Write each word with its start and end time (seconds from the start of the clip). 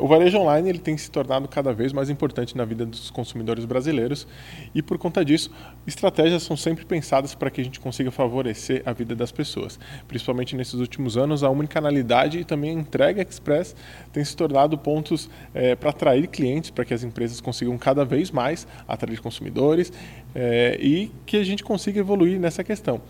O 0.00 0.06
varejo 0.06 0.38
online 0.38 0.70
ele 0.70 0.78
tem 0.78 0.96
se 0.96 1.10
tornado 1.10 1.46
cada 1.46 1.74
vez 1.74 1.92
mais 1.92 2.08
importante 2.08 2.56
na 2.56 2.64
vida 2.64 2.86
dos 2.86 3.10
consumidores 3.10 3.66
brasileiros 3.66 4.26
e 4.74 4.80
por 4.80 4.96
conta 4.96 5.22
disso, 5.22 5.50
estratégias 5.86 6.42
são 6.42 6.56
sempre 6.56 6.86
pensadas 6.86 7.34
para 7.34 7.50
que 7.50 7.60
a 7.60 7.64
gente 7.64 7.78
consiga 7.78 8.10
favorecer 8.10 8.82
a 8.86 8.94
vida 8.94 9.14
das 9.14 9.30
pessoas. 9.30 9.78
Principalmente 10.08 10.56
nesses 10.56 10.74
últimos 10.74 11.18
anos, 11.18 11.44
a 11.44 11.50
unicanalidade 11.50 12.38
e 12.38 12.44
também 12.44 12.70
a 12.70 12.80
entrega 12.80 13.20
express 13.20 13.76
têm 14.10 14.24
se 14.24 14.34
tornado 14.34 14.78
pontos 14.78 15.28
é, 15.52 15.76
para 15.76 15.90
atrair 15.90 16.28
clientes, 16.28 16.70
para 16.70 16.86
que 16.86 16.94
as 16.94 17.04
empresas 17.04 17.38
consigam 17.38 17.76
cada 17.76 18.02
vez 18.02 18.30
mais 18.30 18.66
atrair 18.88 19.20
consumidores 19.20 19.92
é, 20.34 20.78
e 20.80 21.12
que 21.26 21.36
a 21.36 21.44
gente 21.44 21.62
consiga 21.62 22.00
evoluir 22.00 22.40
nessa 22.40 22.64
questão. 22.64 23.02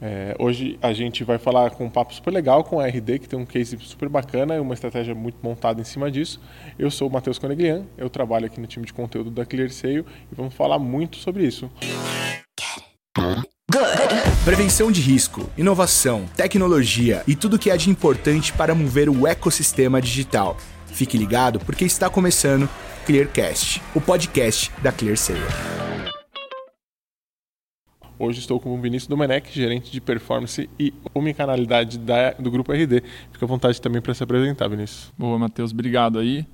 É, 0.00 0.36
hoje 0.38 0.78
a 0.82 0.92
gente 0.92 1.24
vai 1.24 1.38
falar 1.38 1.70
com 1.70 1.86
um 1.86 1.90
papo 1.90 2.12
super 2.12 2.30
legal 2.30 2.62
com 2.62 2.78
a 2.78 2.86
RD, 2.86 3.18
que 3.20 3.28
tem 3.28 3.38
um 3.38 3.46
case 3.46 3.76
super 3.80 4.08
bacana 4.08 4.54
e 4.54 4.60
uma 4.60 4.74
estratégia 4.74 5.14
muito 5.14 5.38
montada 5.42 5.80
em 5.80 5.84
cima 5.84 6.10
disso. 6.10 6.40
Eu 6.78 6.90
sou 6.90 7.08
o 7.08 7.12
Matheus 7.12 7.38
Coneglian, 7.38 7.84
eu 7.96 8.10
trabalho 8.10 8.46
aqui 8.46 8.60
no 8.60 8.66
time 8.66 8.84
de 8.84 8.92
conteúdo 8.92 9.30
da 9.30 9.46
ClearSale 9.46 10.04
e 10.30 10.34
vamos 10.34 10.54
falar 10.54 10.78
muito 10.78 11.16
sobre 11.16 11.44
isso. 11.44 11.70
Prevenção 14.44 14.92
de 14.92 15.00
risco, 15.00 15.48
inovação, 15.56 16.24
tecnologia 16.36 17.22
e 17.26 17.34
tudo 17.34 17.58
que 17.58 17.70
há 17.70 17.76
de 17.76 17.90
importante 17.90 18.52
para 18.52 18.74
mover 18.74 19.08
o 19.08 19.26
ecossistema 19.26 20.00
digital. 20.00 20.56
Fique 20.86 21.18
ligado 21.18 21.58
porque 21.60 21.84
está 21.84 22.08
começando 22.08 22.68
Clearcast, 23.04 23.82
o 23.94 24.00
podcast 24.00 24.70
da 24.82 24.92
ClearSale. 24.92 25.40
Hoje 28.18 28.38
estou 28.38 28.58
com 28.58 28.74
o 28.74 28.80
Vinícius 28.80 29.08
Domenech, 29.08 29.52
gerente 29.52 29.92
de 29.92 30.00
performance 30.00 30.70
e 30.80 30.94
omnicanalidade 31.12 31.98
da, 31.98 32.30
do 32.32 32.50
Grupo 32.50 32.72
RD. 32.72 33.02
Fica 33.30 33.44
à 33.44 33.46
vontade 33.46 33.78
também 33.78 34.00
para 34.00 34.14
se 34.14 34.22
apresentar, 34.22 34.68
Vinícius. 34.68 35.12
Boa, 35.18 35.38
Matheus. 35.38 35.70
Obrigado 35.70 36.18
aí 36.18 36.46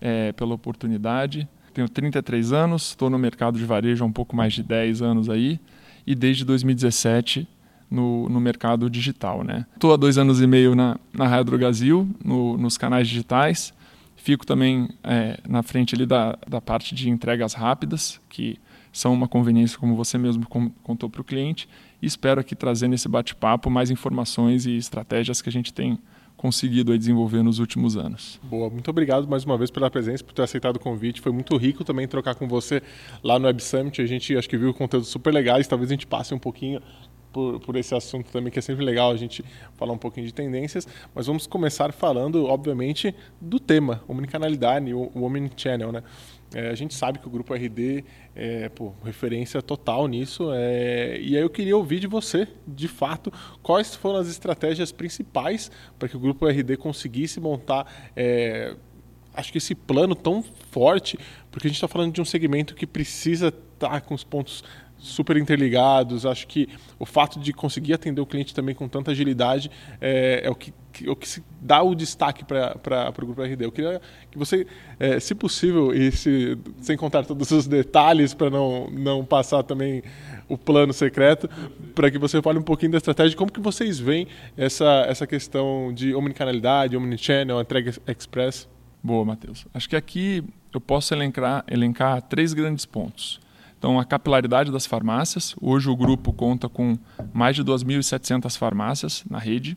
é, 0.00 0.32
pela 0.32 0.54
oportunidade. 0.54 1.48
Tenho 1.72 1.88
33 1.88 2.52
anos, 2.52 2.88
estou 2.88 3.08
no 3.08 3.16
mercado 3.16 3.56
de 3.56 3.64
varejo 3.64 4.02
há 4.02 4.06
um 4.08 4.12
pouco 4.12 4.34
mais 4.34 4.54
de 4.54 4.64
10 4.64 5.02
anos 5.02 5.30
aí 5.30 5.60
e 6.04 6.16
desde 6.16 6.44
2017 6.44 7.46
no, 7.88 8.28
no 8.28 8.40
mercado 8.40 8.90
digital. 8.90 9.42
Estou 9.74 9.90
né? 9.90 9.94
há 9.94 9.96
dois 9.96 10.18
anos 10.18 10.40
e 10.40 10.48
meio 10.48 10.74
na, 10.74 10.98
na 11.12 11.28
Raio 11.28 11.44
Drogazil, 11.44 12.08
no, 12.24 12.58
nos 12.58 12.76
canais 12.76 13.06
digitais. 13.06 13.72
Fico 14.16 14.44
também 14.44 14.88
é, 15.04 15.38
na 15.48 15.62
frente 15.62 15.94
ali 15.94 16.06
da, 16.06 16.36
da 16.48 16.60
parte 16.60 16.92
de 16.92 17.08
entregas 17.08 17.54
rápidas, 17.54 18.20
que 18.28 18.58
são 18.94 19.12
uma 19.12 19.26
conveniência, 19.26 19.76
como 19.76 19.96
você 19.96 20.16
mesmo 20.16 20.46
contou 20.82 21.10
para 21.10 21.20
o 21.20 21.24
cliente. 21.24 21.68
E 22.00 22.06
espero 22.06 22.40
aqui 22.40 22.54
trazer 22.54 22.86
nesse 22.86 23.08
bate-papo 23.08 23.68
mais 23.68 23.90
informações 23.90 24.66
e 24.66 24.76
estratégias 24.76 25.42
que 25.42 25.48
a 25.48 25.52
gente 25.52 25.74
tem 25.74 25.98
conseguido 26.36 26.96
desenvolver 26.96 27.42
nos 27.42 27.58
últimos 27.58 27.96
anos. 27.96 28.38
Boa, 28.44 28.70
muito 28.70 28.88
obrigado 28.88 29.26
mais 29.26 29.44
uma 29.44 29.58
vez 29.58 29.70
pela 29.70 29.90
presença, 29.90 30.22
por 30.22 30.32
ter 30.32 30.42
aceitado 30.42 30.76
o 30.76 30.78
convite. 30.78 31.20
Foi 31.20 31.32
muito 31.32 31.56
rico 31.56 31.82
também 31.82 32.06
trocar 32.06 32.36
com 32.36 32.46
você 32.46 32.80
lá 33.22 33.36
no 33.36 33.46
Web 33.46 33.62
Summit. 33.62 34.00
A 34.00 34.06
gente 34.06 34.36
acho 34.36 34.48
que 34.48 34.56
viu 34.56 34.72
conteúdos 34.72 35.08
super 35.08 35.34
legais. 35.34 35.66
Talvez 35.66 35.90
a 35.90 35.94
gente 35.94 36.06
passe 36.06 36.32
um 36.32 36.38
pouquinho 36.38 36.80
por, 37.32 37.58
por, 37.58 37.74
esse 37.74 37.92
assunto 37.96 38.30
também, 38.30 38.52
que 38.52 38.60
é 38.60 38.62
sempre 38.62 38.84
legal 38.84 39.10
a 39.10 39.16
gente 39.16 39.44
falar 39.74 39.92
um 39.92 39.98
pouquinho 39.98 40.24
de 40.24 40.32
tendências, 40.32 40.86
mas 41.12 41.26
vamos 41.26 41.48
começar 41.48 41.92
falando, 41.92 42.44
obviamente, 42.44 43.12
do 43.40 43.58
tema, 43.58 44.04
omnicanalidade, 44.06 44.94
o, 44.94 45.10
o 45.12 45.24
omnichannel, 45.24 45.90
né? 45.90 46.04
É, 46.54 46.70
a 46.70 46.74
gente 46.74 46.94
sabe 46.94 47.18
que 47.18 47.26
o 47.26 47.30
Grupo 47.30 47.52
RD 47.52 48.04
é 48.34 48.68
pô, 48.68 48.92
referência 49.04 49.60
total 49.60 50.06
nisso, 50.06 50.50
é, 50.52 51.18
e 51.20 51.36
aí 51.36 51.42
eu 51.42 51.50
queria 51.50 51.76
ouvir 51.76 51.98
de 51.98 52.06
você, 52.06 52.46
de 52.66 52.86
fato, 52.86 53.32
quais 53.62 53.94
foram 53.96 54.20
as 54.20 54.28
estratégias 54.28 54.92
principais 54.92 55.70
para 55.98 56.08
que 56.08 56.16
o 56.16 56.20
Grupo 56.20 56.46
RD 56.46 56.76
conseguisse 56.76 57.40
montar 57.40 58.12
é, 58.14 58.76
acho 59.34 59.50
que 59.50 59.58
esse 59.58 59.74
plano 59.74 60.14
tão 60.14 60.42
forte, 60.70 61.18
porque 61.50 61.66
a 61.66 61.68
gente 61.68 61.76
está 61.76 61.88
falando 61.88 62.12
de 62.12 62.20
um 62.20 62.24
segmento 62.24 62.74
que 62.74 62.86
precisa 62.86 63.48
estar 63.48 63.90
tá 63.90 64.00
com 64.00 64.14
os 64.14 64.22
pontos 64.22 64.62
super 65.04 65.36
interligados. 65.36 66.24
Acho 66.26 66.46
que 66.46 66.68
o 66.98 67.04
fato 67.04 67.38
de 67.38 67.52
conseguir 67.52 67.94
atender 67.94 68.20
o 68.20 68.26
cliente 68.26 68.54
também 68.54 68.74
com 68.74 68.88
tanta 68.88 69.10
agilidade 69.10 69.70
é, 70.00 70.42
é 70.44 70.50
o, 70.50 70.54
que, 70.54 70.72
que, 70.92 71.08
o 71.08 71.14
que 71.14 71.28
se 71.28 71.44
dá 71.60 71.82
o 71.82 71.94
destaque 71.94 72.44
para 72.44 73.12
o 73.16 73.26
Grupo 73.26 73.42
RD. 73.42 73.64
Eu 73.64 73.72
queria 73.72 74.00
que 74.30 74.38
você, 74.38 74.66
é, 74.98 75.20
se 75.20 75.34
possível, 75.34 75.94
e 75.94 76.10
se, 76.10 76.58
sem 76.80 76.96
contar 76.96 77.24
todos 77.24 77.50
os 77.50 77.66
detalhes 77.66 78.34
para 78.34 78.50
não, 78.50 78.88
não 78.90 79.24
passar 79.24 79.62
também 79.62 80.02
o 80.48 80.58
plano 80.58 80.92
secreto, 80.92 81.48
para 81.94 82.10
que 82.10 82.18
você 82.18 82.40
fale 82.42 82.58
um 82.58 82.62
pouquinho 82.62 82.92
da 82.92 82.98
estratégia, 82.98 83.36
como 83.36 83.50
que 83.50 83.60
vocês 83.60 83.98
veem 83.98 84.26
essa, 84.56 85.06
essa 85.08 85.26
questão 85.26 85.92
de 85.92 86.14
omnicanalidade, 86.14 86.96
omnichannel, 86.96 87.60
entrega 87.60 87.92
express. 88.06 88.68
Boa, 89.02 89.24
Matheus. 89.24 89.66
Acho 89.74 89.88
que 89.88 89.96
aqui 89.96 90.42
eu 90.72 90.80
posso 90.80 91.12
elencar, 91.14 91.64
elencar 91.70 92.22
três 92.22 92.52
grandes 92.52 92.86
pontos. 92.86 93.40
Então, 93.84 94.00
a 94.00 94.04
capilaridade 94.06 94.72
das 94.72 94.86
farmácias. 94.86 95.54
Hoje 95.60 95.90
o 95.90 95.94
grupo 95.94 96.32
conta 96.32 96.70
com 96.70 96.96
mais 97.34 97.54
de 97.54 97.62
2.700 97.62 98.56
farmácias 98.56 99.22
na 99.28 99.38
rede, 99.38 99.76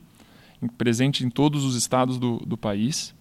presente 0.78 1.26
em 1.26 1.30
todos 1.30 1.66
os 1.66 1.76
estados 1.76 2.18
do, 2.18 2.38
do 2.38 2.56
país. 2.56 3.14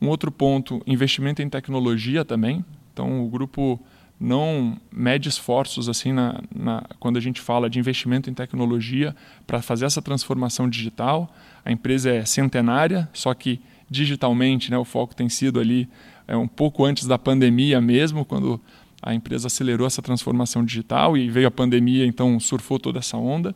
Um 0.00 0.06
outro 0.06 0.30
ponto, 0.30 0.80
investimento 0.86 1.42
em 1.42 1.48
tecnologia 1.48 2.24
também. 2.24 2.64
Então, 2.92 3.24
o 3.24 3.28
grupo 3.28 3.80
não 4.20 4.78
mede 4.92 5.28
esforços 5.28 5.88
assim 5.88 6.12
na, 6.12 6.40
na, 6.54 6.84
quando 7.00 7.16
a 7.16 7.20
gente 7.20 7.40
fala 7.40 7.68
de 7.68 7.80
investimento 7.80 8.30
em 8.30 8.34
tecnologia 8.34 9.16
para 9.44 9.60
fazer 9.60 9.84
essa 9.84 10.00
transformação 10.00 10.70
digital. 10.70 11.28
A 11.64 11.72
empresa 11.72 12.08
é 12.14 12.24
centenária, 12.24 13.08
só 13.12 13.34
que 13.34 13.60
digitalmente 13.90 14.70
né, 14.70 14.78
o 14.78 14.84
foco 14.84 15.12
tem 15.12 15.28
sido 15.28 15.58
ali 15.58 15.88
é, 16.28 16.36
um 16.36 16.48
pouco 16.48 16.84
antes 16.84 17.04
da 17.04 17.18
pandemia 17.18 17.80
mesmo, 17.80 18.24
quando 18.24 18.60
a 19.06 19.14
empresa 19.14 19.48
acelerou 19.48 19.86
essa 19.86 20.00
transformação 20.00 20.64
digital 20.64 21.14
e 21.14 21.28
veio 21.28 21.46
a 21.46 21.50
pandemia, 21.50 22.06
então 22.06 22.40
surfou 22.40 22.78
toda 22.78 23.00
essa 23.00 23.18
onda. 23.18 23.54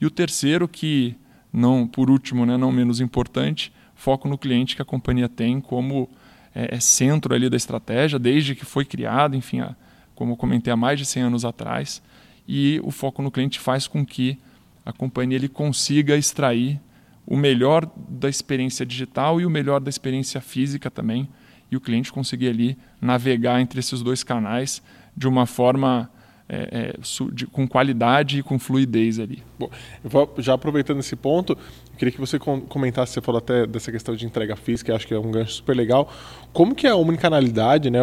E 0.00 0.06
o 0.06 0.10
terceiro, 0.10 0.66
que 0.66 1.14
não, 1.52 1.86
por 1.86 2.08
último, 2.08 2.46
né, 2.46 2.56
não 2.56 2.72
menos 2.72 2.98
importante, 2.98 3.70
foco 3.94 4.26
no 4.26 4.38
cliente 4.38 4.74
que 4.74 4.80
a 4.80 4.86
companhia 4.86 5.28
tem 5.28 5.60
como 5.60 6.08
é, 6.54 6.76
é 6.76 6.80
centro 6.80 7.34
ali 7.34 7.50
da 7.50 7.58
estratégia, 7.58 8.18
desde 8.18 8.54
que 8.54 8.64
foi 8.64 8.86
criado, 8.86 9.36
enfim, 9.36 9.60
a, 9.60 9.76
como 10.14 10.32
eu 10.32 10.36
comentei 10.36 10.72
há 10.72 10.76
mais 10.76 10.98
de 10.98 11.04
100 11.04 11.24
anos 11.24 11.44
atrás. 11.44 12.02
E 12.48 12.80
o 12.82 12.90
foco 12.90 13.20
no 13.20 13.30
cliente 13.30 13.60
faz 13.60 13.86
com 13.86 14.04
que 14.04 14.38
a 14.82 14.94
companhia 14.94 15.36
ele 15.36 15.48
consiga 15.48 16.16
extrair 16.16 16.80
o 17.26 17.36
melhor 17.36 17.86
da 18.08 18.30
experiência 18.30 18.86
digital 18.86 19.42
e 19.42 19.44
o 19.44 19.50
melhor 19.50 19.78
da 19.78 19.90
experiência 19.90 20.40
física 20.40 20.90
também, 20.90 21.28
e 21.70 21.76
o 21.76 21.80
cliente 21.80 22.12
conseguir 22.12 22.48
ali 22.48 22.78
navegar 23.00 23.60
entre 23.60 23.80
esses 23.80 24.02
dois 24.02 24.22
canais 24.22 24.82
de 25.16 25.26
uma 25.26 25.46
forma 25.46 26.10
é, 26.48 26.94
é, 26.94 27.32
de, 27.32 27.46
com 27.46 27.66
qualidade 27.66 28.38
e 28.38 28.42
com 28.42 28.58
fluidez 28.58 29.18
ali. 29.18 29.42
Bom, 29.58 29.68
vou, 30.04 30.32
já 30.38 30.54
aproveitando 30.54 31.00
esse 31.00 31.16
ponto, 31.16 31.54
eu 31.54 31.98
queria 31.98 32.12
que 32.12 32.20
você 32.20 32.38
comentasse, 32.38 33.14
você 33.14 33.20
falou 33.20 33.38
até 33.38 33.66
dessa 33.66 33.90
questão 33.90 34.14
de 34.14 34.24
entrega 34.24 34.54
física, 34.54 34.94
acho 34.94 35.08
que 35.08 35.14
é 35.14 35.18
um 35.18 35.30
gancho 35.30 35.54
super 35.54 35.74
legal. 35.74 36.12
Como 36.52 36.74
que 36.74 36.86
a 36.86 36.94
omnicanalidade, 36.94 37.90
né, 37.90 37.98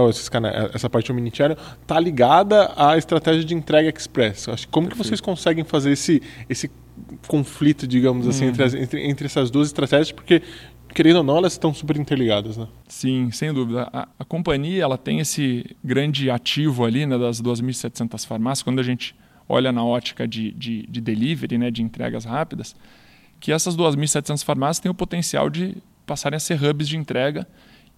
essa 0.73 0.90
parte 0.90 1.12
omnichannel, 1.12 1.57
está 1.81 2.00
ligada 2.00 2.73
à 2.75 2.97
estratégia 2.97 3.46
de 3.46 3.53
entrega 3.53 3.88
express? 3.90 4.50
Acho, 4.50 4.68
como 4.68 4.88
Perfeito. 4.88 5.03
que 5.03 5.07
vocês 5.07 5.22
conseguem 5.22 5.63
fazer 5.63 5.91
esse, 5.91 6.22
esse 6.50 6.69
conflito, 7.28 7.88
digamos 7.88 8.28
assim, 8.28 8.46
entre, 8.46 8.63
as, 8.63 8.73
entre, 8.73 9.07
entre, 9.07 9.25
essas 9.25 9.50
duas 9.50 9.68
estratégias? 9.68 10.12
Porque 10.12 10.41
querendo 10.94 11.18
ou 11.18 11.24
não, 11.24 11.38
elas 11.38 11.54
estão 11.54 11.74
super 11.74 11.98
interligadas, 11.98 12.58
né? 12.58 12.68
Sim, 12.88 13.31
sem 13.31 13.54
dúvida. 13.54 13.90
A, 13.92 14.08
a 14.20 14.26
companhia 14.26 14.84
ela 14.84 14.98
tem 14.98 15.20
esse 15.20 15.76
grande 15.84 16.30
ativo 16.30 16.86
ali 16.86 17.06
né, 17.06 17.18
das 17.18 17.42
2.700 17.42 18.26
farmácias, 18.26 18.64
quando 18.64 18.80
a 18.80 18.84
gente 18.84 19.16
olha 19.48 19.72
na 19.72 19.84
ótica 19.84 20.28
de, 20.28 20.52
de, 20.52 20.86
de 20.88 21.02
delivery, 21.02 21.58
né, 21.58 21.72
de 21.72 21.82
entregas 21.82 22.26
rápidas, 22.26 22.76
que 23.40 23.52
essas 23.52 23.76
2.700 23.76 24.44
farmácias 24.44 24.80
têm 24.80 24.92
o 24.92 24.96
potencial 24.96 25.50
de 25.50 25.76
passarem 26.06 26.38
a 26.38 26.40
ser 26.40 26.62
hubs 26.64 26.88
de 26.88 26.98
entrega 26.98 27.48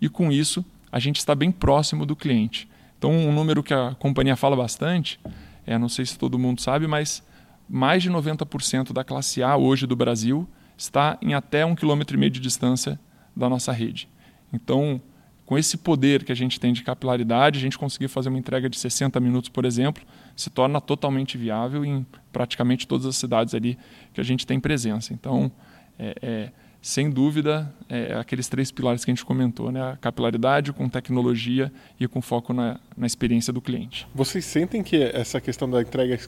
e 0.02 0.10
com 0.10 0.32
isso 0.32 0.66
a 0.92 1.00
gente 1.00 1.18
está 1.18 1.36
bem 1.36 1.52
próximo 1.52 2.06
do 2.06 2.16
cliente. 2.16 2.68
Então, 2.98 3.12
um 3.12 3.32
número 3.32 3.62
que 3.62 3.74
a 3.74 3.96
companhia 4.00 4.36
fala 4.36 4.56
bastante, 4.56 5.20
é, 5.66 5.78
não 5.78 5.90
sei 5.90 6.06
se 6.06 6.18
todo 6.18 6.40
mundo 6.40 6.62
sabe, 6.62 6.88
mas 6.88 7.22
mais 7.70 8.02
de 8.02 8.10
90% 8.10 8.94
da 8.94 9.04
classe 9.04 9.44
A 9.44 9.58
hoje 9.58 9.86
do 9.86 9.96
Brasil 9.96 10.48
está 10.78 11.18
em 11.22 11.34
até 11.34 11.66
um 11.66 11.76
quilômetro 11.76 12.16
e 12.16 12.20
meio 12.20 12.32
de 12.32 12.40
distância 12.40 13.00
da 13.36 13.50
nossa 13.50 13.72
rede. 13.72 14.10
Então, 14.54 15.02
com 15.46 15.58
esse 15.58 15.78
poder 15.78 16.24
que 16.24 16.32
a 16.32 16.36
gente 16.36 16.60
tem 16.60 16.74
de 16.74 16.84
capilaridade, 16.84 17.60
a 17.60 17.62
gente 17.62 17.78
conseguir 17.78 18.08
fazer 18.08 18.30
uma 18.30 18.40
entrega 18.40 18.70
de 18.70 18.78
60 18.78 19.20
minutos, 19.20 19.50
por 19.50 19.64
exemplo, 19.64 20.04
se 20.36 20.50
torna 20.50 20.82
totalmente 20.82 21.38
viável 21.38 21.86
em 21.86 22.06
praticamente 22.32 22.88
todas 22.88 23.06
as 23.06 23.16
cidades 23.16 23.54
ali 23.54 23.78
que 24.14 24.20
a 24.20 24.24
gente 24.24 24.48
tem 24.48 24.60
presença. 24.60 25.14
Então, 25.14 25.52
é, 26.00 26.16
é, 26.22 26.52
sem 26.82 27.10
dúvida, 27.10 27.74
é, 27.90 28.14
aqueles 28.16 28.48
três 28.48 28.72
pilares 28.72 29.06
que 29.06 29.12
a 29.12 29.14
gente 29.14 29.26
comentou, 29.26 29.72
né? 29.72 29.92
a 29.92 29.98
capilaridade 29.98 30.74
com 30.74 30.90
tecnologia 30.90 31.72
e 32.00 32.08
com 32.08 32.22
foco 32.22 32.54
na, 32.54 32.80
na 32.98 33.08
experiência 33.08 33.52
do 33.52 33.62
cliente. 33.62 34.08
Vocês 34.14 34.46
sentem 34.46 34.84
que 34.84 35.02
essa 35.02 35.40
questão 35.40 35.70
da 35.70 35.82
entrega 35.82 36.20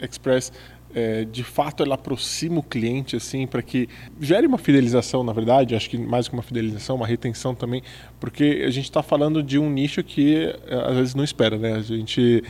express 0.00 0.52
é, 0.96 1.26
de 1.26 1.44
fato 1.44 1.82
ela 1.82 1.94
aproxima 1.94 2.58
o 2.58 2.62
cliente 2.62 3.16
assim 3.16 3.46
para 3.46 3.60
que 3.60 3.86
gere 4.18 4.46
uma 4.46 4.56
fidelização, 4.56 5.22
na 5.22 5.30
verdade, 5.30 5.74
acho 5.74 5.90
que 5.90 5.98
mais 5.98 6.26
que 6.26 6.32
uma 6.32 6.42
fidelização, 6.42 6.96
uma 6.96 7.06
retenção 7.06 7.54
também, 7.54 7.82
porque 8.18 8.64
a 8.66 8.70
gente 8.70 8.86
está 8.86 9.02
falando 9.02 9.42
de 9.42 9.58
um 9.58 9.68
nicho 9.68 10.02
que 10.02 10.54
é, 10.66 10.74
às 10.88 10.96
vezes 10.96 11.14
não 11.14 11.22
espera, 11.22 11.58
né? 11.58 11.74
A 11.74 11.82
gente 11.82 12.42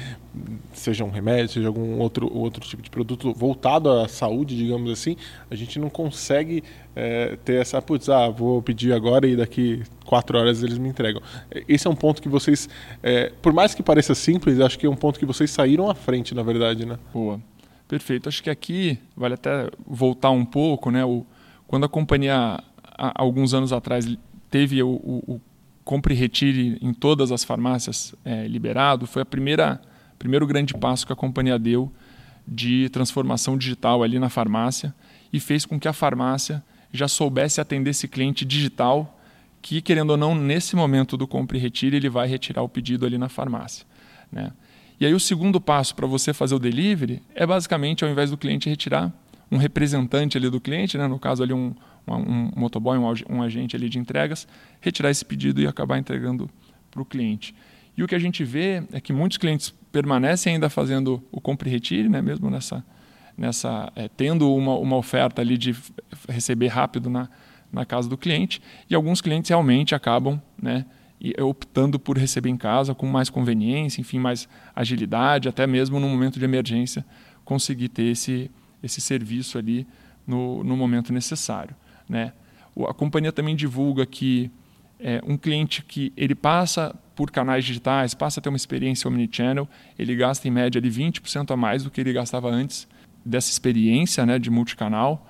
seja 0.73 1.03
um 1.03 1.11
remédio, 1.11 1.55
seja 1.55 1.67
algum 1.67 1.99
outro 1.99 2.33
outro 2.33 2.65
tipo 2.65 2.81
de 2.81 2.89
produto 2.89 3.35
voltado 3.35 3.91
à 3.91 4.07
saúde, 4.07 4.57
digamos 4.57 4.93
assim, 4.93 5.17
a 5.51 5.57
gente 5.57 5.81
não 5.81 5.91
consegue 5.91 6.63
é, 6.95 7.37
ter 7.45 7.61
essa, 7.61 7.83
putz, 7.83 8.09
ah, 8.09 8.29
vou 8.29 8.63
pedir 8.63 8.93
agora 8.93 9.27
e 9.27 9.35
daqui 9.35 9.83
quatro 10.05 10.39
horas 10.39 10.63
eles 10.63 10.79
me 10.79 10.89
entregam. 10.89 11.21
Esse 11.67 11.89
é 11.89 11.91
um 11.91 11.97
ponto 11.97 12.23
que 12.23 12.29
vocês, 12.29 12.69
é, 13.03 13.33
por 13.43 13.53
mais 13.53 13.75
que 13.75 13.83
pareça 13.83 14.15
simples, 14.15 14.61
acho 14.61 14.79
que 14.79 14.87
é 14.87 14.89
um 14.91 14.95
ponto 14.95 15.19
que 15.19 15.27
vocês 15.27 15.51
saíram 15.51 15.91
à 15.91 15.97
frente, 15.97 16.33
na 16.33 16.45
verdade, 16.45 16.87
né? 16.87 16.97
Boa. 17.13 17.41
Perfeito. 17.89 18.29
Acho 18.29 18.43
que 18.43 18.51
aqui 18.51 18.99
vale 19.17 19.35
até 19.35 19.71
voltar 19.87 20.31
um 20.31 20.45
pouco, 20.45 20.91
né? 20.91 21.05
O, 21.05 21.25
quando 21.67 21.85
a 21.85 21.89
companhia, 21.89 22.61
alguns 23.15 23.55
anos 23.55 23.73
atrás, 23.73 24.07
teve 24.51 24.83
o, 24.83 24.89
o, 24.89 25.35
o 25.35 25.41
compre 25.85 26.15
e 26.15 26.17
retire 26.17 26.79
em 26.83 26.93
todas 26.93 27.31
as 27.31 27.45
farmácias 27.45 28.15
é, 28.25 28.47
liberado, 28.49 29.07
foi 29.07 29.23
a 29.23 29.27
primeira 29.27 29.81
primeiro 30.19 30.47
grande 30.47 30.75
passo 30.75 31.07
que 31.07 31.13
a 31.13 31.17
companhia 31.17 31.59
deu 31.59 31.93
de 32.47 32.89
transformação 32.89 33.57
digital 33.57 34.03
ali 34.03 34.19
na 34.19 34.29
farmácia 34.29 34.95
e 35.33 35.39
fez 35.39 35.67
com 35.67 35.79
que 35.79 35.87
a 35.87 35.93
farmácia 35.93 36.63
já 36.93 37.07
soubesse 37.07 37.61
atender 37.61 37.91
esse 37.91 38.09
cliente 38.09 38.45
digital 38.45 39.19
que, 39.61 39.83
querendo 39.83 40.11
ou 40.11 40.17
não, 40.17 40.35
nesse 40.35 40.77
momento 40.77 41.17
do 41.17 41.27
compre 41.27 41.59
e 41.59 41.61
retire, 41.61 41.97
ele 41.97 42.09
vai 42.09 42.27
retirar 42.29 42.63
o 42.63 42.69
pedido 42.69 43.05
ali 43.05 43.19
na 43.19 43.29
farmácia. 43.29 43.85
Né? 44.31 44.53
E 44.99 45.05
aí 45.05 45.13
o 45.13 45.21
segundo 45.21 45.61
passo 45.61 45.95
para 45.95 46.07
você 46.07 46.33
fazer 46.33 46.55
o 46.55 46.59
delivery 46.59 47.23
é 47.35 47.47
basicamente, 47.47 48.05
ao 48.05 48.11
invés 48.11 48.31
do 48.31 48.37
cliente 48.37 48.69
retirar, 48.69 49.13
um 49.51 49.57
representante 49.57 50.37
ali 50.37 50.51
do 50.51 50.61
cliente, 50.61 50.99
né? 50.99 51.07
no 51.07 51.19
caso 51.19 51.43
ali 51.43 51.53
um, 51.53 51.75
um, 52.07 52.15
um 52.15 52.51
motoboy, 52.57 52.99
um, 52.99 53.13
um 53.29 53.43
agente 53.43 53.77
ali 53.77 53.89
de 53.89 53.99
entregas, 53.99 54.49
retirar 54.81 55.11
esse 55.11 55.25
pedido 55.25 55.61
e 55.61 55.67
acabar 55.67 55.99
entregando 55.99 56.51
para 56.91 57.03
o 57.03 57.05
cliente. 57.05 57.55
E 57.97 58.03
o 58.03 58.09
que 58.09 58.15
a 58.15 58.19
gente 58.19 58.45
vê 58.45 58.83
é 58.93 59.01
que 59.01 59.13
muitos 59.13 59.39
clientes 59.39 59.73
permanecem 59.93 60.55
ainda 60.55 60.69
fazendo 60.69 61.23
o 61.31 61.41
compre 61.41 61.71
e 61.71 61.73
retire, 61.73 62.09
né? 62.09 62.21
mesmo 62.21 62.51
nessa, 62.51 62.85
nessa 63.37 63.93
é, 63.95 64.09
tendo 64.09 64.53
uma, 64.55 64.75
uma 64.75 64.97
oferta 64.97 65.43
ali 65.43 65.57
de 65.57 65.75
receber 66.29 66.69
rápido 66.69 67.09
na, 67.09 67.29
na 67.73 67.85
casa 67.85 68.09
do 68.09 68.17
cliente, 68.17 68.61
e 68.89 68.95
alguns 68.95 69.21
clientes 69.21 69.49
realmente 69.49 69.95
acabam 69.95 70.41
né, 70.61 70.85
optando 71.41 71.99
por 71.99 72.19
receber 72.19 72.51
em 72.51 72.57
casa 72.57 72.95
com 72.95 73.07
mais 73.07 73.31
conveniência, 73.31 74.01
enfim, 74.01 74.19
mais 74.19 74.49
agilidade, 74.75 75.49
até 75.49 75.67
mesmo 75.67 75.99
no 75.99 76.09
momento 76.09 76.39
de 76.39 76.45
emergência 76.45 77.05
conseguir 77.45 77.89
ter 77.89 78.05
esse, 78.05 78.51
esse 78.83 79.01
serviço 79.01 79.57
ali 79.57 79.87
no, 80.27 80.63
no 80.63 80.77
momento 80.77 81.13
necessário. 81.13 81.75
Né? 82.09 82.33
A 82.89 82.93
companhia 82.93 83.33
também 83.33 83.57
divulga 83.57 84.05
que 84.05 84.51
é, 84.99 85.23
um 85.27 85.37
cliente 85.37 85.83
que 85.83 86.13
ele 86.17 86.35
passa 86.35 86.95
por 87.15 87.31
canais 87.31 87.65
digitais, 87.65 88.13
passa 88.13 88.41
a 88.41 88.43
ter 88.43 88.49
uma 88.49 88.57
experiência 88.57 89.09
omnichannel, 89.09 89.69
ele 89.99 90.15
gasta 90.15 90.47
em 90.47 90.51
média 90.51 90.79
ali 90.79 90.91
20% 90.91 91.51
a 91.51 91.57
mais 91.57 91.83
do 91.83 91.91
que 91.91 92.01
ele 92.01 92.13
gastava 92.13 92.51
antes 92.51 92.87
dessa 93.25 93.51
experiência 93.51 94.25
né, 94.27 94.39
de 94.39 94.51
multicanal. 94.51 95.27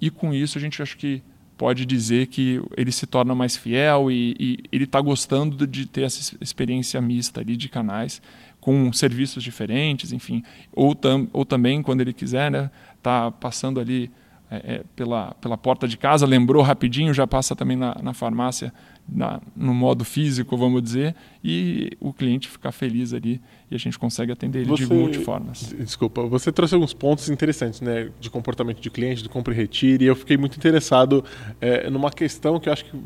E 0.00 0.10
com 0.10 0.34
isso 0.34 0.58
a 0.58 0.60
gente 0.60 0.82
acho 0.82 0.96
que 0.96 1.22
pode 1.58 1.84
dizer 1.84 2.28
que 2.28 2.62
ele 2.76 2.92
se 2.92 3.04
torna 3.04 3.34
mais 3.34 3.56
fiel 3.56 4.10
e, 4.10 4.34
e 4.38 4.58
ele 4.70 4.84
está 4.84 5.00
gostando 5.00 5.66
de 5.66 5.84
ter 5.86 6.02
essa 6.02 6.36
experiência 6.40 7.00
mista 7.00 7.40
ali 7.40 7.56
de 7.56 7.68
canais 7.68 8.22
com 8.60 8.92
serviços 8.92 9.42
diferentes, 9.42 10.12
enfim, 10.12 10.42
ou, 10.72 10.94
tam, 10.94 11.28
ou 11.32 11.44
também 11.44 11.82
quando 11.82 12.00
ele 12.00 12.12
quiser, 12.12 12.50
né, 12.50 12.70
tá 13.02 13.30
passando 13.30 13.80
ali 13.80 14.10
é, 14.50 14.56
é, 14.56 14.82
pela, 14.96 15.34
pela 15.40 15.58
porta 15.58 15.86
de 15.86 15.96
casa, 15.96 16.26
lembrou 16.26 16.62
rapidinho, 16.62 17.12
já 17.12 17.26
passa 17.26 17.54
também 17.54 17.76
na, 17.76 17.94
na 18.02 18.14
farmácia 18.14 18.72
na, 19.06 19.40
no 19.56 19.74
modo 19.74 20.04
físico, 20.04 20.56
vamos 20.56 20.82
dizer, 20.82 21.14
e 21.42 21.90
o 22.00 22.12
cliente 22.12 22.48
ficar 22.48 22.72
feliz 22.72 23.12
ali 23.12 23.40
e 23.70 23.74
a 23.74 23.78
gente 23.78 23.98
consegue 23.98 24.32
atender 24.32 24.60
ele 24.60 24.68
você, 24.68 24.86
de 24.86 24.92
multiformas. 24.92 25.74
Desculpa, 25.78 26.22
você 26.22 26.50
trouxe 26.52 26.74
alguns 26.74 26.92
pontos 26.94 27.28
interessantes 27.28 27.80
né, 27.80 28.10
de 28.20 28.30
comportamento 28.30 28.80
de 28.80 28.90
cliente, 28.90 29.22
de 29.22 29.28
compra 29.28 29.52
e 29.52 29.56
retire, 29.56 30.04
e 30.04 30.08
eu 30.08 30.16
fiquei 30.16 30.36
muito 30.36 30.56
interessado 30.56 31.24
é, 31.60 31.88
numa 31.90 32.10
questão 32.10 32.58
que 32.58 32.68
eu 32.68 32.72
acho 32.72 32.84
que 32.84 32.98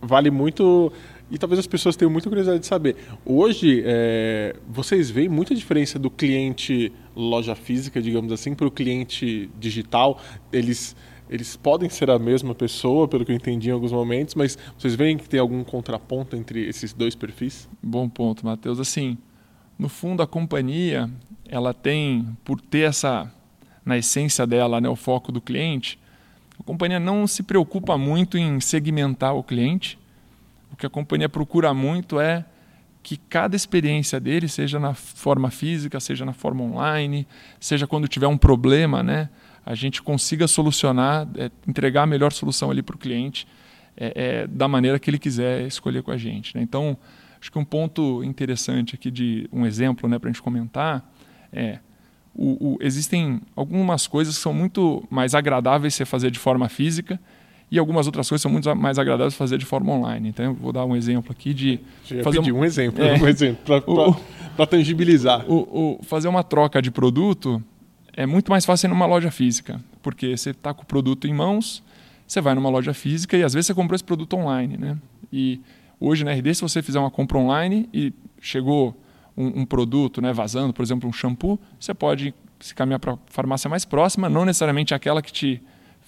vale 0.00 0.30
muito 0.30 0.92
e 1.30 1.38
talvez 1.38 1.58
as 1.58 1.66
pessoas 1.66 1.96
tenham 1.96 2.10
muita 2.10 2.28
curiosidade 2.28 2.60
de 2.60 2.66
saber. 2.66 2.96
Hoje, 3.24 3.82
é, 3.84 4.54
vocês 4.68 5.10
veem 5.10 5.28
muita 5.28 5.54
diferença 5.54 5.98
do 5.98 6.08
cliente 6.08 6.92
loja 7.16 7.54
física, 7.54 8.00
digamos 8.00 8.30
assim, 8.30 8.54
para 8.54 8.66
o 8.66 8.70
cliente 8.70 9.50
digital? 9.58 10.20
Eles 10.52 10.94
eles 11.28 11.56
podem 11.56 11.88
ser 11.88 12.08
a 12.08 12.20
mesma 12.20 12.54
pessoa, 12.54 13.08
pelo 13.08 13.24
que 13.24 13.32
eu 13.32 13.36
entendi 13.36 13.68
em 13.68 13.72
alguns 13.72 13.90
momentos, 13.90 14.36
mas 14.36 14.56
vocês 14.78 14.94
veem 14.94 15.18
que 15.18 15.28
tem 15.28 15.40
algum 15.40 15.64
contraponto 15.64 16.36
entre 16.36 16.68
esses 16.68 16.92
dois 16.92 17.16
perfis? 17.16 17.68
Bom 17.82 18.08
ponto, 18.08 18.46
Matheus. 18.46 18.78
Assim, 18.78 19.18
no 19.76 19.88
fundo, 19.88 20.22
a 20.22 20.26
companhia, 20.26 21.10
ela 21.48 21.74
tem, 21.74 22.36
por 22.44 22.60
ter 22.60 22.88
essa, 22.88 23.28
na 23.84 23.98
essência 23.98 24.46
dela, 24.46 24.80
né, 24.80 24.88
o 24.88 24.94
foco 24.94 25.32
do 25.32 25.40
cliente, 25.40 25.98
a 26.58 26.62
companhia 26.62 27.00
não 27.00 27.26
se 27.26 27.42
preocupa 27.42 27.98
muito 27.98 28.38
em 28.38 28.60
segmentar 28.60 29.34
o 29.34 29.42
cliente. 29.42 29.98
O 30.72 30.76
que 30.76 30.86
a 30.86 30.90
companhia 30.90 31.28
procura 31.28 31.74
muito 31.74 32.20
é 32.20 32.44
que 33.06 33.16
cada 33.16 33.54
experiência 33.54 34.18
dele, 34.18 34.48
seja 34.48 34.80
na 34.80 34.92
forma 34.92 35.48
física, 35.48 36.00
seja 36.00 36.24
na 36.24 36.32
forma 36.32 36.64
online, 36.64 37.24
seja 37.60 37.86
quando 37.86 38.08
tiver 38.08 38.26
um 38.26 38.36
problema, 38.36 39.00
né, 39.00 39.28
a 39.64 39.76
gente 39.76 40.02
consiga 40.02 40.48
solucionar, 40.48 41.28
é, 41.36 41.48
entregar 41.68 42.02
a 42.02 42.06
melhor 42.06 42.32
solução 42.32 42.68
ali 42.68 42.82
para 42.82 42.96
o 42.96 42.98
cliente 42.98 43.46
é, 43.96 44.12
é, 44.16 44.46
da 44.48 44.66
maneira 44.66 44.98
que 44.98 45.08
ele 45.08 45.20
quiser 45.20 45.68
escolher 45.68 46.02
com 46.02 46.10
a 46.10 46.16
gente. 46.16 46.56
Né? 46.56 46.62
Então, 46.64 46.98
acho 47.40 47.52
que 47.52 47.56
um 47.56 47.64
ponto 47.64 48.24
interessante 48.24 48.96
aqui 48.96 49.08
de 49.08 49.48
um 49.52 49.64
exemplo 49.64 50.08
né, 50.08 50.18
para 50.18 50.28
a 50.28 50.32
gente 50.32 50.42
comentar 50.42 51.08
é 51.52 51.78
o, 52.34 52.72
o, 52.72 52.78
existem 52.80 53.40
algumas 53.54 54.08
coisas 54.08 54.34
que 54.34 54.42
são 54.42 54.52
muito 54.52 55.06
mais 55.08 55.32
agradáveis 55.32 55.94
você 55.94 56.04
fazer 56.04 56.32
de 56.32 56.40
forma 56.40 56.68
física 56.68 57.20
e 57.70 57.78
algumas 57.78 58.06
outras 58.06 58.28
coisas 58.28 58.42
são 58.42 58.50
muito 58.50 58.74
mais 58.76 58.98
agradáveis 58.98 59.34
fazer 59.34 59.58
de 59.58 59.64
forma 59.64 59.92
online. 59.92 60.28
Então, 60.28 60.44
eu 60.44 60.54
vou 60.54 60.72
dar 60.72 60.84
um 60.84 60.94
exemplo 60.94 61.32
aqui 61.32 61.52
de 61.52 61.80
fazer 62.22 62.38
um, 62.38 62.58
um 62.58 62.64
exemplo, 62.64 63.02
é, 63.02 63.14
um 63.20 63.26
exemplo 63.26 63.82
para 64.56 64.66
tangibilizar. 64.66 65.44
O, 65.50 65.98
o, 65.98 66.02
fazer 66.04 66.28
uma 66.28 66.44
troca 66.44 66.80
de 66.80 66.90
produto 66.90 67.62
é 68.12 68.24
muito 68.24 68.50
mais 68.50 68.64
fácil 68.64 68.88
numa 68.88 69.04
loja 69.04 69.30
física, 69.30 69.80
porque 70.00 70.36
você 70.36 70.50
está 70.50 70.72
com 70.72 70.82
o 70.82 70.86
produto 70.86 71.26
em 71.26 71.34
mãos, 71.34 71.82
você 72.26 72.40
vai 72.40 72.54
numa 72.54 72.70
loja 72.70 72.94
física 72.94 73.36
e 73.36 73.42
às 73.42 73.52
vezes 73.52 73.66
você 73.66 73.74
comprou 73.74 73.96
esse 73.96 74.04
produto 74.04 74.34
online. 74.36 74.76
Né? 74.76 74.96
E 75.32 75.60
hoje 76.00 76.24
na 76.24 76.32
RD, 76.32 76.54
se 76.54 76.62
você 76.62 76.80
fizer 76.82 77.00
uma 77.00 77.10
compra 77.10 77.36
online 77.36 77.88
e 77.92 78.12
chegou 78.40 78.96
um, 79.36 79.60
um 79.60 79.66
produto 79.66 80.22
né, 80.22 80.32
vazando, 80.32 80.72
por 80.72 80.82
exemplo, 80.82 81.08
um 81.08 81.12
shampoo, 81.12 81.58
você 81.78 81.92
pode 81.92 82.32
se 82.60 82.74
caminhar 82.74 83.00
para 83.00 83.14
a 83.14 83.18
farmácia 83.26 83.68
mais 83.68 83.84
próxima, 83.84 84.28
não 84.28 84.44
necessariamente 84.44 84.94
aquela 84.94 85.20
que 85.20 85.32
te 85.32 85.62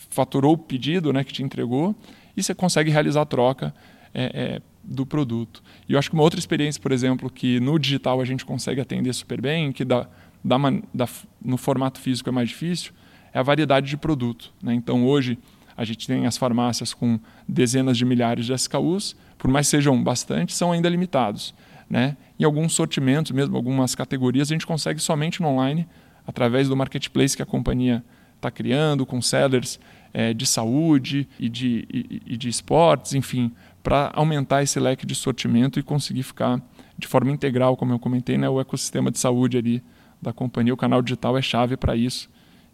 faturou 0.08 0.54
o 0.54 0.58
pedido, 0.58 1.12
né, 1.12 1.22
que 1.24 1.32
te 1.32 1.42
entregou, 1.42 1.94
e 2.36 2.42
você 2.42 2.54
consegue 2.54 2.90
realizar 2.90 3.22
a 3.22 3.26
troca 3.26 3.74
é, 4.14 4.24
é, 4.34 4.62
do 4.82 5.04
produto. 5.04 5.62
E 5.88 5.92
eu 5.92 5.98
acho 5.98 6.08
que 6.08 6.14
uma 6.14 6.22
outra 6.22 6.38
experiência, 6.38 6.80
por 6.80 6.92
exemplo, 6.92 7.30
que 7.30 7.60
no 7.60 7.78
digital 7.78 8.20
a 8.20 8.24
gente 8.24 8.44
consegue 8.44 8.80
atender 8.80 9.12
super 9.12 9.40
bem, 9.40 9.72
que 9.72 9.84
dá 9.84 10.08
da, 10.44 10.56
da, 10.94 11.08
no 11.44 11.56
formato 11.56 12.00
físico 12.00 12.28
é 12.28 12.32
mais 12.32 12.48
difícil, 12.48 12.92
é 13.32 13.38
a 13.38 13.42
variedade 13.42 13.88
de 13.88 13.96
produto. 13.96 14.52
Né? 14.62 14.74
Então, 14.74 15.04
hoje, 15.06 15.38
a 15.76 15.84
gente 15.84 16.06
tem 16.06 16.26
as 16.26 16.36
farmácias 16.36 16.94
com 16.94 17.20
dezenas 17.46 17.96
de 17.98 18.04
milhares 18.04 18.46
de 18.46 18.52
SKUs, 18.52 19.16
por 19.36 19.50
mais 19.50 19.68
sejam 19.68 20.02
bastante, 20.02 20.54
são 20.54 20.72
ainda 20.72 20.88
limitados. 20.88 21.54
Né? 21.88 22.16
Em 22.38 22.44
alguns 22.44 22.74
sortimentos, 22.74 23.32
mesmo 23.32 23.56
algumas 23.56 23.94
categorias, 23.94 24.50
a 24.50 24.54
gente 24.54 24.66
consegue 24.66 25.00
somente 25.00 25.40
no 25.40 25.48
online, 25.48 25.86
através 26.26 26.68
do 26.68 26.76
marketplace 26.76 27.36
que 27.36 27.42
a 27.42 27.46
companhia 27.46 28.04
está 28.36 28.50
criando, 28.50 29.04
com 29.04 29.20
sellers 29.20 29.78
é, 30.12 30.32
de 30.32 30.46
saúde 30.46 31.28
e 31.38 31.48
de, 31.48 31.86
e, 31.92 32.22
e 32.26 32.36
de 32.36 32.48
esportes, 32.48 33.14
enfim, 33.14 33.52
para 33.82 34.10
aumentar 34.14 34.62
esse 34.62 34.78
leque 34.78 35.06
de 35.06 35.14
sortimento 35.14 35.78
e 35.78 35.82
conseguir 35.82 36.22
ficar 36.22 36.60
de 36.98 37.06
forma 37.06 37.30
integral, 37.30 37.76
como 37.76 37.92
eu 37.92 37.98
comentei, 37.98 38.36
né, 38.36 38.48
o 38.48 38.60
ecossistema 38.60 39.10
de 39.10 39.18
saúde 39.18 39.56
ali 39.56 39.82
da 40.20 40.32
companhia, 40.32 40.74
o 40.74 40.76
canal 40.76 41.00
digital 41.00 41.38
é 41.38 41.42
chave 41.42 41.76
para 41.76 41.94
isso. 41.94 42.28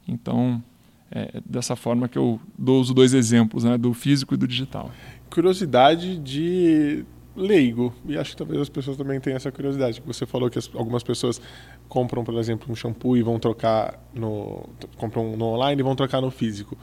Então, 0.08 0.62
é 1.10 1.40
dessa 1.44 1.76
forma 1.76 2.08
que 2.08 2.18
eu 2.18 2.40
dou 2.58 2.80
os 2.80 2.90
dois 2.92 3.14
exemplos, 3.14 3.64
né, 3.64 3.76
do 3.76 3.92
físico 3.92 4.34
e 4.34 4.36
do 4.36 4.48
digital. 4.48 4.90
Curiosidade 5.30 6.18
de 6.18 7.04
leigo, 7.36 7.92
e 8.06 8.16
acho 8.16 8.30
que 8.30 8.36
talvez 8.36 8.60
as 8.60 8.68
pessoas 8.68 8.96
também 8.96 9.20
tenham 9.20 9.36
essa 9.36 9.50
curiosidade. 9.50 10.02
Você 10.06 10.24
falou 10.24 10.48
que 10.48 10.58
as, 10.58 10.70
algumas 10.74 11.02
pessoas 11.02 11.40
compram, 11.88 12.24
por 12.24 12.34
exemplo, 12.34 12.72
um 12.72 12.76
shampoo 12.76 13.16
e 13.16 13.22
vão 13.22 13.38
trocar 13.38 14.00
no 14.14 14.68
compram 14.96 15.36
no 15.36 15.44
online 15.46 15.80
e 15.80 15.82
vão 15.82 15.96
trocar 15.96 16.20
no 16.20 16.30
físico. 16.30 16.76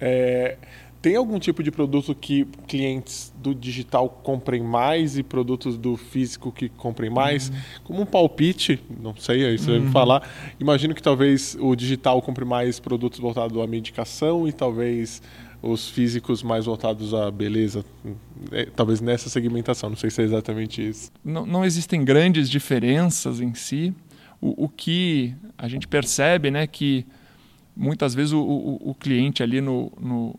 É, 0.00 0.56
tem 1.06 1.14
algum 1.14 1.38
tipo 1.38 1.62
de 1.62 1.70
produto 1.70 2.14
que 2.14 2.44
clientes 2.66 3.32
do 3.40 3.54
digital 3.54 4.08
comprem 4.08 4.60
mais 4.60 5.16
e 5.16 5.22
produtos 5.22 5.78
do 5.78 5.96
físico 5.96 6.50
que 6.50 6.68
comprem 6.68 7.08
mais? 7.08 7.48
Uhum. 7.48 7.56
Como 7.84 8.02
um 8.02 8.06
palpite, 8.06 8.82
não 9.00 9.14
sei, 9.14 9.46
aí 9.46 9.56
você 9.56 9.70
uhum. 9.70 9.78
vai 9.78 9.86
me 9.86 9.92
falar. 9.92 10.30
Imagino 10.58 10.94
que 10.94 11.02
talvez 11.02 11.56
o 11.60 11.76
digital 11.76 12.20
compre 12.20 12.44
mais 12.44 12.80
produtos 12.80 13.20
voltados 13.20 13.56
à 13.56 13.66
medicação 13.68 14.48
e 14.48 14.52
talvez 14.52 15.22
os 15.62 15.88
físicos 15.88 16.42
mais 16.42 16.66
voltados 16.66 17.14
à 17.14 17.30
beleza, 17.30 17.84
é, 18.52 18.66
talvez 18.66 19.00
nessa 19.00 19.28
segmentação, 19.28 19.90
não 19.90 19.96
sei 19.96 20.10
se 20.10 20.20
é 20.20 20.24
exatamente 20.24 20.86
isso. 20.86 21.10
Não, 21.24 21.46
não 21.46 21.64
existem 21.64 22.04
grandes 22.04 22.48
diferenças 22.48 23.40
em 23.40 23.54
si. 23.54 23.94
O, 24.40 24.64
o, 24.64 24.68
que 24.68 25.34
a 25.56 25.66
gente 25.66 25.88
percebe, 25.88 26.50
né, 26.50 26.66
que 26.66 27.06
muitas 27.76 28.14
vezes 28.14 28.32
o, 28.32 28.40
o, 28.40 28.90
o 28.90 28.94
cliente 28.94 29.42
ali 29.42 29.60
no, 29.60 29.92
no, 30.00 30.34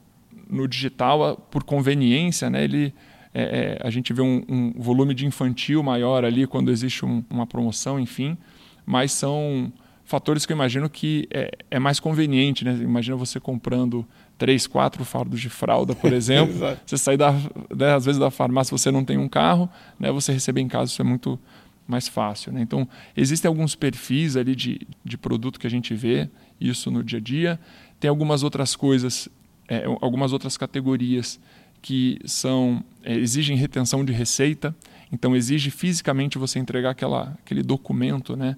no, 0.50 0.68
digital, 0.68 1.38
por 1.52 1.64
conveniência, 1.64 2.50
né, 2.50 2.64
ele, 2.64 2.94
é, 3.34 3.78
é, 3.82 3.88
a 3.88 3.90
gente 3.90 4.12
vê 4.12 4.22
um, 4.22 4.44
um, 4.50 4.74
volume 4.78 5.14
de 5.14 5.26
infantil 5.26 5.84
maior 5.84 6.26
ali 6.26 6.48
quando 6.48 6.72
existe 6.72 7.06
um, 7.06 7.24
uma 7.30 7.46
promoção, 7.46 8.00
enfim, 8.00 8.38
mas 8.86 9.12
são 9.12 9.72
fatores 10.04 10.46
que 10.46 10.54
eu 10.54 10.56
imagino 10.56 10.90
que 10.90 11.28
é, 11.30 11.52
é 11.70 11.80
mais 11.80 12.00
conveniente, 12.00 12.64
né? 12.64 12.74
Imagina 12.82 13.18
você 13.18 13.42
comprando 13.42 14.08
três, 14.38 14.66
quatro 14.66 15.04
fardos 15.04 15.40
de 15.40 15.50
fralda, 15.50 15.94
por 15.94 16.12
exemplo. 16.14 16.56
você 16.86 16.98
sair 16.98 17.18
da, 17.18 17.34
né, 17.76 17.94
às 17.94 18.06
vezes 18.06 18.18
da 18.18 18.32
farmácia, 18.32 18.76
você 18.76 18.90
não 18.90 19.04
tem 19.04 19.18
um 19.18 19.28
carro, 19.28 19.70
né? 20.00 20.10
Você 20.12 20.32
receber 20.32 20.62
em 20.62 20.68
casa 20.70 20.92
isso 20.92 21.02
é 21.02 21.06
muito 21.06 21.38
mais 21.86 22.08
fácil, 22.08 22.54
né? 22.54 22.62
Então 22.62 22.88
existem 23.16 23.50
alguns 23.50 23.76
perfis 23.76 24.38
ali 24.38 24.56
de, 24.56 24.88
de 25.04 25.18
produto 25.18 25.60
que 25.60 25.68
a 25.68 25.70
gente 25.70 25.94
vê 25.94 26.30
isso 26.60 26.90
no 26.92 27.04
dia 27.04 27.20
a 27.20 27.22
dia. 27.22 27.60
Tem 28.00 28.10
algumas 28.10 28.44
outras 28.44 28.76
coisas, 28.76 29.30
é, 29.68 29.86
algumas 30.02 30.34
outras 30.34 30.58
categorias 30.58 31.40
que 31.82 32.20
são 32.26 32.84
é, 33.04 33.16
exigem 33.16 33.56
retenção 33.58 34.04
de 34.04 34.14
receita. 34.14 34.76
Então 35.12 35.36
exige 35.36 35.72
fisicamente 35.72 36.38
você 36.38 36.60
entregar 36.60 36.92
aquela, 36.92 37.38
aquele 37.44 37.64
documento, 37.64 38.36
né? 38.36 38.58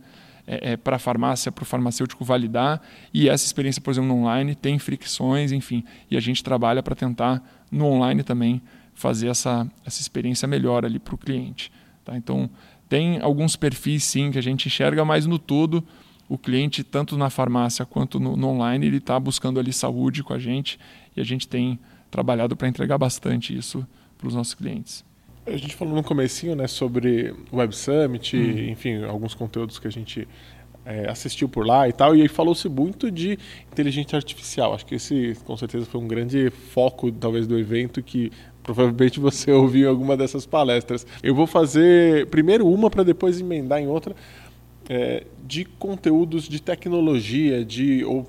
é, 0.49 0.71
é, 0.71 0.77
para 0.77 0.95
a 0.95 0.99
farmácia, 0.99 1.51
para 1.51 1.61
o 1.61 1.65
farmacêutico 1.65 2.25
validar. 2.25 2.81
E 3.13 3.29
essa 3.29 3.45
experiência, 3.45 3.79
por 3.79 3.91
exemplo, 3.91 4.09
no 4.09 4.15
online 4.15 4.55
tem 4.55 4.79
fricções, 4.79 5.51
enfim. 5.51 5.83
E 6.09 6.17
a 6.17 6.19
gente 6.19 6.43
trabalha 6.43 6.81
para 6.81 6.95
tentar, 6.95 7.43
no 7.71 7.85
online 7.85 8.23
também, 8.23 8.59
fazer 8.95 9.27
essa, 9.27 9.69
essa 9.85 10.01
experiência 10.01 10.47
melhor 10.47 10.83
ali 10.83 10.97
para 10.97 11.13
o 11.13 11.17
cliente. 11.19 11.71
Tá? 12.03 12.17
Então, 12.17 12.49
tem 12.89 13.21
alguns 13.21 13.55
perfis, 13.55 14.03
sim, 14.03 14.31
que 14.31 14.39
a 14.39 14.41
gente 14.41 14.65
enxerga, 14.65 15.05
mas 15.05 15.27
no 15.27 15.37
todo, 15.37 15.83
o 16.29 16.37
cliente, 16.37 16.83
tanto 16.83 17.17
na 17.17 17.29
farmácia 17.31 17.83
quanto 17.85 18.19
no, 18.19 18.37
no 18.37 18.49
online, 18.49 18.85
ele 18.85 18.97
está 18.97 19.19
buscando 19.19 19.59
ali 19.59 19.73
saúde 19.73 20.23
com 20.23 20.31
a 20.31 20.39
gente 20.39 20.79
e 21.17 21.19
a 21.19 21.23
gente 21.23 21.47
tem 21.47 21.79
trabalhado 22.11 22.55
para 22.55 22.67
entregar 22.67 22.99
bastante 22.99 23.57
isso 23.57 23.85
para 24.17 24.27
os 24.27 24.35
nossos 24.35 24.53
clientes. 24.53 25.03
A 25.45 25.57
gente 25.57 25.75
falou 25.75 25.95
no 25.95 26.03
comecinho, 26.03 26.55
né, 26.55 26.67
sobre 26.67 27.33
o 27.51 27.57
Web 27.57 27.75
Summit, 27.75 28.37
hum. 28.37 28.69
enfim, 28.69 29.03
alguns 29.03 29.33
conteúdos 29.33 29.79
que 29.79 29.87
a 29.87 29.91
gente 29.91 30.27
é, 30.85 31.09
assistiu 31.09 31.49
por 31.49 31.65
lá 31.65 31.89
e 31.89 31.93
tal, 31.93 32.15
e 32.15 32.21
aí 32.21 32.27
falou-se 32.27 32.69
muito 32.69 33.09
de 33.09 33.37
inteligência 33.71 34.15
artificial. 34.15 34.73
Acho 34.73 34.85
que 34.85 34.95
esse, 34.95 35.35
com 35.45 35.57
certeza, 35.57 35.85
foi 35.85 35.99
um 35.99 36.07
grande 36.07 36.49
foco, 36.49 37.11
talvez, 37.11 37.47
do 37.47 37.57
evento 37.57 38.03
que 38.03 38.31
provavelmente 38.61 39.17
você 39.21 39.51
ouviu 39.51 39.87
em 39.87 39.89
alguma 39.89 40.15
dessas 40.15 40.45
palestras. 40.45 41.07
Eu 41.23 41.33
vou 41.33 41.47
fazer 41.47 42.27
primeiro 42.27 42.67
uma 42.67 42.89
para 42.89 43.03
depois 43.03 43.39
emendar 43.39 43.79
em 43.79 43.87
outra. 43.87 44.15
É, 44.89 45.23
de 45.45 45.65
conteúdos 45.65 46.49
de 46.49 46.59
tecnologia, 46.59 47.63
de 47.63 48.03
ou 48.03 48.27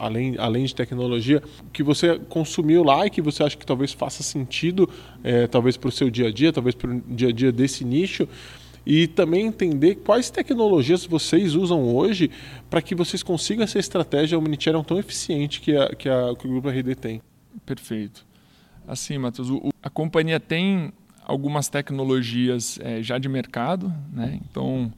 além, 0.00 0.36
além 0.38 0.64
de 0.64 0.74
tecnologia, 0.74 1.42
que 1.72 1.82
você 1.82 2.18
consumiu 2.28 2.82
lá 2.82 3.06
e 3.06 3.10
que 3.10 3.20
você 3.20 3.42
acha 3.42 3.56
que 3.56 3.66
talvez 3.66 3.92
faça 3.92 4.22
sentido, 4.22 4.88
é, 5.22 5.46
talvez 5.46 5.76
para 5.76 5.88
o 5.88 5.92
seu 5.92 6.08
dia 6.08 6.28
a 6.28 6.32
dia, 6.32 6.52
talvez 6.52 6.74
para 6.74 6.90
o 6.90 7.00
dia 7.00 7.28
a 7.28 7.32
dia 7.32 7.52
desse 7.52 7.84
nicho, 7.84 8.26
e 8.84 9.06
também 9.06 9.46
entender 9.46 9.96
quais 9.96 10.30
tecnologias 10.30 11.04
vocês 11.04 11.54
usam 11.54 11.82
hoje 11.94 12.30
para 12.70 12.80
que 12.80 12.94
vocês 12.94 13.22
consigam 13.22 13.62
essa 13.62 13.78
estratégia 13.78 14.38
omnichannel 14.38 14.82
tão 14.82 14.98
eficiente 14.98 15.60
que, 15.60 15.76
a, 15.76 15.94
que, 15.94 16.08
a, 16.08 16.34
que 16.34 16.46
o 16.46 16.50
Grupo 16.50 16.68
RD 16.68 16.94
tem. 16.94 17.20
Perfeito. 17.66 18.26
Assim, 18.88 19.18
Matheus, 19.18 19.48
a 19.82 19.90
companhia 19.90 20.40
tem 20.40 20.92
algumas 21.24 21.68
tecnologias 21.68 22.78
é, 22.82 23.02
já 23.02 23.18
de 23.18 23.28
mercado, 23.28 23.92
né? 24.12 24.40
Então, 24.50 24.90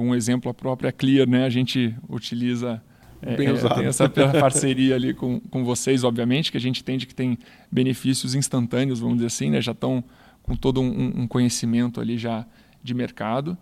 um 0.00 0.14
exemplo, 0.14 0.50
a 0.50 0.54
própria 0.54 0.92
Clear, 0.92 1.28
né? 1.28 1.44
A 1.44 1.50
gente 1.50 1.94
utiliza 2.08 2.82
é, 3.20 3.36
Bem 3.36 3.48
é. 3.48 3.52
Tem 3.52 3.86
essa 3.86 4.08
parceria 4.38 4.94
ali 4.94 5.12
com, 5.12 5.40
com 5.40 5.64
vocês, 5.64 6.04
obviamente, 6.04 6.50
que 6.50 6.56
a 6.56 6.60
gente 6.60 6.80
entende 6.80 7.06
que 7.06 7.14
tem 7.14 7.38
benefícios 7.70 8.34
instantâneos, 8.34 9.00
vamos 9.00 9.16
dizer 9.16 9.26
assim, 9.26 9.50
né? 9.50 9.60
já 9.60 9.72
estão 9.72 10.04
com 10.42 10.54
todo 10.54 10.80
um, 10.80 11.22
um 11.22 11.26
conhecimento 11.26 12.00
ali 12.00 12.16
já 12.16 12.46
de 12.82 12.94
mercado. 12.94 13.58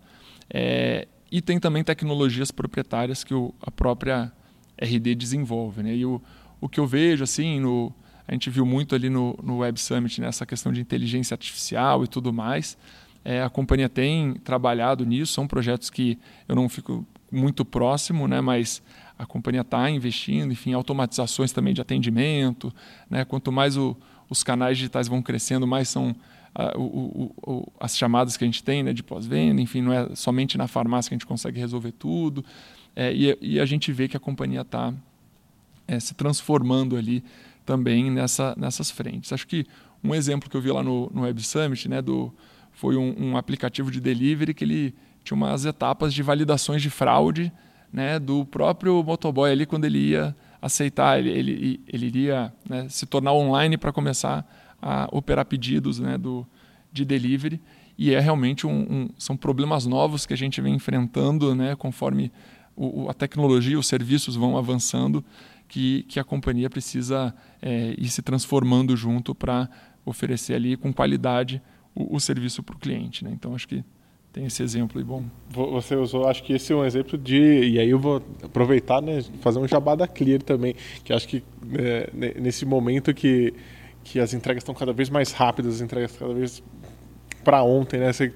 É, 0.49 1.07
e 1.31 1.41
tem 1.41 1.59
também 1.59 1.83
tecnologias 1.83 2.51
proprietárias 2.51 3.23
que 3.23 3.33
o, 3.33 3.53
a 3.61 3.71
própria 3.71 4.31
RD 4.79 5.15
desenvolve. 5.15 5.83
Né? 5.83 5.95
E 5.95 6.05
o, 6.05 6.21
o 6.61 6.69
que 6.69 6.79
eu 6.79 6.85
vejo, 6.85 7.23
assim, 7.23 7.59
no, 7.59 7.91
a 8.27 8.33
gente 8.33 8.49
viu 8.49 8.65
muito 8.65 8.93
ali 8.93 9.09
no, 9.09 9.37
no 9.43 9.57
Web 9.57 9.79
Summit 9.79 10.21
nessa 10.21 10.43
né? 10.43 10.47
questão 10.47 10.71
de 10.71 10.79
inteligência 10.79 11.33
artificial 11.33 12.03
e 12.03 12.07
tudo 12.07 12.31
mais. 12.31 12.77
É, 13.29 13.43
a 13.43 13.49
companhia 13.49 13.89
tem 13.89 14.35
trabalhado 14.35 15.05
nisso, 15.05 15.33
são 15.33 15.45
projetos 15.45 15.89
que 15.89 16.17
eu 16.47 16.55
não 16.55 16.69
fico 16.69 17.05
muito 17.29 17.65
próximo, 17.65 18.25
né? 18.25 18.39
mas 18.39 18.81
a 19.19 19.25
companhia 19.25 19.59
está 19.59 19.89
investindo, 19.89 20.53
enfim, 20.53 20.71
automatizações 20.71 21.51
também 21.51 21.73
de 21.73 21.81
atendimento. 21.81 22.73
Né? 23.09 23.25
Quanto 23.25 23.51
mais 23.51 23.75
o, 23.75 23.97
os 24.29 24.45
canais 24.45 24.77
digitais 24.77 25.09
vão 25.09 25.21
crescendo, 25.21 25.67
mais 25.67 25.89
são 25.89 26.15
uh, 26.55 26.79
o, 26.79 27.33
o, 27.45 27.73
as 27.77 27.97
chamadas 27.97 28.37
que 28.37 28.45
a 28.45 28.47
gente 28.47 28.63
tem 28.63 28.81
né, 28.81 28.93
de 28.93 29.03
pós-venda. 29.03 29.59
Enfim, 29.59 29.81
não 29.81 29.91
é 29.91 30.15
somente 30.15 30.57
na 30.57 30.65
farmácia 30.65 31.09
que 31.09 31.15
a 31.15 31.17
gente 31.17 31.27
consegue 31.27 31.59
resolver 31.59 31.91
tudo. 31.91 32.45
É, 32.95 33.13
e, 33.13 33.37
e, 33.41 33.59
a 33.59 33.65
gente 33.65 33.91
vê 33.91 34.07
que 34.07 34.15
a 34.15 34.21
companhia 34.21 34.61
está 34.61 34.93
é, 35.85 35.99
se 35.99 36.13
transformando 36.13 36.95
ali 36.95 37.21
também 37.65 38.09
nessa, 38.09 38.55
nessas 38.57 38.89
frentes. 38.89 39.33
Acho 39.33 39.45
que 39.45 39.65
um 40.01 40.15
exemplo 40.15 40.49
que 40.49 40.55
eu 40.55 40.61
vi 40.61 40.71
lá 40.71 40.81
no, 40.81 41.11
no 41.13 41.23
Web 41.23 41.43
Summit 41.43 41.89
né, 41.89 42.01
do, 42.01 42.33
foi 42.77 42.95
um, 42.95 43.15
um 43.17 43.37
aplicativo 43.37 43.89
de 43.89 43.99
delivery 43.99 44.53
que 44.53 44.63
ele 44.63 44.93
tinha 45.23 45.35
umas 45.35 45.65
etapas 45.65 46.13
de 46.13 46.21
validações 46.21 46.79
de 46.79 46.91
fraude 46.91 47.51
né, 47.91 48.19
do 48.19 48.45
próprio 48.45 49.03
motoboy 49.03 49.51
ali 49.51 49.65
quando 49.65 49.85
ele 49.85 49.97
ia 49.97 50.35
aceitar, 50.61 51.17
ele, 51.17 51.31
ele, 51.31 51.81
ele 51.87 52.05
iria 52.05 52.53
né, 52.69 52.87
se 52.87 53.07
tornar 53.07 53.33
online 53.33 53.77
para 53.77 53.91
começar 53.91 54.47
a 54.79 55.09
operar 55.11 55.43
pedidos 55.45 55.99
né, 55.99 56.19
do, 56.19 56.45
de 56.93 57.03
delivery. 57.03 57.59
E 57.97 58.13
é 58.13 58.19
realmente 58.19 58.67
um, 58.67 58.81
um, 58.87 59.09
são 59.17 59.35
problemas 59.35 59.87
novos 59.87 60.27
que 60.27 60.33
a 60.33 60.37
gente 60.37 60.61
vem 60.61 60.75
enfrentando 60.75 61.55
né, 61.55 61.75
conforme 61.75 62.31
o, 62.75 63.09
a 63.09 63.13
tecnologia, 63.13 63.79
os 63.79 63.87
serviços 63.87 64.35
vão 64.35 64.55
avançando, 64.55 65.25
que, 65.67 66.03
que 66.03 66.19
a 66.19 66.23
companhia 66.23 66.69
precisa 66.69 67.33
é, 67.59 67.95
ir 67.97 68.09
se 68.09 68.21
transformando 68.21 68.95
junto 68.95 69.33
para 69.33 69.67
oferecer 70.05 70.53
ali 70.53 70.77
com 70.77 70.93
qualidade 70.93 71.59
o, 71.97 72.15
o 72.15 72.19
serviço 72.19 72.61
para 72.61 72.75
o 72.75 72.79
cliente. 72.79 73.23
Né? 73.23 73.31
Então, 73.33 73.55
acho 73.55 73.67
que 73.67 73.83
tem 74.31 74.45
esse 74.45 74.61
exemplo 74.61 74.99
aí 74.99 75.03
bom. 75.03 75.23
Você 75.49 75.95
usou, 75.95 76.27
acho 76.27 76.43
que 76.43 76.53
esse 76.53 76.71
é 76.71 76.75
um 76.75 76.85
exemplo 76.85 77.17
de. 77.17 77.37
E 77.37 77.79
aí 77.79 77.89
eu 77.89 77.97
vou 77.97 78.21
aproveitar, 78.43 79.01
né, 79.01 79.23
fazer 79.41 79.57
um 79.57 79.67
jabá 79.67 79.95
da 79.95 80.07
Clear 80.07 80.41
também, 80.41 80.75
que 81.03 81.11
acho 81.11 81.27
que 81.27 81.43
é, 81.73 82.11
nesse 82.39 82.65
momento 82.65 83.13
que, 83.13 83.53
que 84.03 84.19
as 84.19 84.33
entregas 84.33 84.61
estão 84.61 84.75
cada 84.75 84.93
vez 84.93 85.09
mais 85.09 85.31
rápidas, 85.31 85.75
as 85.75 85.81
entregas 85.81 86.15
cada 86.15 86.33
vez 86.33 86.61
para 87.47 87.63
ontem, 87.63 87.97
né? 87.97 88.11
Você, 88.11 88.29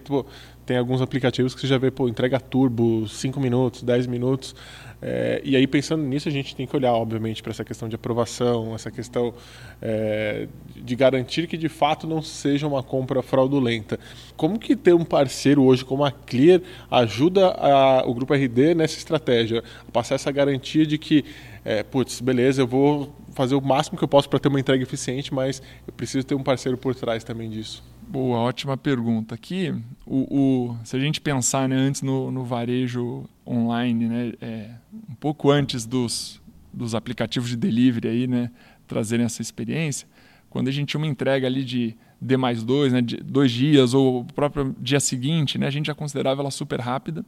tem 0.66 0.78
alguns 0.78 1.02
aplicativos 1.02 1.54
que 1.54 1.60
você 1.60 1.68
já 1.68 1.78
vê, 1.78 1.92
pô, 1.92 2.08
entrega 2.08 2.40
turbo, 2.40 3.06
5 3.10 3.42
minutos, 3.42 3.84
10 3.84 4.08
minutos. 4.08 4.56
É, 5.02 5.42
e 5.44 5.54
aí, 5.54 5.68
pensando 5.68 6.02
nisso, 6.02 6.30
a 6.30 6.32
gente 6.32 6.56
tem 6.56 6.66
que 6.66 6.74
olhar, 6.74 6.94
obviamente, 6.94 7.44
para 7.44 7.52
essa 7.52 7.66
questão 7.66 7.90
de 7.90 7.96
aprovação, 7.96 8.74
essa 8.74 8.90
questão 8.90 9.34
é, 9.82 10.48
de 10.74 10.96
garantir 10.96 11.46
que 11.48 11.58
de 11.58 11.68
fato 11.68 12.08
não 12.08 12.22
seja 12.22 12.66
uma 12.66 12.82
compra 12.82 13.22
fraudulenta. 13.22 14.00
Como 14.38 14.58
que 14.58 14.78
ter 14.78 14.94
um 14.94 15.04
parceiro 15.04 15.62
hoje 15.62 15.84
como 15.84 16.06
a 16.06 16.12
Clear 16.12 16.62
ajuda 16.90 17.50
a, 17.50 18.08
o 18.08 18.14
Grupo 18.14 18.34
RD 18.34 18.76
nessa 18.76 18.98
estratégia? 18.98 19.62
A 19.90 19.92
passar 19.92 20.16
essa 20.16 20.32
garantia 20.32 20.86
de 20.86 20.98
que, 20.98 21.26
é, 21.66 21.84
putz, 21.84 22.22
beleza, 22.22 22.62
eu 22.62 22.68
vou 22.68 23.14
fazer 23.34 23.56
o 23.56 23.62
máximo 23.62 23.98
que 23.98 24.04
eu 24.06 24.08
posso 24.08 24.30
para 24.30 24.40
ter 24.40 24.48
uma 24.48 24.60
entrega 24.60 24.82
eficiente, 24.82 25.34
mas 25.34 25.62
eu 25.86 25.92
preciso 25.92 26.26
ter 26.26 26.36
um 26.36 26.44
parceiro 26.44 26.78
por 26.78 26.96
trás 26.96 27.26
também 27.26 27.50
disso. 27.50 27.91
Boa, 28.12 28.40
ótima 28.40 28.76
pergunta. 28.76 29.36
Aqui, 29.36 29.74
o, 30.06 30.28
o, 30.70 30.78
se 30.84 30.98
a 30.98 31.00
gente 31.00 31.22
pensar 31.22 31.70
né, 31.70 31.78
antes 31.78 32.02
no, 32.02 32.30
no 32.30 32.44
varejo 32.44 33.24
online, 33.48 34.06
né, 34.06 34.34
é, 34.42 34.72
um 35.10 35.16
pouco 35.16 35.50
antes 35.50 35.86
dos, 35.86 36.42
dos 36.74 36.94
aplicativos 36.94 37.48
de 37.48 37.56
delivery 37.56 38.10
aí, 38.10 38.28
né, 38.28 38.52
trazerem 38.86 39.26
essa 39.26 39.42
experiência, 39.42 40.06
quando 40.50 40.68
a 40.68 40.72
gente 40.72 40.90
tinha 40.90 41.00
uma 41.00 41.08
entrega 41.08 41.48
ali 41.48 41.64
de 41.64 41.96
D 42.20 42.36
mais 42.36 42.66
dois, 42.66 42.92
né, 42.92 43.02
de 43.02 43.16
dois 43.16 43.50
dias 43.50 43.94
ou 43.94 44.20
o 44.20 44.26
próprio 44.26 44.76
dia 44.78 45.00
seguinte, 45.00 45.58
né, 45.58 45.68
a 45.68 45.72
gente 45.72 45.86
já 45.86 45.96
considerava 45.96 46.42
ela 46.42 46.52
super 46.52 46.82
rápida. 46.82 47.24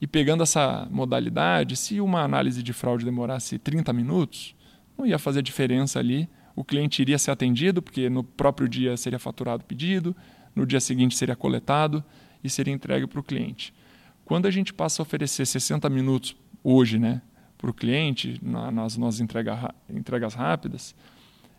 E 0.00 0.06
pegando 0.06 0.44
essa 0.44 0.86
modalidade, 0.92 1.74
se 1.74 2.00
uma 2.00 2.22
análise 2.22 2.62
de 2.62 2.72
fraude 2.72 3.04
demorasse 3.04 3.58
30 3.58 3.92
minutos, 3.92 4.54
não 4.96 5.04
ia 5.04 5.18
fazer 5.18 5.42
diferença 5.42 5.98
ali 5.98 6.28
o 6.56 6.64
cliente 6.64 7.02
iria 7.02 7.18
ser 7.18 7.30
atendido, 7.30 7.82
porque 7.82 8.08
no 8.08 8.22
próprio 8.22 8.68
dia 8.68 8.96
seria 8.96 9.18
faturado 9.18 9.62
o 9.62 9.66
pedido, 9.66 10.14
no 10.54 10.64
dia 10.64 10.80
seguinte 10.80 11.16
seria 11.16 11.34
coletado 11.34 12.02
e 12.42 12.48
seria 12.48 12.72
entregue 12.72 13.06
para 13.06 13.20
o 13.20 13.22
cliente. 13.22 13.74
Quando 14.24 14.46
a 14.46 14.50
gente 14.50 14.72
passa 14.72 15.02
a 15.02 15.04
oferecer 15.04 15.46
60 15.46 15.88
minutos 15.90 16.36
hoje 16.62 16.98
né, 16.98 17.20
para 17.58 17.70
o 17.70 17.74
cliente, 17.74 18.38
na, 18.42 18.70
nas 18.70 18.96
nossas 18.96 19.20
entrega, 19.20 19.74
entregas 19.90 20.34
rápidas, 20.34 20.94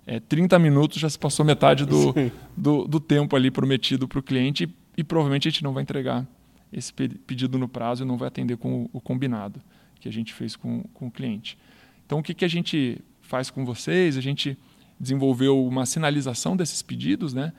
é, 0.07 0.19
30 0.19 0.57
minutos 0.59 0.99
já 0.99 1.09
se 1.09 1.17
passou 1.17 1.45
metade 1.45 1.85
do, 1.85 2.13
do, 2.55 2.87
do 2.87 2.99
tempo 2.99 3.35
ali 3.35 3.49
prometido 3.49 4.07
para 4.07 4.19
o 4.19 4.23
cliente 4.23 4.63
e, 4.63 5.01
e, 5.01 5.03
provavelmente 5.03 5.47
a 5.47 5.51
gente 5.51 5.63
não 5.63 5.73
vai 5.73 5.83
entregar 5.83 6.25
esse 6.71 6.93
pedido 6.93 7.57
no 7.57 7.67
prazo 7.67 8.03
e 8.03 8.07
não 8.07 8.17
vai 8.17 8.27
atender 8.27 8.57
com 8.57 8.83
o, 8.83 8.89
o 8.93 9.01
combinado 9.01 9.61
que 9.99 10.07
a 10.07 10.11
gente 10.11 10.33
fez 10.33 10.55
com, 10.55 10.83
com 10.93 11.07
o 11.07 11.11
cliente. 11.11 11.57
Então, 12.05 12.19
o 12.19 12.23
que, 12.23 12.33
que 12.33 12.45
a 12.45 12.47
gente 12.47 13.01
faz 13.21 13.49
com 13.49 13.65
vocês? 13.65 14.17
A 14.17 14.21
gente 14.21 14.57
desenvolveu 14.99 15.65
uma 15.65 15.85
sinalização 15.85 16.55
desses 16.55 16.81
pedidos, 16.81 17.33
né, 17.33 17.53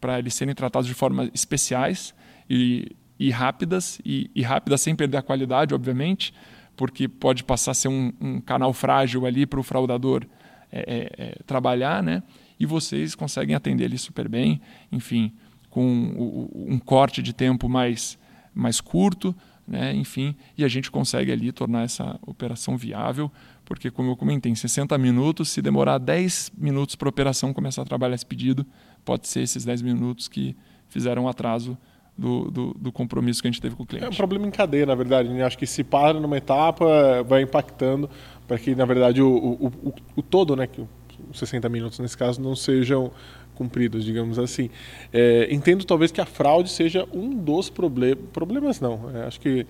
para 0.00 0.18
eles 0.18 0.34
serem 0.34 0.54
tratados 0.54 0.86
de 0.86 0.94
forma 0.94 1.30
especiais 1.34 2.14
e, 2.48 2.96
e 3.18 3.30
rápidas, 3.30 4.00
e, 4.04 4.30
e 4.34 4.42
rápidas 4.42 4.80
sem 4.80 4.96
perder 4.96 5.18
a 5.18 5.22
qualidade, 5.22 5.74
obviamente, 5.74 6.32
porque 6.76 7.06
pode 7.06 7.44
passar 7.44 7.72
a 7.72 7.74
ser 7.74 7.88
um, 7.88 8.12
um 8.20 8.40
canal 8.40 8.72
frágil 8.72 9.26
ali 9.26 9.44
para 9.44 9.60
o 9.60 9.62
fraudador 9.62 10.26
é, 10.72 10.78
é, 10.80 11.24
é, 11.24 11.38
trabalhar, 11.46 12.02
né? 12.02 12.22
E 12.58 12.64
vocês 12.64 13.14
conseguem 13.14 13.54
atender 13.54 13.84
ele 13.84 13.98
super 13.98 14.28
bem, 14.28 14.60
enfim, 14.92 15.32
com 15.68 16.50
um 16.54 16.78
corte 16.78 17.22
de 17.22 17.32
tempo 17.32 17.68
mais, 17.68 18.18
mais 18.54 18.80
curto, 18.80 19.34
né? 19.66 19.94
enfim, 19.94 20.34
e 20.58 20.64
a 20.64 20.68
gente 20.68 20.90
consegue 20.90 21.30
ali 21.30 21.52
tornar 21.52 21.84
essa 21.84 22.18
operação 22.22 22.76
viável, 22.76 23.30
porque, 23.70 23.88
como 23.88 24.10
eu 24.10 24.16
comentei, 24.16 24.50
em 24.50 24.54
60 24.56 24.98
minutos, 24.98 25.48
se 25.48 25.62
demorar 25.62 25.96
10 25.98 26.50
minutos 26.58 26.96
para 26.96 27.06
a 27.06 27.10
operação 27.10 27.52
começar 27.52 27.82
a 27.82 27.84
trabalhar 27.84 28.16
esse 28.16 28.26
pedido, 28.26 28.66
pode 29.04 29.28
ser 29.28 29.42
esses 29.42 29.64
10 29.64 29.82
minutos 29.82 30.26
que 30.26 30.56
fizeram 30.88 31.28
atraso 31.28 31.78
do, 32.18 32.50
do, 32.50 32.74
do, 32.74 32.90
compromisso 32.90 33.40
que 33.40 33.46
a 33.46 33.50
gente 33.50 33.62
teve 33.62 33.76
com 33.76 33.84
o 33.84 33.86
cliente. 33.86 34.04
É 34.04 34.08
um 34.08 34.16
problema 34.16 34.44
em 34.44 34.50
cadeia, 34.50 34.84
na 34.86 34.96
verdade. 34.96 35.28
Né? 35.28 35.44
Acho 35.44 35.56
que 35.56 35.68
se 35.68 35.84
para 35.84 36.18
numa 36.18 36.36
etapa, 36.36 37.22
vai 37.22 37.42
impactando 37.42 38.10
para 38.44 38.58
que, 38.58 38.74
na 38.74 38.84
verdade, 38.84 39.22
o, 39.22 39.28
o, 39.28 39.66
o, 39.66 39.94
o 40.16 40.20
todo, 40.22 40.56
né, 40.56 40.66
que 40.66 40.84
os 41.30 41.38
60 41.38 41.68
minutos 41.68 42.00
nesse 42.00 42.18
caso, 42.18 42.42
não 42.42 42.56
sejam 42.56 43.12
cumpridos, 43.54 44.04
digamos 44.04 44.36
assim. 44.36 44.68
É, 45.12 45.46
entendo 45.48 45.84
talvez 45.84 46.10
que 46.10 46.20
a 46.20 46.26
fraude 46.26 46.70
seja 46.70 47.06
um 47.12 47.36
dos 47.36 47.70
problem 47.70 48.16
problemas, 48.16 48.80
não. 48.80 49.12
É, 49.14 49.28
acho 49.28 49.40
que 49.40 49.64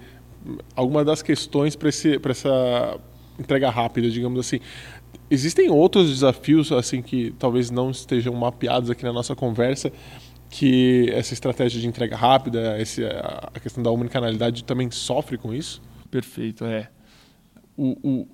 alguma 0.75 1.04
das 1.04 1.21
questões 1.21 1.76
para 1.76 1.90
essa 2.30 2.99
entrega 3.40 3.70
rápida, 3.70 4.11
digamos 4.11 4.38
assim. 4.38 4.61
Existem 5.30 5.70
outros 5.70 6.09
desafios 6.09 6.70
assim 6.73 7.02
que 7.02 7.35
talvez 7.38 7.70
não 7.70 7.90
estejam 7.90 8.35
mapeados 8.35 8.90
aqui 8.90 9.04
na 9.04 9.12
nossa 9.12 9.35
conversa, 9.35 9.92
que 10.49 11.09
essa 11.12 11.32
estratégia 11.32 11.80
de 11.80 11.87
entrega 11.87 12.16
rápida, 12.16 12.80
esse, 12.80 13.04
a 13.04 13.59
questão 13.61 13.82
da 13.82 13.90
omnicanalidade 13.90 14.64
também 14.64 14.90
sofre 14.90 15.38
com 15.38 15.54
isso? 15.54 15.80
Perfeito, 16.11 16.64
é. 16.64 16.88
O, 17.76 17.97
o, 18.02 18.28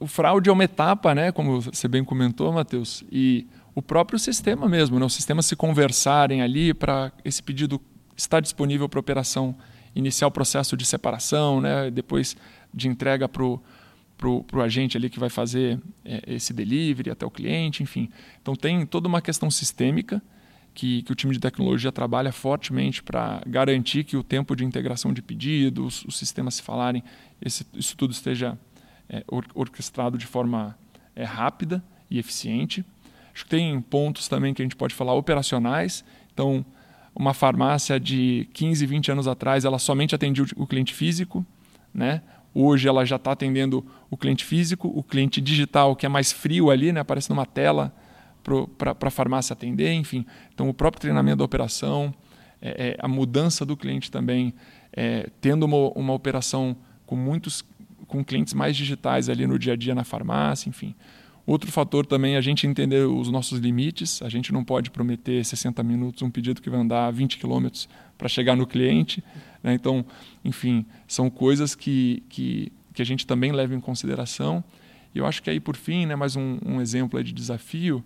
o 0.00 0.06
fraude 0.06 0.48
é 0.48 0.52
uma 0.52 0.64
etapa, 0.64 1.14
né, 1.14 1.30
como 1.30 1.60
você 1.60 1.86
bem 1.86 2.02
comentou, 2.02 2.50
Matheus, 2.50 3.04
e 3.12 3.46
o 3.74 3.82
próprio 3.82 4.18
sistema 4.18 4.68
mesmo, 4.68 4.98
né? 4.98 5.04
os 5.04 5.14
sistemas 5.14 5.46
se 5.46 5.54
conversarem 5.54 6.42
ali 6.42 6.74
para 6.74 7.12
esse 7.24 7.40
pedido 7.40 7.80
estar 8.16 8.40
disponível 8.40 8.88
para 8.88 8.98
operação, 8.98 9.54
iniciar 9.94 10.26
o 10.26 10.30
processo 10.32 10.76
de 10.76 10.84
separação, 10.84 11.60
né? 11.60 11.88
depois 11.90 12.36
de 12.74 12.88
entrega 12.88 13.28
para 13.28 13.44
o 13.44 13.60
pro, 14.18 14.42
pro 14.42 14.60
agente 14.60 14.96
ali 14.96 15.08
que 15.08 15.18
vai 15.18 15.30
fazer 15.30 15.80
é, 16.04 16.22
esse 16.26 16.52
delivery 16.52 17.10
até 17.10 17.24
o 17.24 17.30
cliente, 17.30 17.82
enfim. 17.82 18.10
Então 18.42 18.54
tem 18.54 18.84
toda 18.84 19.08
uma 19.08 19.22
questão 19.22 19.50
sistêmica 19.50 20.20
que, 20.74 21.02
que 21.02 21.12
o 21.12 21.14
time 21.14 21.32
de 21.32 21.40
tecnologia 21.40 21.90
trabalha 21.90 22.32
fortemente 22.32 23.02
para 23.02 23.40
garantir 23.46 24.04
que 24.04 24.16
o 24.16 24.22
tempo 24.22 24.54
de 24.54 24.64
integração 24.64 25.12
de 25.12 25.22
pedidos, 25.22 26.04
os 26.04 26.18
sistemas 26.18 26.56
se 26.56 26.62
falarem, 26.62 27.02
esse, 27.40 27.64
isso 27.72 27.96
tudo 27.96 28.12
esteja 28.12 28.58
é, 29.08 29.24
or, 29.28 29.46
orquestrado 29.54 30.18
de 30.18 30.26
forma 30.26 30.76
é, 31.14 31.24
rápida 31.24 31.82
e 32.10 32.18
eficiente. 32.18 32.84
Acho 33.32 33.44
que 33.44 33.50
tem 33.50 33.80
pontos 33.80 34.28
também 34.28 34.52
que 34.52 34.60
a 34.60 34.64
gente 34.64 34.76
pode 34.76 34.94
falar 34.94 35.14
operacionais. 35.14 36.04
Então, 36.34 36.66
uma 37.14 37.32
farmácia 37.32 37.98
de 37.98 38.48
15, 38.52 38.84
20 38.84 39.12
anos 39.12 39.28
atrás, 39.28 39.64
ela 39.64 39.78
somente 39.78 40.14
atendia 40.14 40.44
o 40.56 40.66
cliente 40.66 40.92
físico, 40.92 41.46
né? 41.94 42.22
Hoje 42.54 42.88
ela 42.88 43.04
já 43.04 43.16
está 43.16 43.32
atendendo 43.32 43.84
o 44.10 44.16
cliente 44.16 44.44
físico, 44.44 44.88
o 44.88 45.02
cliente 45.02 45.40
digital, 45.40 45.94
que 45.94 46.06
é 46.06 46.08
mais 46.08 46.32
frio 46.32 46.70
ali, 46.70 46.92
né? 46.92 47.00
aparece 47.00 47.28
numa 47.30 47.46
tela 47.46 47.94
para 48.78 49.08
a 49.08 49.10
farmácia 49.10 49.52
atender, 49.52 49.92
enfim. 49.92 50.24
Então, 50.54 50.68
o 50.68 50.74
próprio 50.74 51.00
treinamento 51.00 51.38
da 51.38 51.44
operação, 51.44 52.14
é, 52.62 52.88
é, 52.88 52.96
a 52.98 53.06
mudança 53.06 53.64
do 53.64 53.76
cliente 53.76 54.10
também, 54.10 54.54
é, 54.92 55.28
tendo 55.40 55.64
uma, 55.64 55.90
uma 55.90 56.12
operação 56.14 56.76
com 57.04 57.16
muitos 57.16 57.64
com 58.06 58.24
clientes 58.24 58.54
mais 58.54 58.74
digitais 58.74 59.28
ali 59.28 59.46
no 59.46 59.58
dia 59.58 59.74
a 59.74 59.76
dia 59.76 59.94
na 59.94 60.02
farmácia, 60.02 60.68
enfim. 60.68 60.94
Outro 61.46 61.70
fator 61.72 62.04
também 62.04 62.34
é 62.34 62.36
a 62.38 62.42
gente 62.42 62.66
entender 62.66 63.06
os 63.06 63.30
nossos 63.30 63.58
limites. 63.58 64.20
A 64.20 64.28
gente 64.28 64.52
não 64.52 64.62
pode 64.62 64.90
prometer 64.90 65.42
60 65.42 65.82
minutos 65.82 66.20
um 66.22 66.30
pedido 66.30 66.60
que 66.60 66.68
vai 66.68 66.78
andar 66.80 67.10
20 67.10 67.38
quilômetros 67.38 67.88
para 68.18 68.28
chegar 68.28 68.54
no 68.54 68.66
cliente. 68.66 69.24
Né? 69.62 69.72
Então, 69.72 70.04
enfim, 70.44 70.84
são 71.06 71.30
coisas 71.30 71.74
que, 71.74 72.22
que, 72.28 72.70
que, 72.98 73.02
a 73.02 73.06
gente 73.06 73.26
também 73.26 73.52
leva 73.52 73.74
em 73.74 73.80
consideração. 73.80 74.62
E 75.14 75.18
eu 75.18 75.26
acho 75.26 75.42
que 75.42 75.48
aí, 75.48 75.60
por 75.60 75.76
fim, 75.76 76.04
né, 76.04 76.16
mais 76.16 76.34
um, 76.34 76.58
um 76.64 76.80
exemplo 76.80 77.22
de 77.22 77.32
desafio 77.32 78.04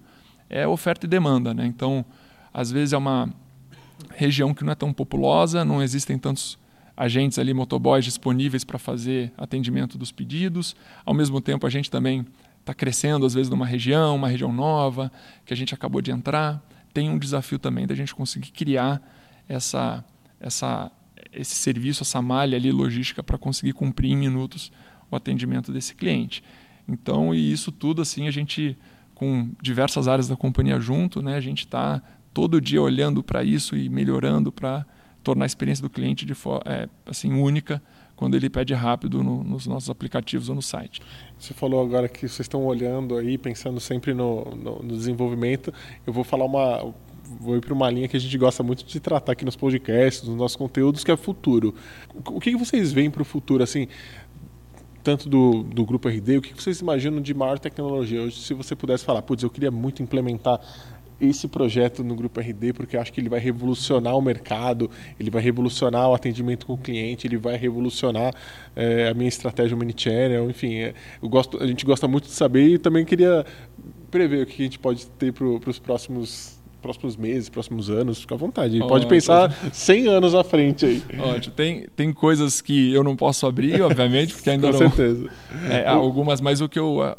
é 0.50 0.66
oferta 0.66 1.06
e 1.06 1.08
demanda. 1.08 1.54
Né? 1.54 1.66
Então, 1.66 2.04
às 2.52 2.70
vezes 2.70 2.92
é 2.92 2.98
uma 2.98 3.32
região 4.14 4.52
que 4.52 4.62
não 4.62 4.72
é 4.72 4.74
tão 4.74 4.92
populosa, 4.92 5.64
não 5.64 5.82
existem 5.82 6.18
tantos 6.18 6.58
agentes 6.94 7.38
ali, 7.38 7.54
motoboys 7.54 8.04
disponíveis 8.04 8.64
para 8.64 8.78
fazer 8.78 9.32
atendimento 9.38 9.96
dos 9.96 10.12
pedidos. 10.12 10.76
Ao 11.06 11.14
mesmo 11.14 11.40
tempo, 11.40 11.66
a 11.66 11.70
gente 11.70 11.90
também 11.90 12.26
está 12.60 12.74
crescendo, 12.74 13.24
às 13.24 13.32
vezes, 13.32 13.48
numa 13.48 13.66
região, 13.66 14.14
uma 14.14 14.28
região 14.28 14.52
nova, 14.52 15.10
que 15.46 15.54
a 15.54 15.56
gente 15.56 15.74
acabou 15.74 16.02
de 16.02 16.10
entrar. 16.10 16.62
Tem 16.92 17.08
um 17.08 17.18
desafio 17.18 17.58
também 17.58 17.86
da 17.86 17.94
gente 17.94 18.14
conseguir 18.14 18.50
criar 18.50 19.00
essa, 19.48 20.04
essa, 20.38 20.92
esse 21.32 21.54
serviço, 21.54 22.02
essa 22.02 22.20
malha 22.20 22.56
ali 22.56 22.70
logística 22.70 23.22
para 23.22 23.38
conseguir 23.38 23.72
cumprir 23.72 24.10
em 24.10 24.16
minutos 24.16 24.70
o 25.10 25.16
atendimento 25.16 25.72
desse 25.72 25.94
cliente. 25.94 26.42
Então, 26.88 27.34
e 27.34 27.52
isso 27.52 27.70
tudo 27.70 28.02
assim, 28.02 28.26
a 28.28 28.30
gente 28.30 28.76
com 29.14 29.50
diversas 29.62 30.08
áreas 30.08 30.26
da 30.26 30.36
companhia 30.36 30.80
junto, 30.80 31.22
né, 31.22 31.36
a 31.36 31.40
gente 31.40 31.60
está 31.60 32.02
todo 32.34 32.60
dia 32.60 32.82
olhando 32.82 33.22
para 33.22 33.44
isso 33.44 33.76
e 33.76 33.88
melhorando 33.88 34.50
para 34.50 34.84
tornar 35.22 35.44
a 35.44 35.46
experiência 35.46 35.82
do 35.82 35.90
cliente 35.90 36.26
de 36.26 36.32
é, 36.64 36.88
assim 37.06 37.32
única 37.32 37.80
quando 38.16 38.36
ele 38.36 38.48
pede 38.50 38.74
rápido 38.74 39.22
no, 39.22 39.42
nos 39.42 39.66
nossos 39.66 39.90
aplicativos 39.90 40.48
ou 40.48 40.54
no 40.54 40.62
site. 40.62 41.00
Você 41.38 41.54
falou 41.54 41.84
agora 41.84 42.08
que 42.08 42.20
vocês 42.20 42.40
estão 42.40 42.64
olhando 42.64 43.16
aí, 43.16 43.36
pensando 43.36 43.80
sempre 43.80 44.14
no, 44.14 44.44
no, 44.56 44.82
no 44.82 44.96
desenvolvimento. 44.96 45.72
Eu 46.06 46.12
vou 46.12 46.22
falar 46.22 46.44
uma, 46.44 46.94
vou 47.40 47.56
ir 47.56 47.60
para 47.60 47.72
uma 47.72 47.90
linha 47.90 48.08
que 48.08 48.16
a 48.16 48.20
gente 48.20 48.36
gosta 48.36 48.62
muito 48.62 48.84
de 48.84 49.00
tratar 49.00 49.32
aqui 49.32 49.44
nos 49.44 49.56
podcasts, 49.56 50.26
nos 50.26 50.36
nossos 50.36 50.56
conteúdos, 50.56 51.04
que 51.04 51.10
é 51.10 51.16
futuro. 51.16 51.74
O 52.26 52.40
que 52.40 52.56
vocês 52.56 52.92
veem 52.92 53.10
para 53.10 53.22
o 53.22 53.24
futuro, 53.24 53.62
assim, 53.62 53.88
tanto 55.02 55.28
do, 55.28 55.62
do 55.62 55.84
Grupo 55.84 56.08
RD, 56.08 56.38
o 56.38 56.42
que 56.42 56.54
vocês 56.54 56.80
imaginam 56.80 57.20
de 57.20 57.34
maior 57.34 57.58
tecnologia? 57.58 58.30
Se 58.30 58.54
você 58.54 58.76
pudesse 58.76 59.04
falar, 59.04 59.22
putz, 59.22 59.42
eu 59.42 59.50
queria 59.50 59.70
muito 59.70 60.02
implementar 60.02 60.60
esse 61.20 61.46
projeto 61.46 62.02
no 62.02 62.16
Grupo 62.16 62.40
RD, 62.40 62.72
porque 62.72 62.96
eu 62.96 63.00
acho 63.00 63.12
que 63.12 63.20
ele 63.20 63.28
vai 63.28 63.38
revolucionar 63.38 64.16
o 64.16 64.20
mercado, 64.20 64.90
ele 65.20 65.30
vai 65.30 65.40
revolucionar 65.40 66.08
o 66.08 66.14
atendimento 66.14 66.66
com 66.66 66.74
o 66.74 66.78
cliente, 66.78 67.26
ele 67.26 67.36
vai 67.36 67.56
revolucionar 67.56 68.34
é, 68.74 69.08
a 69.08 69.14
minha 69.14 69.28
estratégia 69.28 69.76
Omnichannel, 69.76 70.50
enfim, 70.50 70.74
é, 70.76 70.94
eu 71.22 71.28
gosto, 71.28 71.62
a 71.62 71.66
gente 71.66 71.84
gosta 71.84 72.08
muito 72.08 72.24
de 72.24 72.32
saber 72.32 72.66
e 72.66 72.78
também 72.78 73.04
queria 73.04 73.46
prever 74.10 74.42
o 74.42 74.46
que 74.46 74.62
a 74.62 74.64
gente 74.64 74.78
pode 74.78 75.06
ter 75.06 75.32
para 75.32 75.46
os 75.46 75.78
próximos 75.78 76.60
próximos 76.82 77.16
meses, 77.16 77.48
próximos 77.48 77.88
anos, 77.88 78.20
fica 78.20 78.34
à 78.34 78.38
vontade. 78.38 78.78
Oh, 78.82 78.86
pode 78.86 79.06
pensar 79.06 79.50
100 79.72 80.08
anos 80.08 80.34
à 80.34 80.44
frente 80.44 80.84
aí. 80.84 81.02
Ótimo. 81.18 81.54
Tem, 81.54 81.86
tem 81.96 82.12
coisas 82.12 82.60
que 82.60 82.92
eu 82.92 83.02
não 83.02 83.16
posso 83.16 83.46
abrir, 83.46 83.80
obviamente, 83.80 84.34
porque 84.34 84.50
ainda 84.50 84.66
Com 84.72 84.78
não... 84.78 84.90
Com 84.90 84.96
certeza. 84.96 85.30
É, 85.70 85.86
algumas, 85.86 86.40
mas 86.40 86.60
o 86.60 86.68
que 86.68 86.78
eu 86.78 86.98
uh, 86.98 87.14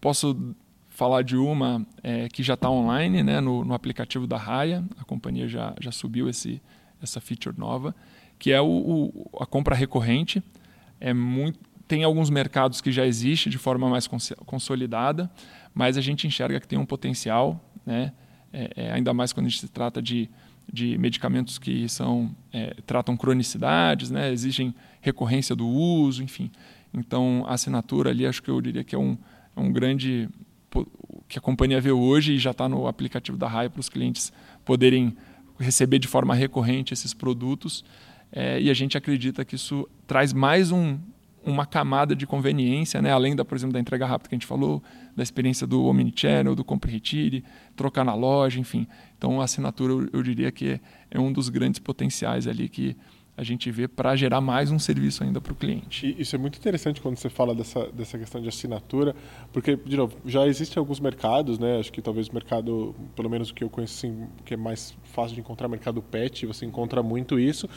posso 0.00 0.54
falar 0.98 1.22
de 1.22 1.36
uma 1.36 1.86
é, 2.02 2.28
que 2.28 2.42
já 2.42 2.54
está 2.54 2.68
online 2.68 3.22
né, 3.22 3.40
no, 3.40 3.64
no, 3.64 3.72
aplicativo 3.72 4.26
da 4.26 4.36
Raia, 4.36 4.84
a 4.98 5.04
companhia 5.04 5.46
já, 5.46 5.72
já 5.80 5.92
subiu 5.92 6.28
esse, 6.28 6.60
essa 7.00 7.20
feature 7.20 7.56
nova, 7.56 7.94
que 8.36 8.50
é 8.52 8.60
o, 8.60 8.66
o, 8.66 9.30
a 9.40 9.46
compra 9.46 9.74
recorrente. 9.74 10.42
É 11.00 11.14
muito, 11.14 11.58
tem 11.86 12.02
alguns 12.02 12.30
mercados 12.30 12.80
que 12.80 12.90
já 12.90 13.06
existe 13.06 13.48
de 13.48 13.58
forma 13.58 13.88
mais 13.88 14.08
cons 14.08 14.32
consolidada, 14.44 15.30
mas 15.72 15.96
a 15.96 16.00
gente 16.00 16.26
enxerga 16.26 16.58
que 16.58 16.66
tem 16.66 16.78
um 16.78 16.84
potencial, 16.84 17.64
né, 17.86 18.12
é, 18.52 18.70
é, 18.76 18.92
ainda 18.92 19.12
mais 19.12 19.32
quando 19.32 19.46
a 19.46 19.48
gente 19.48 19.60
se 19.60 19.68
trata 19.68 20.00
de, 20.00 20.28
de 20.72 20.96
medicamentos 20.98 21.58
que 21.58 21.88
são, 21.88 22.34
é, 22.52 22.74
tratam 22.86 23.16
cronicidades, 23.16 24.10
né, 24.10 24.32
exigem 24.32 24.74
recorrência 25.00 25.54
do 25.54 25.66
uso, 25.66 26.22
enfim. 26.22 26.50
Então, 26.92 27.44
a 27.46 27.54
assinatura 27.54 28.10
ali, 28.10 28.26
acho 28.26 28.42
que 28.42 28.50
eu 28.50 28.60
diria 28.60 28.82
que 28.82 28.94
é 28.94 28.98
um, 28.98 29.16
é 29.56 29.60
um 29.60 29.70
grande 29.70 30.28
que 31.28 31.38
a 31.38 31.40
companhia 31.40 31.80
vê 31.80 31.90
hoje 31.90 32.34
e 32.34 32.38
já 32.38 32.50
está 32.50 32.68
no 32.68 32.86
aplicativo 32.86 33.36
da 33.36 33.48
Raia 33.48 33.68
para 33.68 33.80
os 33.80 33.88
clientes 33.88 34.32
poderem 34.64 35.16
receber 35.58 35.98
de 35.98 36.08
forma 36.08 36.34
recorrente 36.34 36.92
esses 36.92 37.12
produtos. 37.12 37.84
É, 38.30 38.60
e 38.60 38.70
a 38.70 38.74
gente 38.74 38.96
acredita 38.96 39.44
que 39.44 39.54
isso 39.54 39.88
traz 40.06 40.32
mais 40.32 40.70
um, 40.70 40.98
uma 41.48 41.66
camada 41.66 42.14
de 42.14 42.26
conveniência, 42.26 43.00
né? 43.00 43.10
além 43.10 43.34
da, 43.34 43.44
por 43.44 43.56
exemplo, 43.56 43.72
da 43.72 43.80
entrega 43.80 44.06
rápida 44.06 44.28
que 44.28 44.34
a 44.34 44.38
gente 44.38 44.46
falou, 44.46 44.82
da 45.16 45.22
experiência 45.22 45.66
do 45.66 45.84
Omnichannel, 45.84 46.54
do 46.54 46.64
Compre 46.64 46.92
Retire, 46.92 47.44
trocar 47.74 48.04
na 48.04 48.14
loja, 48.14 48.60
enfim. 48.60 48.86
Então, 49.16 49.40
a 49.40 49.44
assinatura, 49.44 49.92
eu, 49.92 50.08
eu 50.12 50.22
diria 50.22 50.50
que 50.52 50.72
é, 50.72 50.80
é 51.10 51.20
um 51.20 51.32
dos 51.32 51.48
grandes 51.48 51.78
potenciais 51.80 52.46
ali 52.46 52.68
que 52.68 52.96
a 53.38 53.44
gente 53.44 53.70
vê 53.70 53.86
para 53.86 54.16
gerar 54.16 54.40
mais 54.40 54.72
um 54.72 54.80
serviço 54.80 55.22
ainda 55.22 55.40
para 55.40 55.52
o 55.52 55.54
cliente. 55.54 56.04
E 56.04 56.22
isso 56.22 56.34
é 56.34 56.38
muito 56.38 56.58
interessante 56.58 57.00
quando 57.00 57.16
você 57.16 57.30
fala 57.30 57.54
dessa, 57.54 57.86
dessa 57.92 58.18
questão 58.18 58.42
de 58.42 58.48
assinatura, 58.48 59.14
porque, 59.52 59.76
de 59.76 59.96
novo, 59.96 60.16
já 60.26 60.44
existem 60.44 60.80
alguns 60.80 60.98
mercados, 60.98 61.56
né? 61.56 61.78
Acho 61.78 61.92
que 61.92 62.02
talvez 62.02 62.26
o 62.26 62.34
mercado, 62.34 62.96
pelo 63.14 63.30
menos 63.30 63.50
o 63.50 63.54
que 63.54 63.62
eu 63.62 63.70
conheço, 63.70 63.96
assim, 64.04 64.26
que 64.44 64.54
é 64.54 64.56
mais 64.56 64.96
fácil 65.04 65.36
de 65.36 65.40
encontrar, 65.40 65.68
mercado 65.68 66.02
pet, 66.02 66.46
você 66.46 66.66
encontra 66.66 67.00
muito 67.00 67.38
isso. 67.38 67.68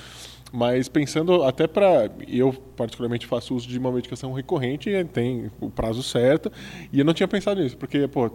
Mas 0.52 0.90
pensando 0.90 1.44
até 1.44 1.66
para. 1.66 2.12
Eu, 2.28 2.52
particularmente, 2.76 3.26
faço 3.26 3.56
uso 3.56 3.68
de 3.68 3.80
uma 3.80 3.90
medicação 3.90 4.34
recorrente, 4.34 4.90
tem 5.14 5.50
o 5.62 5.70
prazo 5.70 6.04
certo, 6.04 6.52
e 6.92 7.00
eu 7.00 7.06
não 7.06 7.14
tinha 7.14 7.28
pensado 7.28 7.62
nisso, 7.62 7.78
porque, 7.78 8.06
pô, 8.08 8.30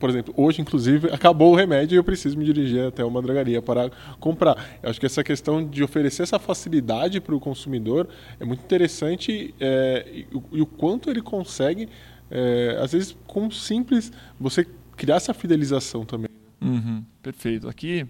por 0.00 0.10
exemplo, 0.10 0.34
hoje, 0.36 0.60
inclusive, 0.60 1.08
acabou 1.14 1.52
o 1.52 1.54
remédio 1.54 1.94
e 1.94 1.98
eu 1.98 2.02
preciso 2.02 2.36
me 2.36 2.44
dirigir 2.44 2.84
até 2.84 3.04
uma 3.04 3.22
drogaria 3.22 3.62
para 3.62 3.88
comprar. 4.18 4.80
Eu 4.82 4.90
acho 4.90 4.98
que 4.98 5.06
essa 5.06 5.22
questão 5.22 5.64
de 5.64 5.84
oferecer 5.84 6.24
essa 6.24 6.40
facilidade 6.40 7.20
para 7.20 7.36
o 7.36 7.38
consumidor 7.38 8.08
é 8.40 8.44
muito 8.44 8.64
interessante 8.64 9.54
é, 9.60 10.04
e, 10.12 10.26
e, 10.52 10.60
o 10.60 10.66
quanto 10.66 11.08
ele 11.08 11.22
consegue, 11.22 11.88
é, 12.28 12.78
às 12.82 12.90
vezes, 12.90 13.16
com 13.28 13.48
simples, 13.48 14.10
você 14.40 14.66
criar 14.96 15.16
essa 15.16 15.32
fidelização 15.32 16.04
também. 16.04 16.30
Uhum, 16.60 17.04
perfeito. 17.22 17.68
Aqui, 17.68 18.06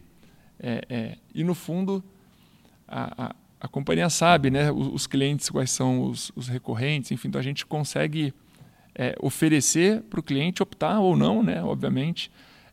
é, 0.59 0.83
é 0.88 1.16
e 1.35 1.44
no 1.44 1.55
fundo. 1.55 2.03
A, 2.92 3.27
a, 3.27 3.37
a 3.61 3.68
companhia 3.68 4.09
sabe, 4.09 4.51
né, 4.51 4.73
os, 4.73 4.87
os 4.88 5.07
clientes 5.07 5.51
quais 5.51 5.70
são 5.70 6.05
os, 6.05 6.33
os, 6.35 6.49
recorrentes, 6.49 7.11
enfim, 7.11 7.29
então 7.29 7.38
a 7.38 7.44
gente 7.44 7.66
consegue 7.66 8.33
é, 8.94 9.14
oferecer 9.20 10.01
para 10.09 10.18
o 10.18 10.23
cliente 10.23 10.62
optar 10.62 10.99
ou 11.01 11.14
não, 11.16 11.42
né, 11.42 11.62
obviamente, 11.62 12.31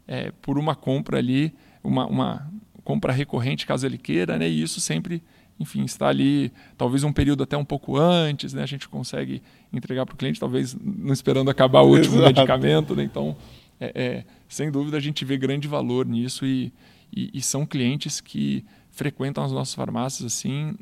é, 0.08 0.32
por 0.41 0.58
uma 0.58 0.76
compra 0.76 1.17
ali, 1.17 1.54
uma, 1.84 2.06
uma, 2.08 2.52
compra 2.86 3.12
recorrente 3.12 3.65
caso 3.65 3.86
ele 3.86 3.97
queira, 3.97 4.38
né, 4.38 4.47
e 4.47 4.62
isso 4.62 4.80
sempre, 4.80 5.21
enfim, 5.60 5.84
está 5.84 6.08
ali, 6.08 6.54
talvez 6.78 7.04
um 7.04 7.12
período 7.12 7.43
até 7.43 7.58
um 7.58 7.65
pouco 7.65 7.97
antes, 7.97 8.54
né, 8.54 8.63
a 8.63 8.67
gente 8.67 8.88
consegue 8.88 9.41
entregar 9.73 10.06
para 10.06 10.13
o 10.13 10.17
cliente, 10.17 10.39
talvez 10.39 10.73
não 10.73 11.12
esperando 11.12 11.50
acabar 11.52 11.82
o 11.82 11.89
último 11.89 12.15
Exato. 12.23 12.34
medicamento, 12.34 12.95
né, 12.95 13.04
então, 13.04 13.36
é, 13.78 13.91
é, 13.93 14.26
sem 14.47 14.71
dúvida 14.71 14.95
a 14.95 15.02
gente 15.02 15.26
vê 15.26 15.38
grande 15.38 15.67
valor 15.67 16.06
nisso 16.06 16.45
e, 16.45 16.71
e, 17.13 17.30
e 17.34 17.41
são 17.41 17.65
clientes 17.65 18.21
que 18.21 18.63
frequentam 18.97 19.43
as 19.43 19.51
nossas 19.51 19.75
farmácias 19.75 20.33
assim 20.33 20.75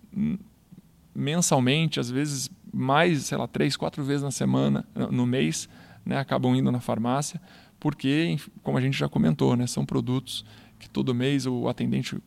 mensalmente, 1.13 1.99
às 1.99 2.09
vezes 2.09 2.49
mais, 2.73 3.23
sei 3.23 3.37
lá, 3.37 3.47
três, 3.47 3.77
quatro 3.77 4.03
vezes 4.03 4.21
na 4.21 4.31
semana, 4.31 4.85
no 5.11 5.25
mês, 5.25 5.69
né, 6.05 6.17
acabam 6.17 6.53
indo 6.53 6.71
na 6.71 6.81
farmácia, 6.81 7.41
porque, 7.79 8.37
como 8.63 8.77
a 8.77 8.81
gente 8.81 8.97
já 8.97 9.07
comentou, 9.07 9.55
né, 9.55 9.65
são 9.65 9.85
produtos 9.85 10.43
que 10.77 10.89
todo 10.89 11.15
mês 11.15 11.45
o 11.45 11.69
atendente 11.69 12.17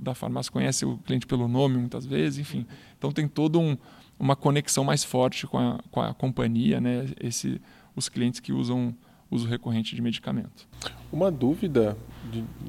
da 0.00 0.14
farmácia 0.14 0.50
conhece 0.50 0.86
o 0.86 0.96
cliente 0.98 1.26
pelo 1.26 1.46
nome 1.46 1.76
muitas 1.76 2.06
vezes, 2.06 2.38
enfim. 2.38 2.66
Então 2.96 3.12
tem 3.12 3.28
todo 3.28 3.60
um, 3.60 3.76
uma 4.18 4.34
conexão 4.34 4.84
mais 4.84 5.04
forte 5.04 5.46
com 5.46 5.58
a, 5.58 5.78
com 5.90 6.00
a 6.00 6.14
companhia, 6.14 6.80
né, 6.80 7.06
esse, 7.20 7.60
os 7.94 8.08
clientes 8.08 8.40
que 8.40 8.52
usam 8.52 8.94
uso 9.34 9.48
recorrente 9.48 9.94
de 9.94 10.02
medicamento. 10.02 10.66
Uma 11.12 11.30
dúvida, 11.30 11.96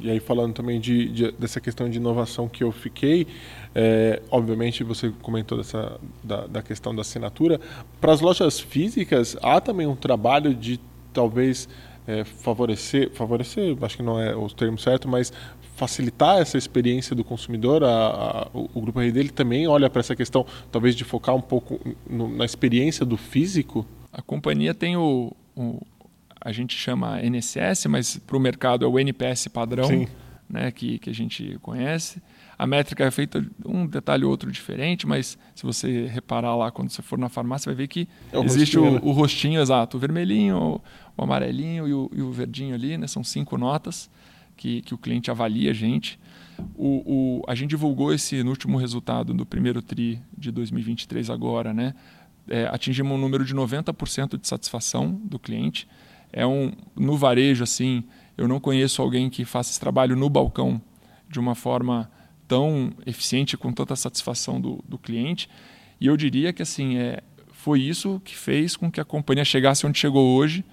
e 0.02 0.10
aí 0.10 0.20
falando 0.20 0.54
também 0.54 0.80
de, 0.80 1.10
de, 1.10 1.32
dessa 1.34 1.62
questão 1.62 1.90
de 1.90 1.98
inovação 1.98 2.48
que 2.48 2.64
eu 2.64 2.72
fiquei, 2.72 3.28
é, 3.74 4.22
obviamente 4.30 4.84
você 4.84 5.12
comentou 5.22 5.58
dessa, 5.58 6.00
da, 6.24 6.48
da 6.48 6.62
questão 6.62 6.94
da 6.94 7.02
assinatura, 7.02 7.60
para 8.00 8.12
as 8.12 8.22
lojas 8.22 8.60
físicas 8.60 9.38
há 9.42 9.60
também 9.62 9.88
um 9.88 9.96
trabalho 9.96 10.54
de 10.54 10.80
talvez 11.14 11.68
é, 12.08 12.24
favorecer, 12.24 13.12
favorecer, 13.12 13.76
acho 13.82 13.98
que 13.98 14.04
não 14.04 14.20
é 14.20 14.36
o 14.36 14.48
termo 14.50 14.78
certo, 14.78 15.08
mas 15.08 15.32
facilitar 15.76 16.40
essa 16.40 16.58
experiência 16.58 17.16
do 17.16 17.24
consumidor, 17.24 17.84
a, 17.84 17.90
a, 17.90 18.48
o, 18.54 18.70
o, 18.74 18.82
grupo 18.82 19.00
dele 19.00 19.30
também 19.30 19.68
olha 19.68 19.90
para 19.90 20.00
essa 20.00 20.16
questão, 20.16 20.46
talvez 20.72 20.96
de 20.96 21.04
focar 21.04 21.36
um 21.36 21.42
pouco 21.42 21.80
no, 22.10 22.30
na 22.30 22.46
experiência 22.46 23.06
do 23.06 23.18
físico? 23.18 23.86
A 24.12 24.22
companhia 24.22 24.74
tem 24.74 24.96
o, 24.96 25.34
o, 25.56 25.82
a 26.46 26.52
gente 26.52 26.78
chama 26.78 27.20
NSS, 27.24 27.88
mas 27.88 28.18
para 28.20 28.38
o 28.38 28.40
mercado 28.40 28.86
é 28.86 28.88
o 28.88 29.00
NPS 29.00 29.48
padrão, 29.48 30.08
né, 30.48 30.70
que, 30.70 31.00
que 31.00 31.10
a 31.10 31.14
gente 31.14 31.58
conhece. 31.60 32.22
A 32.56 32.68
métrica 32.68 33.04
é 33.04 33.10
feita 33.10 33.44
um 33.66 33.88
detalhe 33.88 34.24
ou 34.24 34.30
outro 34.30 34.52
diferente, 34.52 35.08
mas 35.08 35.40
se 35.56 35.64
você 35.64 36.06
reparar 36.06 36.56
lá 36.56 36.70
quando 36.70 36.92
você 36.92 37.02
for 37.02 37.18
na 37.18 37.30
farmácia, 37.30 37.68
vai 37.68 37.76
ver 37.76 37.88
que 37.88 38.08
é 38.32 38.38
o 38.38 38.44
existe 38.44 38.78
rostinho, 38.78 38.92
o, 38.92 38.94
né? 38.94 39.02
o, 39.04 39.12
rostinho 39.12 39.60
exato, 39.60 39.98
o 39.98 40.00
vermelhinho, 40.00 40.56
o, 40.56 40.82
o 41.18 41.24
amarelinho 41.24 41.88
e 41.88 41.94
o, 41.96 42.12
e 42.14 42.22
o, 42.22 42.32
verdinho 42.32 42.76
ali, 42.76 42.96
né? 42.96 43.08
São 43.08 43.24
cinco 43.24 43.58
notas 43.58 44.08
que, 44.56 44.84
que 44.84 44.94
o 44.94 45.00
cliente 45.00 45.32
avalia 45.32 45.72
a 45.72 45.74
gente. 45.74 46.20
O, 46.76 47.42
o, 47.42 47.44
a 47.48 47.56
gente 47.56 47.72
divulgou 47.72 48.14
esse 48.14 48.44
no 48.44 48.52
último 48.52 48.78
resultado 48.78 49.34
do 49.34 49.48
primeiro 49.48 49.82
TRI 49.82 50.22
de 50.38 50.52
2023 50.52 51.32
agora, 51.32 51.74
né? 51.74 51.96
É, 52.48 52.68
atingimos 52.68 53.14
um 53.14 53.18
número 53.18 53.44
de 53.44 53.56
90% 53.56 54.40
de 54.40 54.48
satisfação 54.48 55.20
do 55.24 55.40
cliente 55.40 55.88
é 56.36 56.46
um 56.46 56.74
no 56.94 57.16
varejo 57.16 57.64
assim, 57.64 58.04
eu 58.38 58.46
não 58.46 58.60
conheço 58.60 59.02
alguém 59.02 59.30
que 59.30 59.46
faça 59.46 59.72
esse 59.72 59.80
trabalho 59.80 60.18
no 60.18 60.30
balcão 60.30 60.82
de 61.30 61.40
uma 61.40 61.56
forma 61.56 62.12
tão 62.46 62.92
eficiente 63.06 63.56
com 63.56 63.72
tanta 63.72 63.96
satisfação 63.96 64.60
do, 64.60 64.84
do 64.88 64.98
cliente. 64.98 65.50
E 66.00 66.08
eu 66.08 66.18
diria 66.18 66.52
que 66.52 66.62
assim 66.62 66.98
é 66.98 67.24
foi 67.54 67.82
isso 67.82 68.22
que 68.24 68.36
fez 68.36 68.76
com 68.76 68.92
que 68.92 69.00
a 69.00 69.06
companhia 69.06 69.46
chegasse 69.46 69.88
onde 69.88 69.98
chegou 69.98 70.36
hoje, 70.36 70.64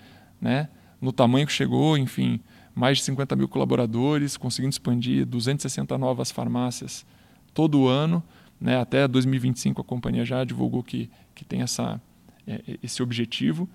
né? 0.41 0.69
No 1.01 1.13
tamanho 1.13 1.47
que 1.47 1.53
chegou, 1.53 1.97
enfim, 1.97 2.41
mais 2.75 2.99
de 2.99 3.05
50 3.05 3.35
mil 3.37 3.49
colaboradores, 3.49 4.37
conseguindo 4.37 4.73
expandir 4.73 5.25
260 5.25 5.97
novas 5.97 6.31
farmácias 6.31 7.07
todo 7.55 7.87
ano, 7.87 8.23
né? 8.61 8.79
Até 8.79 9.07
2025 9.07 9.81
a 9.81 9.85
companhia 9.85 10.25
já 10.25 10.43
divulgou 10.45 10.83
que 10.83 11.09
que 11.37 11.45
tem 11.45 11.63
essa 11.63 12.01
é, 12.47 12.61
esse 12.83 13.01
objetivo. 13.01 13.69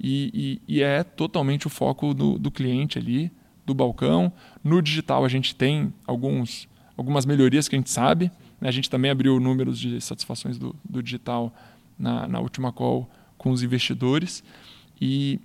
E, 0.00 0.60
e, 0.66 0.76
e 0.76 0.82
é 0.82 1.04
totalmente 1.04 1.66
o 1.66 1.70
foco 1.70 2.14
do, 2.14 2.38
do 2.38 2.50
cliente 2.50 2.98
ali, 2.98 3.30
do 3.66 3.74
balcão. 3.74 4.32
No 4.64 4.80
digital 4.80 5.24
a 5.24 5.28
gente 5.28 5.54
tem 5.54 5.92
alguns, 6.06 6.66
algumas 6.96 7.26
melhorias 7.26 7.68
que 7.68 7.76
a 7.76 7.78
gente 7.78 7.90
sabe. 7.90 8.32
Né? 8.60 8.68
A 8.68 8.72
gente 8.72 8.88
também 8.88 9.10
abriu 9.10 9.38
números 9.38 9.78
de 9.78 10.00
satisfações 10.00 10.58
do, 10.58 10.74
do 10.88 11.02
digital 11.02 11.54
na, 11.98 12.26
na 12.26 12.40
última 12.40 12.72
call 12.72 13.10
com 13.36 13.50
os 13.50 13.62
investidores. 13.62 14.42
E 15.00 15.38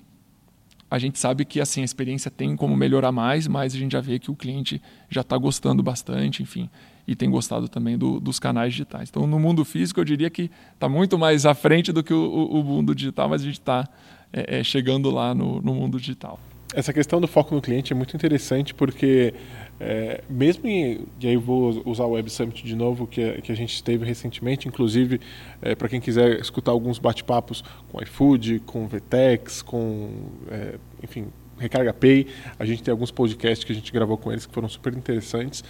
a 0.89 0.99
gente 0.99 1.19
sabe 1.19 1.43
que 1.43 1.59
assim 1.59 1.81
a 1.81 1.85
experiência 1.85 2.31
tem 2.31 2.55
como 2.55 2.75
melhorar 2.75 3.11
mais, 3.11 3.47
mas 3.47 3.75
a 3.75 3.77
gente 3.77 3.91
já 3.91 4.01
vê 4.01 4.19
que 4.19 4.31
o 4.31 4.35
cliente 4.35 4.81
já 5.09 5.21
está 5.21 5.37
gostando 5.37 5.83
bastante, 5.83 6.43
enfim, 6.43 6.69
e 7.07 7.15
tem 7.15 7.29
gostado 7.29 7.67
também 7.67 7.97
do, 7.97 8.19
dos 8.19 8.39
canais 8.39 8.71
digitais. 8.73 9.09
Então, 9.09 9.27
no 9.27 9.39
mundo 9.39 9.65
físico, 9.65 9.99
eu 9.99 10.05
diria 10.05 10.29
que 10.29 10.49
está 10.73 10.87
muito 10.87 11.17
mais 11.17 11.45
à 11.45 11.53
frente 11.53 11.91
do 11.91 12.03
que 12.03 12.13
o, 12.13 12.45
o, 12.45 12.63
mundo 12.63 12.95
digital, 12.95 13.29
mas 13.29 13.41
a 13.41 13.45
gente 13.45 13.59
está 13.59 13.87
é, 14.35 14.59
é, 14.59 14.63
chegando 14.63 15.09
lá 15.09 15.33
no, 15.33 15.61
no, 15.61 15.73
mundo 15.73 15.97
digital. 15.97 16.37
Essa 16.73 16.91
questão 16.91 17.21
do 17.21 17.27
foco 17.27 17.55
no 17.55 17.61
cliente 17.61 17.93
é 17.93 17.95
muito 17.95 18.13
interessante 18.17 18.73
porque 18.73 19.33
é, 19.79 20.21
mesmo 20.29 20.67
em, 20.67 21.05
e 21.21 21.27
aí 21.27 21.37
vou 21.37 21.81
usar 21.85 22.03
o 22.03 22.11
Web 22.11 22.29
Summit 22.29 22.61
de 22.61 22.75
novo 22.75 23.07
que, 23.07 23.41
que 23.41 23.51
a 23.51 23.55
gente 23.55 23.81
teve 23.81 24.05
recentemente, 24.05 24.67
inclusive 24.67 25.21
é, 25.61 25.73
para 25.73 25.87
quem 25.87 26.01
quiser 26.01 26.37
escutar 26.41 26.71
alguns 26.71 26.99
bate-papos 26.99 27.63
com 27.89 28.01
iFood, 28.01 28.61
com 28.65 28.85
Vtex, 28.87 29.61
com 29.61 30.09
é, 30.51 30.75
enfim 31.01 31.27
Recarga 31.57 31.93
Pay, 31.93 32.27
a 32.59 32.65
gente 32.65 32.83
tem 32.83 32.91
alguns 32.91 33.11
podcasts 33.11 33.63
que 33.63 33.71
a 33.71 33.75
gente 33.75 33.89
gravou 33.91 34.17
com 34.17 34.29
eles 34.29 34.45
que 34.45 34.53
foram 34.53 34.67
super 34.67 34.93
interessantes. 34.93 35.63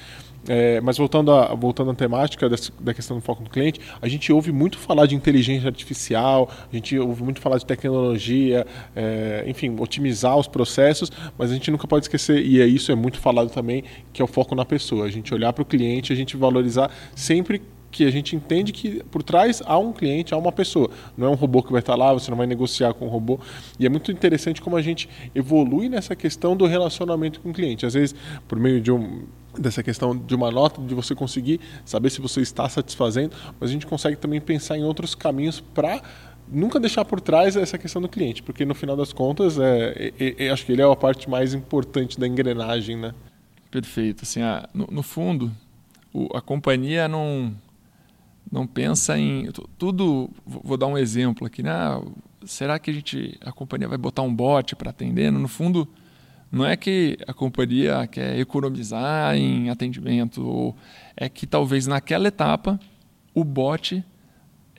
É, 0.48 0.80
mas 0.82 0.98
voltando, 0.98 1.32
voltando 1.58 1.92
à 1.92 1.96
temática 1.96 2.48
dessa, 2.50 2.72
da 2.80 2.94
questão 2.94 3.18
do 3.18 3.22
foco 3.22 3.44
no 3.44 3.50
cliente, 3.50 3.80
a 4.02 4.08
gente 4.08 4.32
ouve 4.32 4.52
muito 4.52 4.78
falar 4.78 5.06
de 5.06 5.16
inteligência 5.16 5.68
artificial, 5.68 6.50
a 6.72 6.76
gente 6.76 6.98
ouve 6.98 7.24
muito 7.24 7.40
falar 7.40 7.58
de 7.58 7.66
tecnologia, 7.66 8.66
é, 8.96 9.44
enfim, 9.48 9.76
otimizar 9.80 10.38
os 10.38 10.48
processos, 10.48 11.12
mas 11.38 11.52
a 11.52 11.54
gente 11.54 11.72
nunca 11.72 11.88
pode 11.88 12.06
esquecer, 12.06 12.46
e 12.46 12.62
é 12.62 12.66
isso 12.66 12.92
é 12.92 12.96
muito 12.96 13.20
falado 13.20 13.50
também, 13.50 13.84
que 14.14 14.22
é 14.22 14.26
o 14.26 14.28
foco 14.28 14.54
na 14.56 14.66
pessoa. 14.66 15.06
A 15.06 15.10
gente 15.10 15.34
olhar 15.34 15.52
para 15.54 15.62
o 15.62 15.66
cliente, 15.66 16.14
a 16.14 16.16
gente 16.16 16.38
valorizar 16.38 16.92
sempre 17.16 17.62
que 17.96 18.04
a 18.04 18.12
gente 18.12 18.36
entende 18.36 18.74
que 18.74 19.02
por 19.06 19.24
trás 19.24 19.64
há 19.66 19.78
um 19.78 19.94
cliente, 19.94 20.34
há 20.34 20.38
uma 20.38 20.52
pessoa. 20.52 20.90
Não 21.18 21.28
é 21.28 21.30
um 21.30 21.36
robô 21.36 21.64
que 21.64 21.72
vai 21.72 21.80
estar 21.80 21.96
lá, 21.96 22.12
você 22.12 22.30
não 22.30 22.38
vai 22.38 22.46
negociar 22.46 22.94
com 22.94 23.06
o 23.06 23.08
robô. 23.08 23.40
E 23.80 23.86
é 23.86 23.90
muito 23.90 24.12
interessante 24.12 24.62
como 24.62 24.76
a 24.76 24.82
gente 24.82 25.08
evolui 25.34 25.88
nessa 25.88 26.14
questão 26.14 26.58
do 26.58 26.66
relacionamento 26.66 27.40
com 27.40 27.52
o 27.52 27.54
cliente. 27.54 27.86
Às 27.86 27.94
vezes, 27.94 28.14
por 28.50 28.60
meio 28.60 28.82
de 28.82 28.92
um 28.92 29.24
dessa 29.60 29.84
questão 29.84 30.16
de 30.16 30.36
uma 30.36 30.52
nota, 30.52 30.82
de 30.82 30.94
você 30.94 31.16
conseguir 31.16 31.60
saber 31.84 32.10
se 32.10 32.22
você 32.22 32.42
está 32.42 32.68
satisfazendo, 32.70 33.36
mas 33.60 33.70
a 33.70 33.74
gente 33.74 33.86
consegue 33.86 34.16
também 34.16 34.40
pensar 34.42 34.78
em 34.78 34.84
outros 34.84 35.16
caminhos 35.16 35.60
para 35.60 36.02
nunca 36.48 36.80
deixar 36.80 37.06
por 37.06 37.20
trás 37.20 37.56
essa 37.56 37.78
questão 37.78 38.02
do 38.02 38.08
cliente, 38.08 38.44
porque 38.44 38.66
no 38.66 38.76
final 38.76 38.96
das 38.96 39.12
contas, 39.12 39.58
é, 39.58 40.12
é, 40.20 40.46
é 40.46 40.50
acho 40.50 40.66
que 40.66 40.72
ele 40.72 40.82
é 40.82 40.86
a 40.86 40.96
parte 40.96 41.30
mais 41.30 41.54
importante 41.54 42.20
da 42.20 42.28
engrenagem, 42.28 42.98
né? 42.98 43.14
Perfeito. 43.72 44.24
Assim, 44.24 44.42
a, 44.42 44.70
no, 44.74 44.88
no, 44.90 45.04
fundo, 45.04 45.52
o, 46.14 46.28
a 46.36 46.42
companhia 46.42 47.08
não 47.08 47.54
não 48.52 48.68
pensa 48.68 49.18
em 49.18 49.50
tudo. 49.78 50.30
Vou 50.46 50.78
dar 50.78 50.88
um 50.88 50.98
exemplo 50.98 51.48
aqui, 51.48 51.64
né? 51.64 51.72
Ah, 51.72 52.02
será 52.46 52.78
que 52.80 52.92
a 52.92 52.94
gente 52.94 53.38
a 53.44 53.52
companhia 53.52 53.88
vai 53.88 53.98
botar 53.98 54.22
um 54.22 54.34
bot 54.34 54.76
para 54.76 54.92
atender? 54.92 55.32
No 55.32 55.48
fundo, 55.48 55.88
não 56.56 56.66
é 56.66 56.78
que 56.78 57.18
a 57.28 57.34
companhia 57.34 58.08
quer 58.08 58.40
economizar 58.40 59.36
em 59.36 59.70
atendimento, 59.70 60.74
é 61.18 61.28
que 61.28 61.46
talvez 61.46 61.86
naquela 61.86 62.30
etapa 62.30 62.80
o 63.34 63.44
bot 63.44 64.02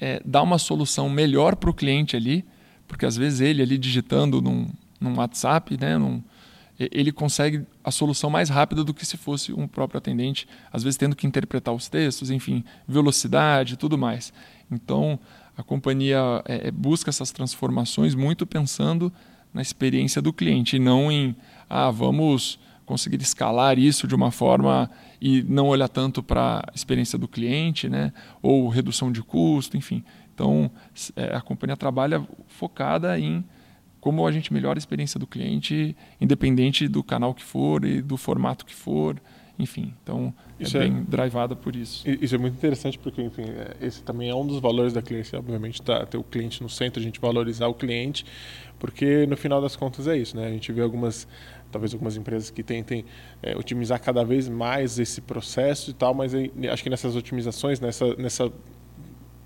é, 0.00 0.22
dá 0.24 0.40
uma 0.40 0.56
solução 0.56 1.10
melhor 1.10 1.54
para 1.54 1.68
o 1.68 1.74
cliente 1.74 2.16
ali, 2.16 2.46
porque 2.88 3.04
às 3.04 3.14
vezes 3.14 3.42
ele 3.42 3.60
ali 3.60 3.76
digitando 3.76 4.40
num, 4.40 4.68
num 4.98 5.18
WhatsApp, 5.18 5.76
né, 5.78 5.98
num, 5.98 6.22
ele 6.78 7.12
consegue 7.12 7.66
a 7.84 7.90
solução 7.90 8.30
mais 8.30 8.48
rápida 8.48 8.82
do 8.82 8.94
que 8.94 9.04
se 9.04 9.18
fosse 9.18 9.52
um 9.52 9.68
próprio 9.68 9.98
atendente, 9.98 10.48
às 10.72 10.82
vezes 10.82 10.96
tendo 10.96 11.14
que 11.14 11.26
interpretar 11.26 11.74
os 11.74 11.90
textos, 11.90 12.30
enfim, 12.30 12.64
velocidade, 12.88 13.76
tudo 13.76 13.98
mais. 13.98 14.32
Então, 14.70 15.20
a 15.54 15.62
companhia 15.62 16.42
é, 16.46 16.68
é, 16.68 16.70
busca 16.70 17.10
essas 17.10 17.30
transformações 17.32 18.14
muito 18.14 18.46
pensando 18.46 19.12
na 19.52 19.60
experiência 19.60 20.20
do 20.20 20.32
cliente 20.32 20.76
e 20.76 20.78
não 20.78 21.10
em, 21.10 21.34
ah, 21.68 21.90
vamos 21.90 22.58
conseguir 22.84 23.20
escalar 23.20 23.78
isso 23.78 24.06
de 24.06 24.14
uma 24.14 24.30
forma 24.30 24.90
e 25.20 25.42
não 25.42 25.66
olhar 25.68 25.88
tanto 25.88 26.22
para 26.22 26.64
a 26.66 26.72
experiência 26.74 27.18
do 27.18 27.26
cliente, 27.26 27.88
né? 27.88 28.12
ou 28.40 28.68
redução 28.68 29.10
de 29.10 29.22
custo, 29.22 29.76
enfim. 29.76 30.04
Então, 30.32 30.70
é, 31.16 31.34
a 31.34 31.40
companhia 31.40 31.76
trabalha 31.76 32.26
focada 32.46 33.18
em 33.18 33.44
como 33.98 34.24
a 34.24 34.30
gente 34.30 34.52
melhora 34.52 34.78
a 34.78 34.78
experiência 34.78 35.18
do 35.18 35.26
cliente, 35.26 35.96
independente 36.20 36.86
do 36.86 37.02
canal 37.02 37.34
que 37.34 37.42
for 37.42 37.84
e 37.84 38.00
do 38.00 38.16
formato 38.16 38.64
que 38.64 38.74
for, 38.74 39.20
enfim. 39.58 39.94
Então, 40.02 40.32
é 40.60 40.62
isso 40.62 40.76
é 40.76 40.80
bem 40.80 40.98
é, 40.98 41.00
drivada 41.10 41.56
por 41.56 41.74
isso. 41.74 42.08
Isso 42.08 42.34
é 42.34 42.38
muito 42.38 42.54
interessante 42.54 42.98
porque, 42.98 43.22
enfim, 43.22 43.42
é, 43.42 43.76
esse 43.80 44.02
também 44.02 44.28
é 44.28 44.34
um 44.34 44.46
dos 44.46 44.60
valores 44.60 44.92
da 44.92 45.02
cliente, 45.02 45.34
obviamente, 45.34 45.82
tá, 45.82 46.04
ter 46.06 46.18
o 46.18 46.22
cliente 46.22 46.62
no 46.62 46.68
centro, 46.68 47.00
a 47.00 47.02
gente 47.02 47.18
valorizar 47.18 47.66
o 47.66 47.74
cliente, 47.74 48.24
porque 48.78 49.26
no 49.26 49.36
final 49.36 49.60
das 49.60 49.74
contas 49.74 50.06
é 50.06 50.16
isso, 50.16 50.36
né? 50.36 50.46
A 50.46 50.50
gente 50.50 50.70
vê 50.70 50.82
algumas 50.82 51.26
talvez 51.76 51.92
algumas 51.92 52.16
empresas 52.16 52.48
que 52.48 52.62
tentem 52.62 53.04
é, 53.42 53.54
otimizar 53.54 54.00
cada 54.00 54.24
vez 54.24 54.48
mais 54.48 54.98
esse 54.98 55.20
processo 55.20 55.90
e 55.90 55.94
tal, 55.94 56.14
mas 56.14 56.34
aí, 56.34 56.50
acho 56.70 56.82
que 56.82 56.88
nessas 56.88 57.14
otimizações, 57.14 57.78
nessa, 57.80 58.16
nessa 58.16 58.50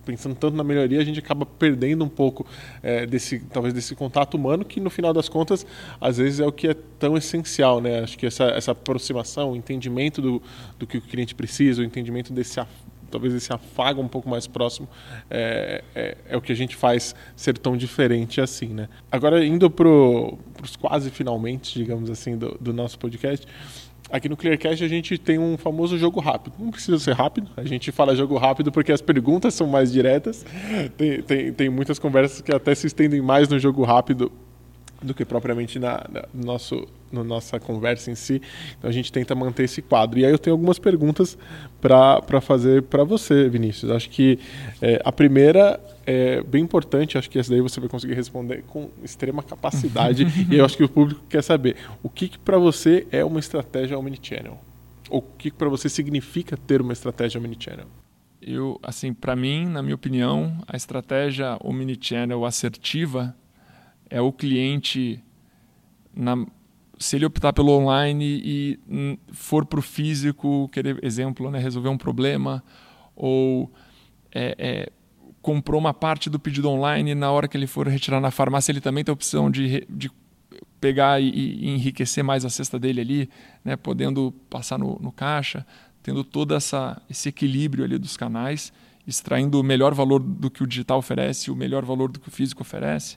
pensando 0.05 0.35
tanto 0.35 0.57
na 0.57 0.64
melhoria, 0.64 1.01
a 1.01 1.05
gente 1.05 1.19
acaba 1.19 1.45
perdendo 1.45 2.05
um 2.05 2.09
pouco 2.09 2.47
é, 2.83 3.05
desse, 3.05 3.40
talvez 3.40 3.75
desse 3.75 3.95
contato 3.95 4.35
humano, 4.35 4.64
que 4.64 4.81
no 4.81 4.90
final 4.90 5.12
das 5.12 5.29
contas, 5.29 5.66
às 6.01 6.19
vezes 6.19 6.40
é 6.40 6.47
o 6.47 6.53
que 6.53 6.69
é 6.69 6.75
tão 6.99 7.16
essencial, 7.16 7.81
né? 7.81 8.01
Acho 8.01 8.16
que 8.16 8.27
essa, 8.27 8.45
essa 8.45 8.73
aproximação, 8.73 9.53
o 9.53 9.57
entendimento 9.57 10.23
do, 10.23 10.43
do 10.79 10.87
que 10.87 10.99
o 10.99 11.03
cliente 11.03 11.35
precisa, 11.35 11.83
o 11.83 11.85
entendimento 11.85 12.33
desse 12.33 12.61
talvez 13.11 13.35
esse 13.35 13.53
afago 13.53 14.01
um 14.01 14.09
pouco 14.09 14.29
mais 14.29 14.46
próximo 14.46 14.88
é, 15.31 15.83
é, 15.94 16.16
é, 16.29 16.37
o 16.37 16.40
que 16.40 16.53
a 16.53 16.55
gente 16.55 16.77
faz 16.77 17.14
ser 17.37 17.59
tão 17.59 17.77
diferente 17.77 18.40
assim, 18.40 18.68
né? 18.68 18.88
Agora 19.11 19.44
indo 19.44 19.70
para 19.70 19.88
os 19.88 20.77
quase 20.79 21.11
finalmente, 21.11 21.79
digamos 21.79 22.11
assim, 22.11 22.37
do, 22.37 22.57
do 22.61 22.73
nosso 22.73 22.99
podcast, 22.99 23.46
Aqui 24.12 24.29
no 24.29 24.37
Clearcast 24.37 24.83
a 24.83 24.88
gente 24.88 25.16
tem 25.16 25.38
um 25.38 25.57
famoso 25.57 25.96
jogo 25.96 26.18
rápido. 26.18 26.55
Não 26.59 26.73
precisa 26.73 26.99
ser 26.99 27.14
rápido, 27.14 27.49
a 27.57 27.62
gente 27.62 27.92
fala 27.92 28.16
jogo 28.16 28.37
rápido 28.37 28.73
porque 28.73 28.90
as 28.90 29.01
perguntas 29.01 29.55
são 29.55 29.68
mais 29.68 29.92
diretas. 29.92 30.44
Tem, 30.96 31.23
tem, 31.23 31.53
tem 31.53 31.70
muitas 31.70 31.96
conversas 31.99 32.40
que 32.40 32.53
até 32.53 32.75
se 32.75 32.88
estendem 32.88 33.20
mais 33.20 33.49
no 33.49 33.57
jogo 33.57 33.85
rápido 33.85 34.33
do 35.03 35.15
que 35.15 35.25
propriamente 35.25 35.79
na, 35.79 36.05
na 36.11 36.25
nosso, 36.35 36.87
no 37.11 37.25
nossa 37.25 37.59
conversa 37.59 38.11
em 38.11 38.15
si. 38.15 38.41
Então 38.79 38.89
a 38.89 38.93
gente 38.93 39.11
tenta 39.11 39.35
manter 39.35 39.65
esse 39.65 39.81
quadro. 39.81 40.19
E 40.19 40.25
aí 40.25 40.31
eu 40.31 40.39
tenho 40.39 40.55
algumas 40.55 40.79
perguntas 40.79 41.39
para 41.81 42.41
fazer 42.41 42.83
para 42.83 43.03
você, 43.03 43.49
Vinícius. 43.49 43.91
Acho 43.91 44.11
que 44.11 44.39
é, 44.83 45.01
a 45.05 45.11
primeira 45.11 45.81
é 46.07 46.43
bem 46.43 46.63
importante, 46.63 47.17
acho 47.17 47.31
que 47.31 47.39
essa 47.39 47.51
daí 47.51 47.61
você 47.61 47.81
vai 47.81 47.89
conseguir 47.89 48.15
responder 48.15 48.63
com 48.67 48.91
extrema 49.03 49.43
capacidade. 49.43 50.27
e 50.51 50.57
eu 50.57 50.65
acho 50.65 50.77
que 50.77 50.85
o 50.85 50.89
público 50.89 51.23
quer 51.29 51.43
saber 51.43 51.77
o 52.03 52.09
que, 52.09 52.29
que 52.29 52.39
para 52.39 52.59
você 52.59 53.07
é 53.11 53.25
uma 53.25 53.41
estratégia 53.41 53.99
omnichannel? 53.99 54.59
Ou 55.09 55.19
o 55.21 55.23
que, 55.23 55.51
que 55.51 55.57
para 55.57 55.69
você 55.69 55.89
significa 55.89 56.57
ter 56.57 56.81
uma 56.81 56.93
estratégia 56.93 57.41
omnichannel? 57.41 57.87
Eu, 58.41 58.79
assim, 58.83 59.13
para 59.13 59.37
mim, 59.37 59.67
na 59.67 59.83
minha 59.83 59.95
opinião, 59.95 60.57
a 60.67 60.75
estratégia 60.77 61.59
omnichannel 61.63 62.45
assertiva 62.47 63.37
é 64.11 64.20
o 64.20 64.33
cliente, 64.33 65.23
na, 66.14 66.44
se 66.99 67.16
ele 67.16 67.25
optar 67.25 67.53
pelo 67.53 67.70
online 67.70 68.42
e 68.44 69.18
for 69.33 69.64
para 69.64 69.79
o 69.79 69.83
físico, 69.83 70.68
querer, 70.73 71.03
exemplo, 71.03 71.51
né, 71.51 71.61
resolver 71.61 71.88
um 71.88 71.96
problema, 71.96 72.62
ou 73.14 73.73
é, 74.33 74.57
é, 74.59 74.92
comprou 75.40 75.81
uma 75.81 75.94
parte 75.94 76.29
do 76.29 76.40
pedido 76.40 76.68
online 76.68 77.12
e 77.12 77.14
na 77.14 77.31
hora 77.31 77.46
que 77.46 77.57
ele 77.57 77.68
for 77.68 77.87
retirar 77.87 78.20
na 78.20 78.33
farmácia, 78.33 78.73
ele 78.73 78.81
também 78.81 79.05
tem 79.05 79.12
a 79.12 79.14
opção 79.14 79.49
de, 79.49 79.87
de 79.88 80.11
pegar 80.81 81.23
e, 81.23 81.29
e, 81.29 81.68
enriquecer 81.68 82.25
mais 82.25 82.44
a 82.44 82.51
cesta 82.51 82.79
dele 82.79 83.01
ali, 83.01 83.31
né, 83.64 83.77
podendo 83.77 84.33
passar 84.51 84.79
no, 84.79 84.99
no 85.01 85.12
caixa, 85.12 85.64
tendo 86.03 86.25
todo 86.25 86.55
essa, 86.55 87.01
esse 87.09 87.29
equilíbrio 87.29 87.85
ali 87.85 87.96
dos 87.96 88.16
canais, 88.16 88.73
extraindo 89.07 89.61
o 89.61 89.62
melhor 89.62 89.94
valor 89.94 90.20
do 90.20 90.51
que 90.51 90.62
o 90.62 90.66
digital 90.66 90.99
oferece, 90.99 91.51
o 91.51 91.57
melhor 91.57 91.85
valor 91.85 92.11
do 92.11 92.18
que 92.18 92.29
o 92.29 92.31
físico 92.31 92.62
oferece 92.62 93.16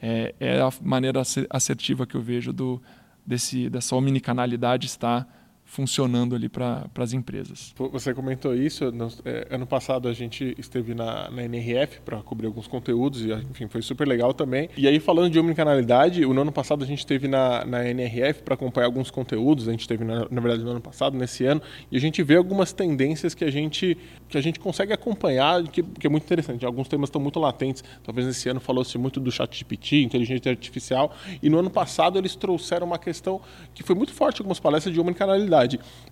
é, 0.00 0.34
é 0.38 0.60
a 0.60 0.70
maneira 0.82 1.22
assertiva 1.50 2.06
que 2.06 2.14
eu 2.14 2.22
vejo 2.22 2.52
do, 2.52 2.82
desse, 3.26 3.68
dessa 3.68 3.94
omnicanalidade 3.94 4.86
estar 4.86 5.26
funcionando 5.68 6.34
ali 6.34 6.48
para 6.48 6.88
as 6.96 7.12
empresas. 7.12 7.74
Você 7.92 8.14
comentou 8.14 8.54
isso. 8.54 8.84
É, 9.24 9.46
ano 9.50 9.66
passado 9.66 10.08
a 10.08 10.14
gente 10.14 10.54
esteve 10.58 10.94
na, 10.94 11.30
na 11.30 11.44
NRF 11.44 12.00
para 12.00 12.22
cobrir 12.22 12.46
alguns 12.46 12.66
conteúdos 12.66 13.22
e 13.22 13.30
enfim 13.32 13.68
foi 13.68 13.82
super 13.82 14.08
legal 14.08 14.32
também. 14.32 14.70
E 14.76 14.88
aí 14.88 14.98
falando 14.98 15.30
de 15.30 15.38
omnicanalidade, 15.38 16.24
o 16.24 16.32
ano 16.32 16.50
passado 16.50 16.82
a 16.82 16.86
gente 16.86 17.00
esteve 17.00 17.28
na, 17.28 17.66
na 17.66 17.86
NRF 17.86 18.42
para 18.42 18.54
acompanhar 18.54 18.86
alguns 18.86 19.10
conteúdos. 19.10 19.68
A 19.68 19.70
gente 19.70 19.82
esteve 19.82 20.04
na, 20.04 20.26
na, 20.30 20.40
verdade 20.40 20.64
no 20.64 20.70
ano 20.70 20.80
passado, 20.80 21.16
nesse 21.16 21.44
ano, 21.44 21.60
e 21.92 21.96
a 21.98 22.00
gente 22.00 22.22
vê 22.22 22.36
algumas 22.36 22.72
tendências 22.72 23.34
que 23.34 23.44
a 23.44 23.50
gente 23.50 23.96
que 24.26 24.36
a 24.36 24.40
gente 24.40 24.58
consegue 24.58 24.92
acompanhar, 24.92 25.62
que, 25.64 25.82
que 25.82 26.06
é 26.06 26.10
muito 26.10 26.24
interessante. 26.24 26.64
Alguns 26.64 26.88
temas 26.88 27.08
estão 27.08 27.20
muito 27.20 27.38
latentes. 27.38 27.84
Talvez 28.02 28.26
nesse 28.26 28.48
ano 28.48 28.60
falou-se 28.60 28.96
muito 28.98 29.20
do 29.20 29.30
chat 29.30 29.56
GPT, 29.56 30.02
inteligência 30.02 30.50
artificial, 30.50 31.14
e 31.42 31.48
no 31.48 31.58
ano 31.58 31.70
passado 31.70 32.18
eles 32.18 32.34
trouxeram 32.34 32.86
uma 32.86 32.98
questão 32.98 33.40
que 33.74 33.82
foi 33.82 33.94
muito 33.94 34.12
forte 34.12 34.40
algumas 34.40 34.58
palestras 34.58 34.92
de 34.94 35.00
omnicanalidade 35.00 35.57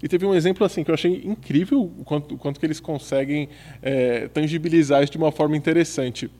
e 0.03 0.09
teve 0.09 0.27
um 0.27 0.35
exemplo 0.35 0.65
assim 0.65 0.83
que 0.83 0.91
eu 0.91 0.95
achei 0.95 1.23
incrível 1.25 1.83
o 1.83 2.05
quanto, 2.05 2.35
o 2.35 2.39
quanto 2.39 2.61
que 2.61 2.67
eles 2.67 2.81
conseguem 2.81 3.49
é, 3.83 4.29
tangibilizar 4.29 5.03
isso 5.03 5.13
de 5.13 5.19
uma 5.19 5.33
forma 5.33 5.57
interessante. 5.57 6.31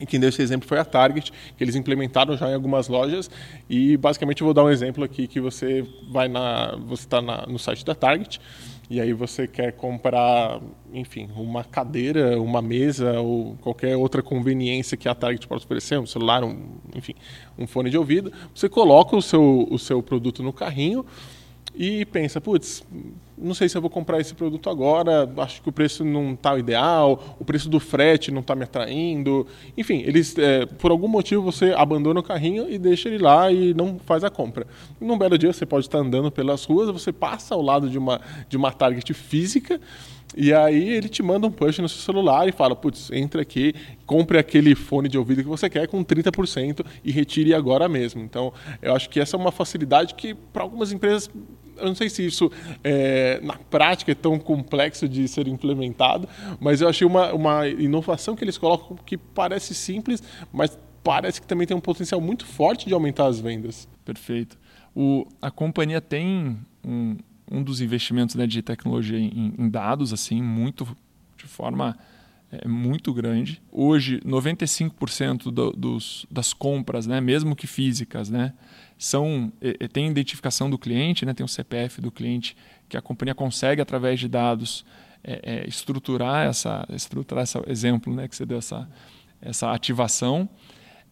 E 0.00 0.06
quem 0.06 0.18
deu 0.18 0.30
esse 0.30 0.40
exemplo 0.40 0.66
foi 0.66 0.78
a 0.78 0.84
Target, 0.84 1.30
que 1.56 1.62
eles 1.62 1.76
implementaram 1.76 2.34
já 2.34 2.50
em 2.50 2.54
algumas 2.54 2.88
lojas. 2.88 3.30
E 3.68 3.98
basicamente 3.98 4.40
eu 4.40 4.46
vou 4.46 4.54
dar 4.54 4.64
um 4.64 4.70
exemplo 4.70 5.04
aqui 5.04 5.26
que 5.26 5.38
você 5.38 5.86
vai 6.10 6.26
na, 6.26 6.74
você 6.86 7.04
está 7.04 7.20
no 7.20 7.58
site 7.58 7.84
da 7.84 7.94
Target 7.94 8.40
e 8.88 9.00
aí 9.00 9.12
você 9.12 9.46
quer 9.46 9.72
comprar, 9.72 10.60
enfim, 10.92 11.28
uma 11.36 11.62
cadeira, 11.62 12.40
uma 12.40 12.60
mesa 12.60 13.20
ou 13.20 13.56
qualquer 13.60 13.96
outra 13.96 14.20
conveniência 14.20 14.96
que 14.96 15.08
a 15.08 15.14
Target 15.14 15.46
pode 15.46 15.64
oferecer, 15.64 15.96
um 16.00 16.06
celular, 16.06 16.42
um, 16.42 16.58
enfim, 16.96 17.14
um 17.56 17.68
fone 17.68 17.88
de 17.88 17.96
ouvido. 17.96 18.32
Você 18.52 18.68
coloca 18.68 19.14
o 19.14 19.22
seu, 19.22 19.68
o 19.70 19.78
seu 19.78 20.02
produto 20.02 20.42
no 20.42 20.52
carrinho 20.52 21.06
e 21.74 22.04
pensa, 22.04 22.40
putz, 22.40 22.84
não 23.38 23.54
sei 23.54 23.68
se 23.68 23.76
eu 23.76 23.80
vou 23.80 23.90
comprar 23.90 24.20
esse 24.20 24.34
produto 24.34 24.68
agora, 24.68 25.30
acho 25.38 25.62
que 25.62 25.68
o 25.68 25.72
preço 25.72 26.04
não 26.04 26.34
está 26.34 26.58
ideal, 26.58 27.36
o 27.38 27.44
preço 27.44 27.68
do 27.68 27.80
frete 27.80 28.30
não 28.30 28.40
está 28.40 28.54
me 28.54 28.64
atraindo. 28.64 29.46
Enfim, 29.76 30.02
eles, 30.04 30.36
é, 30.36 30.66
por 30.66 30.90
algum 30.90 31.08
motivo 31.08 31.42
você 31.42 31.72
abandona 31.72 32.20
o 32.20 32.22
carrinho 32.22 32.68
e 32.68 32.78
deixa 32.78 33.08
ele 33.08 33.18
lá 33.18 33.50
e 33.50 33.72
não 33.72 33.98
faz 33.98 34.24
a 34.24 34.30
compra. 34.30 34.66
Num 35.00 35.16
belo 35.16 35.38
dia 35.38 35.52
você 35.52 35.64
pode 35.64 35.86
estar 35.86 35.98
andando 35.98 36.30
pelas 36.30 36.64
ruas, 36.64 36.90
você 36.90 37.12
passa 37.12 37.54
ao 37.54 37.62
lado 37.62 37.88
de 37.88 37.98
uma, 37.98 38.20
de 38.48 38.56
uma 38.56 38.72
Target 38.72 39.14
física 39.14 39.80
e 40.36 40.52
aí 40.52 40.90
ele 40.90 41.08
te 41.08 41.22
manda 41.22 41.46
um 41.46 41.50
push 41.50 41.78
no 41.78 41.88
seu 41.88 42.00
celular 42.00 42.48
e 42.48 42.52
fala, 42.52 42.76
putz, 42.76 43.10
entra 43.10 43.42
aqui, 43.42 43.74
compre 44.06 44.38
aquele 44.38 44.74
fone 44.74 45.08
de 45.08 45.18
ouvido 45.18 45.42
que 45.42 45.48
você 45.48 45.68
quer 45.68 45.88
com 45.88 46.04
30% 46.04 46.84
e 47.04 47.10
retire 47.10 47.52
agora 47.52 47.88
mesmo. 47.88 48.22
Então, 48.22 48.52
eu 48.80 48.94
acho 48.94 49.10
que 49.10 49.18
essa 49.18 49.36
é 49.36 49.40
uma 49.40 49.50
facilidade 49.50 50.14
que 50.14 50.34
para 50.34 50.62
algumas 50.62 50.92
empresas 50.92 51.28
eu 51.80 51.86
não 51.86 51.94
sei 51.94 52.08
se 52.08 52.24
isso 52.24 52.50
é, 52.84 53.40
na 53.42 53.54
prática 53.54 54.12
é 54.12 54.14
tão 54.14 54.38
complexo 54.38 55.08
de 55.08 55.26
ser 55.26 55.48
implementado, 55.48 56.28
mas 56.60 56.80
eu 56.80 56.88
achei 56.88 57.06
uma, 57.06 57.32
uma 57.32 57.68
inovação 57.68 58.36
que 58.36 58.44
eles 58.44 58.58
colocam 58.58 58.96
que 59.04 59.16
parece 59.16 59.74
simples, 59.74 60.22
mas 60.52 60.78
parece 61.02 61.40
que 61.40 61.46
também 61.46 61.66
tem 61.66 61.76
um 61.76 61.80
potencial 61.80 62.20
muito 62.20 62.46
forte 62.46 62.86
de 62.86 62.94
aumentar 62.94 63.26
as 63.26 63.40
vendas. 63.40 63.88
Perfeito. 64.04 64.58
O, 64.94 65.26
a 65.40 65.50
companhia 65.50 66.00
tem 66.00 66.58
um, 66.84 67.16
um 67.50 67.62
dos 67.62 67.80
investimentos 67.80 68.34
né, 68.34 68.46
de 68.46 68.62
tecnologia 68.62 69.18
em, 69.18 69.54
em, 69.58 69.68
dados, 69.68 70.12
assim, 70.12 70.42
muito 70.42 70.86
de 71.36 71.46
forma 71.46 71.96
é 72.52 72.66
muito 72.66 73.12
grande. 73.12 73.62
Hoje, 73.70 74.20
95% 74.24 75.50
do, 75.50 75.70
dos, 75.72 76.26
das 76.30 76.52
compras, 76.52 77.06
né, 77.06 77.20
mesmo 77.20 77.54
que 77.54 77.66
físicas, 77.66 78.28
né, 78.28 78.52
são 78.98 79.52
é, 79.60 79.86
tem 79.88 80.10
identificação 80.10 80.68
do 80.68 80.78
cliente, 80.78 81.24
né, 81.24 81.32
tem 81.32 81.44
o 81.44 81.48
CPF 81.48 82.00
do 82.00 82.10
cliente 82.10 82.56
que 82.88 82.96
a 82.96 83.02
companhia 83.02 83.34
consegue 83.34 83.80
através 83.80 84.18
de 84.18 84.28
dados 84.28 84.84
é, 85.22 85.40
é, 85.42 85.68
estruturar 85.68 86.46
essa 86.46 86.86
estruturar 86.90 87.44
esse 87.44 87.58
exemplo, 87.66 88.14
né, 88.14 88.26
que 88.26 88.34
você 88.34 88.44
deu 88.44 88.58
essa 88.58 88.88
essa 89.40 89.72
ativação. 89.72 90.48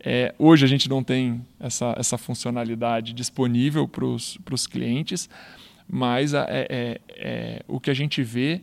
É, 0.00 0.34
hoje 0.38 0.64
a 0.64 0.68
gente 0.68 0.88
não 0.88 1.02
tem 1.02 1.44
essa, 1.58 1.94
essa 1.98 2.16
funcionalidade 2.16 3.12
disponível 3.12 3.88
para 3.88 4.04
os 4.06 4.66
clientes, 4.66 5.28
mas 5.88 6.34
é, 6.34 6.46
é, 6.48 7.00
é, 7.08 7.62
o 7.66 7.80
que 7.80 7.90
a 7.90 7.94
gente 7.94 8.22
vê 8.22 8.60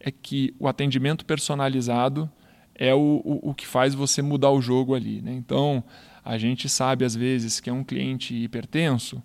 é 0.00 0.10
que 0.10 0.54
o 0.58 0.68
atendimento 0.68 1.24
personalizado 1.24 2.30
é 2.74 2.94
o, 2.94 3.20
o, 3.24 3.50
o 3.50 3.54
que 3.54 3.66
faz 3.66 3.94
você 3.94 4.22
mudar 4.22 4.50
o 4.50 4.60
jogo 4.60 4.94
ali. 4.94 5.20
Né? 5.20 5.32
Então, 5.32 5.82
a 6.24 6.38
gente 6.38 6.68
sabe 6.68 7.04
às 7.04 7.14
vezes 7.14 7.60
que 7.60 7.68
é 7.68 7.72
um 7.72 7.82
cliente 7.82 8.34
hipertenso, 8.34 9.22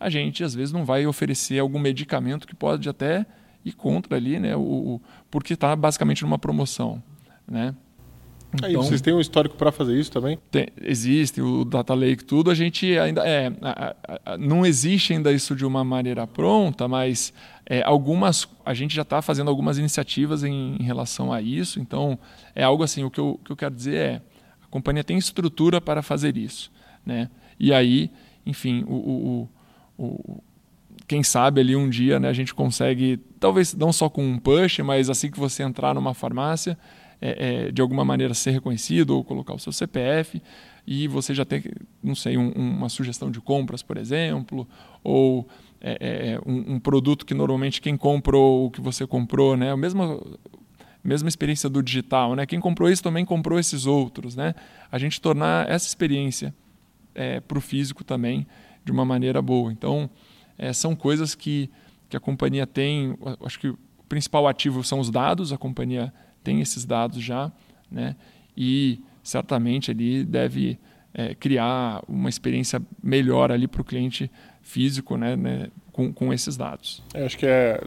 a 0.00 0.10
gente 0.10 0.42
às 0.42 0.54
vezes 0.54 0.72
não 0.72 0.84
vai 0.84 1.06
oferecer 1.06 1.58
algum 1.58 1.78
medicamento 1.78 2.46
que 2.46 2.54
pode 2.54 2.88
até 2.88 3.26
ir 3.64 3.72
contra 3.72 4.16
ali, 4.16 4.38
né? 4.38 4.56
o, 4.56 4.60
o 4.60 5.00
porque 5.30 5.54
está 5.54 5.74
basicamente 5.74 6.22
numa 6.22 6.38
promoção. 6.38 7.02
Né? 7.46 7.74
Então, 8.54 8.68
Aí, 8.68 8.74
vocês 8.76 9.00
têm 9.02 9.12
um 9.12 9.20
histórico 9.20 9.56
para 9.56 9.70
fazer 9.70 9.98
isso 9.98 10.10
também? 10.10 10.38
Tem, 10.50 10.68
existe, 10.80 11.40
o 11.42 11.64
Data 11.64 11.92
Lake, 11.92 12.24
tudo. 12.24 12.50
A 12.50 12.54
gente 12.54 12.98
ainda. 12.98 13.22
É, 13.26 13.52
a, 13.60 13.94
a, 14.24 14.38
não 14.38 14.64
existe 14.64 15.12
ainda 15.12 15.30
isso 15.32 15.54
de 15.54 15.66
uma 15.66 15.84
maneira 15.84 16.26
pronta, 16.26 16.88
mas 16.88 17.32
é, 17.66 17.82
algumas. 17.82 18.48
A 18.64 18.72
gente 18.72 18.94
já 18.94 19.02
está 19.02 19.20
fazendo 19.20 19.48
algumas 19.48 19.76
iniciativas 19.76 20.44
em, 20.44 20.76
em, 20.80 20.82
relação 20.82 21.30
a 21.30 21.42
isso. 21.42 21.78
Então, 21.78 22.18
é 22.54 22.64
algo 22.64 22.82
assim. 22.82 23.04
O 23.04 23.10
que 23.10 23.20
eu, 23.20 23.38
que 23.44 23.52
eu 23.52 23.56
quero 23.56 23.74
dizer 23.74 23.94
é: 23.94 24.22
a 24.62 24.66
companhia 24.70 25.04
tem 25.04 25.18
estrutura 25.18 25.78
para 25.78 26.02
fazer 26.02 26.36
isso. 26.38 26.72
Né? 27.04 27.28
E 27.60 27.72
aí, 27.72 28.10
enfim, 28.46 28.82
o, 28.88 29.48
o, 29.98 30.02
o 30.02 30.42
quem 31.06 31.22
sabe 31.22 31.60
ali 31.60 31.74
um 31.74 31.88
dia 31.88 32.20
né, 32.20 32.28
a 32.28 32.32
gente 32.32 32.54
consegue, 32.54 33.18
talvez 33.40 33.74
não 33.74 33.92
só 33.92 34.08
com 34.10 34.22
um 34.22 34.38
push, 34.38 34.80
mas 34.80 35.08
assim 35.08 35.30
que 35.30 35.38
você 35.38 35.62
entrar 35.62 35.94
numa 35.94 36.12
farmácia, 36.12 36.78
é, 37.20 37.66
é, 37.66 37.72
de 37.72 37.82
alguma 37.82 38.04
maneira 38.04 38.32
ser 38.34 38.52
reconhecido 38.52 39.10
ou 39.10 39.24
colocar 39.24 39.54
o 39.54 39.58
seu 39.58 39.72
CPF 39.72 40.40
e 40.86 41.06
você 41.06 41.34
já 41.34 41.44
tem, 41.44 41.62
não 42.02 42.14
sei, 42.14 42.38
um, 42.38 42.50
uma 42.50 42.88
sugestão 42.88 43.30
de 43.30 43.40
compras, 43.40 43.82
por 43.82 43.98
exemplo, 43.98 44.66
ou 45.04 45.46
é, 45.80 45.90
é, 46.00 46.30
é, 46.32 46.40
um, 46.46 46.74
um, 46.74 46.80
produto 46.80 47.26
que 47.26 47.34
normalmente 47.34 47.80
quem 47.80 47.96
comprou 47.96 48.66
o 48.66 48.70
que 48.70 48.80
você 48.80 49.06
comprou, 49.06 49.56
né? 49.56 49.70
A 49.70 49.76
mesma, 49.76 50.18
mesma 51.04 51.28
experiência 51.28 51.68
do 51.68 51.82
digital, 51.82 52.34
né? 52.34 52.46
Quem 52.46 52.58
comprou 52.58 52.88
isso 52.88 53.02
também 53.02 53.24
comprou 53.24 53.58
esses 53.58 53.84
outros, 53.84 54.34
né? 54.34 54.54
A 54.90 54.98
gente 54.98 55.20
tornar 55.20 55.68
essa 55.68 55.86
experiência 55.86 56.54
é, 57.14 57.38
para 57.40 57.58
o 57.58 57.60
físico 57.60 58.02
também 58.02 58.46
de 58.82 58.90
uma 58.90 59.04
maneira 59.04 59.42
boa. 59.42 59.70
Então, 59.70 60.08
são 60.72 60.96
coisas 60.96 61.34
que, 61.34 61.70
que 62.08 62.16
a 62.16 62.20
companhia 62.20 62.66
tem. 62.66 63.14
Acho 63.44 63.60
que 63.60 63.68
o 63.68 63.78
principal 64.08 64.48
ativo 64.48 64.82
são 64.82 64.98
os 64.98 65.10
dados. 65.10 65.52
A 65.52 65.58
companhia 65.58 66.12
esses 66.44 66.84
dados 66.84 67.22
já, 67.22 67.52
né? 67.90 68.16
E 68.56 69.00
certamente 69.22 69.90
ali 69.90 70.24
deve 70.24 70.78
é, 71.14 71.34
criar 71.34 72.02
uma 72.08 72.28
experiência 72.28 72.80
melhor 73.02 73.52
ali 73.52 73.66
para 73.66 73.82
o 73.82 73.84
cliente 73.84 74.30
físico, 74.62 75.16
né, 75.16 75.36
né 75.36 75.68
com, 75.92 76.12
com 76.12 76.32
esses 76.32 76.56
dados. 76.56 77.02
Eu 77.14 77.26
acho 77.26 77.36
que 77.36 77.46
é 77.46 77.80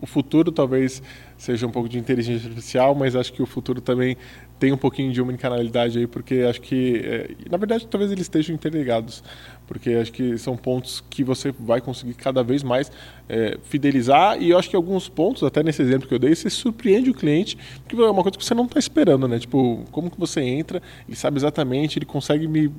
o 0.00 0.06
futuro 0.06 0.50
talvez 0.50 1.02
seja 1.36 1.66
um 1.66 1.70
pouco 1.70 1.88
de 1.88 1.98
inteligência 1.98 2.48
artificial, 2.48 2.94
mas 2.94 3.14
acho 3.14 3.32
que 3.32 3.42
o 3.42 3.46
futuro 3.46 3.80
também 3.80 4.16
tem 4.60 4.72
um 4.72 4.76
pouquinho 4.76 5.10
de 5.10 5.22
omnicanalidade 5.22 5.98
aí, 5.98 6.06
porque 6.06 6.44
acho 6.48 6.60
que, 6.60 7.00
é, 7.02 7.30
na 7.50 7.56
verdade, 7.56 7.86
talvez 7.86 8.12
eles 8.12 8.24
estejam 8.24 8.54
interligados, 8.54 9.24
porque 9.66 9.90
acho 9.94 10.12
que 10.12 10.36
são 10.36 10.54
pontos 10.54 11.02
que 11.08 11.24
você 11.24 11.50
vai 11.58 11.80
conseguir 11.80 12.12
cada 12.12 12.42
vez 12.42 12.62
mais 12.62 12.92
é, 13.26 13.56
fidelizar, 13.64 14.40
e 14.40 14.50
eu 14.50 14.58
acho 14.58 14.68
que 14.68 14.76
alguns 14.76 15.08
pontos, 15.08 15.42
até 15.42 15.62
nesse 15.62 15.80
exemplo 15.80 16.06
que 16.06 16.14
eu 16.14 16.18
dei, 16.18 16.34
você 16.34 16.50
surpreende 16.50 17.08
o 17.08 17.14
cliente, 17.14 17.56
porque 17.82 18.00
é 18.00 18.10
uma 18.10 18.22
coisa 18.22 18.36
que 18.36 18.44
você 18.44 18.54
não 18.54 18.66
está 18.66 18.78
esperando, 18.78 19.26
né? 19.26 19.38
Tipo, 19.38 19.82
como 19.90 20.10
que 20.10 20.20
você 20.20 20.42
entra, 20.42 20.82
ele 21.08 21.16
sabe 21.16 21.38
exatamente, 21.38 21.98
ele 21.98 22.06
consegue 22.06 22.46
me 22.46 22.70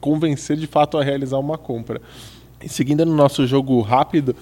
convencer 0.00 0.56
de 0.56 0.68
fato 0.68 0.96
a 0.96 1.02
realizar 1.02 1.38
uma 1.38 1.58
compra. 1.58 2.00
E 2.62 2.68
seguindo 2.68 3.04
no 3.04 3.16
nosso 3.16 3.44
jogo 3.48 3.80
rápido, 3.80 4.36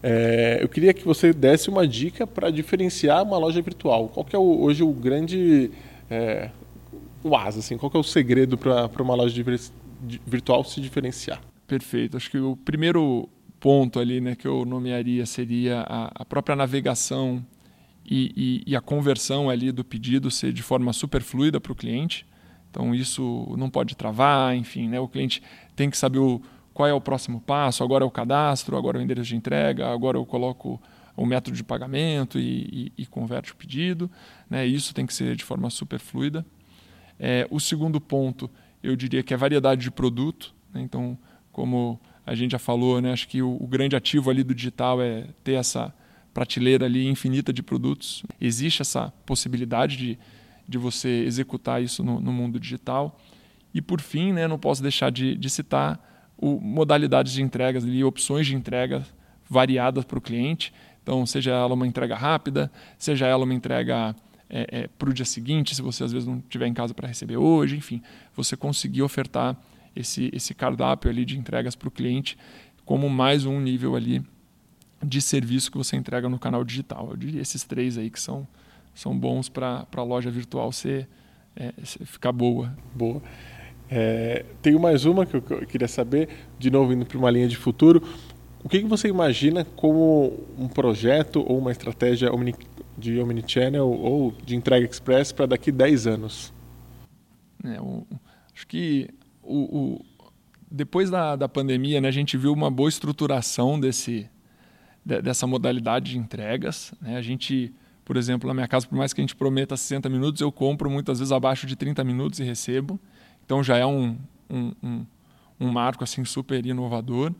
é, 0.00 0.58
eu 0.60 0.68
queria 0.68 0.94
que 0.94 1.04
você 1.04 1.32
desse 1.32 1.68
uma 1.68 1.86
dica 1.86 2.28
para 2.28 2.48
diferenciar 2.50 3.24
uma 3.24 3.38
loja 3.38 3.60
virtual. 3.60 4.08
Qual 4.08 4.24
que 4.24 4.36
é 4.36 4.38
o, 4.38 4.60
hoje 4.62 4.84
o 4.84 4.92
grande 4.92 5.70
é, 6.12 6.50
o 7.24 7.34
asa, 7.34 7.60
assim, 7.60 7.78
qual 7.78 7.90
é 7.94 7.98
o 7.98 8.02
segredo 8.02 8.58
para 8.58 9.02
uma 9.02 9.14
loja 9.14 9.42
virtual 10.26 10.62
se 10.62 10.80
diferenciar? 10.80 11.40
Perfeito. 11.66 12.18
Acho 12.18 12.30
que 12.30 12.38
o 12.38 12.54
primeiro 12.54 13.28
ponto 13.58 13.98
ali, 13.98 14.20
né, 14.20 14.34
que 14.34 14.46
eu 14.46 14.66
nomearia 14.66 15.24
seria 15.24 15.80
a, 15.88 16.10
a 16.14 16.24
própria 16.24 16.54
navegação 16.54 17.42
e, 18.04 18.62
e, 18.66 18.72
e, 18.72 18.76
a 18.76 18.80
conversão 18.80 19.48
ali 19.48 19.72
do 19.72 19.84
pedido 19.84 20.30
ser 20.30 20.52
de 20.52 20.62
forma 20.62 20.92
super 20.92 21.22
fluida 21.22 21.60
para 21.60 21.72
o 21.72 21.74
cliente. 21.74 22.26
Então 22.70 22.94
isso 22.94 23.54
não 23.56 23.70
pode 23.70 23.96
travar, 23.96 24.54
enfim, 24.54 24.88
né, 24.88 25.00
o 25.00 25.08
cliente 25.08 25.42
tem 25.74 25.88
que 25.88 25.96
saber 25.96 26.18
o 26.18 26.42
qual 26.74 26.88
é 26.88 26.92
o 26.92 27.00
próximo 27.00 27.40
passo, 27.40 27.84
agora 27.84 28.02
é 28.02 28.06
o 28.06 28.10
cadastro, 28.10 28.76
agora 28.76 28.98
é 28.98 29.00
o 29.00 29.02
endereço 29.02 29.28
de 29.28 29.36
entrega, 29.36 29.88
agora 29.88 30.18
eu 30.18 30.26
coloco 30.26 30.80
o 31.16 31.26
método 31.26 31.56
de 31.56 31.64
pagamento 31.64 32.38
e, 32.38 32.90
e, 32.96 33.02
e 33.02 33.06
converte 33.06 33.52
o 33.52 33.56
pedido. 33.56 34.10
Né? 34.48 34.66
Isso 34.66 34.94
tem 34.94 35.06
que 35.06 35.14
ser 35.14 35.36
de 35.36 35.44
forma 35.44 35.68
super 35.70 35.98
fluida. 35.98 36.44
É, 37.18 37.46
o 37.50 37.60
segundo 37.60 38.00
ponto, 38.00 38.50
eu 38.82 38.96
diria 38.96 39.22
que 39.22 39.34
é 39.34 39.36
variedade 39.36 39.82
de 39.82 39.90
produto. 39.90 40.54
Né? 40.72 40.80
Então, 40.82 41.18
como 41.52 42.00
a 42.26 42.34
gente 42.34 42.52
já 42.52 42.58
falou, 42.58 43.00
né? 43.00 43.12
acho 43.12 43.28
que 43.28 43.42
o, 43.42 43.56
o, 43.60 43.66
grande 43.66 43.96
ativo 43.96 44.30
ali 44.30 44.42
do 44.42 44.54
digital 44.54 45.02
é 45.02 45.26
ter 45.44 45.54
essa 45.54 45.92
prateleira 46.32 46.86
ali 46.86 47.06
infinita 47.06 47.52
de 47.52 47.62
produtos. 47.62 48.22
Existe 48.40 48.80
essa 48.80 49.12
possibilidade 49.26 49.96
de, 49.96 50.18
de 50.66 50.78
você 50.78 51.24
executar 51.26 51.82
isso 51.82 52.02
no, 52.02 52.20
no 52.20 52.32
mundo 52.32 52.58
digital. 52.58 53.20
E 53.74 53.82
por 53.82 54.00
fim, 54.00 54.32
né, 54.32 54.46
não 54.46 54.58
posso 54.58 54.82
deixar 54.82 55.10
de, 55.10 55.36
de 55.36 55.50
citar 55.50 56.32
o, 56.36 56.58
modalidades 56.60 57.32
de 57.32 57.42
entregas 57.42 57.84
e 57.84 58.02
opções 58.02 58.46
de 58.46 58.54
entrega 58.54 59.04
variadas 59.48 60.04
para 60.04 60.18
o 60.18 60.20
cliente. 60.20 60.72
Então, 61.02 61.26
seja 61.26 61.50
ela 61.52 61.74
uma 61.74 61.86
entrega 61.86 62.14
rápida, 62.14 62.70
seja 62.98 63.26
ela 63.26 63.44
uma 63.44 63.54
entrega 63.54 64.14
é, 64.48 64.66
é, 64.82 64.88
para 64.98 65.10
o 65.10 65.14
dia 65.14 65.24
seguinte, 65.24 65.74
se 65.74 65.82
você 65.82 66.04
às 66.04 66.12
vezes 66.12 66.28
não 66.28 66.38
estiver 66.38 66.66
em 66.66 66.74
casa 66.74 66.94
para 66.94 67.08
receber 67.08 67.36
hoje, 67.36 67.76
enfim, 67.76 68.02
você 68.34 68.56
conseguir 68.56 69.02
ofertar 69.02 69.56
esse, 69.96 70.30
esse 70.32 70.54
cardápio 70.54 71.10
ali 71.10 71.24
de 71.24 71.38
entregas 71.38 71.74
para 71.74 71.88
o 71.88 71.90
cliente 71.90 72.36
como 72.84 73.08
mais 73.08 73.46
um 73.46 73.60
nível 73.60 73.96
ali 73.96 74.22
de 75.02 75.20
serviço 75.20 75.70
que 75.70 75.78
você 75.78 75.96
entrega 75.96 76.28
no 76.28 76.38
canal 76.38 76.64
digital. 76.64 77.08
Eu 77.10 77.16
diria 77.16 77.40
esses 77.40 77.64
três 77.64 77.98
aí 77.98 78.10
que 78.10 78.20
são, 78.20 78.46
são 78.94 79.16
bons 79.16 79.48
para 79.48 79.86
a 79.96 80.02
loja 80.02 80.30
virtual 80.30 80.70
ser, 80.70 81.08
é, 81.56 81.72
ficar 81.82 82.32
boa. 82.32 82.76
Boa. 82.94 83.22
É, 83.90 84.44
tenho 84.62 84.80
mais 84.80 85.04
uma 85.04 85.26
que 85.26 85.34
eu, 85.34 85.42
queria 85.42 85.88
saber, 85.88 86.28
de 86.58 86.70
novo 86.70 86.92
indo 86.92 87.04
para 87.04 87.18
uma 87.18 87.30
linha 87.30 87.48
de 87.48 87.56
futuro. 87.56 88.02
O 88.64 88.68
que, 88.68 88.80
que 88.80 88.86
você 88.86 89.08
imagina 89.08 89.64
como 89.64 90.46
um 90.56 90.68
projeto 90.68 91.44
ou 91.46 91.58
uma 91.58 91.72
estratégia 91.72 92.32
omni, 92.32 92.54
de 92.96 93.18
omnichannel 93.18 93.88
ou 93.88 94.32
de 94.44 94.54
entrega 94.54 94.86
express 94.86 95.32
para 95.32 95.46
daqui 95.46 95.72
10 95.72 96.06
anos? 96.06 96.52
É, 97.64 97.80
o, 97.80 98.06
acho 98.54 98.66
que 98.66 99.08
o, 99.42 99.96
o, 99.96 100.04
depois 100.70 101.10
da, 101.10 101.34
da 101.34 101.48
pandemia 101.48 102.00
né, 102.00 102.08
a 102.08 102.12
gente 102.12 102.36
viu 102.36 102.52
uma 102.52 102.70
boa 102.70 102.88
estruturação 102.88 103.78
desse, 103.80 104.28
de, 105.04 105.20
dessa 105.20 105.46
modalidade 105.46 106.12
de 106.12 106.18
entregas. 106.18 106.94
Né? 107.00 107.16
A 107.16 107.22
gente, 107.22 107.74
por 108.04 108.16
exemplo, 108.16 108.46
na 108.46 108.54
minha 108.54 108.68
casa, 108.68 108.86
por 108.86 108.96
mais 108.96 109.12
que 109.12 109.20
a 109.20 109.24
gente 109.24 109.34
prometa 109.34 109.76
60 109.76 110.08
minutos, 110.08 110.40
eu 110.40 110.52
compro 110.52 110.88
muitas 110.88 111.18
vezes 111.18 111.32
abaixo 111.32 111.66
de 111.66 111.74
30 111.74 112.04
minutos 112.04 112.38
e 112.38 112.44
recebo. 112.44 112.98
Então 113.44 113.62
já 113.62 113.76
é 113.76 113.84
um, 113.84 114.16
um, 114.48 114.72
um, 114.82 115.06
um 115.60 115.68
marco 115.68 116.04
assim 116.04 116.24
super 116.24 116.64
inovador. 116.64 117.32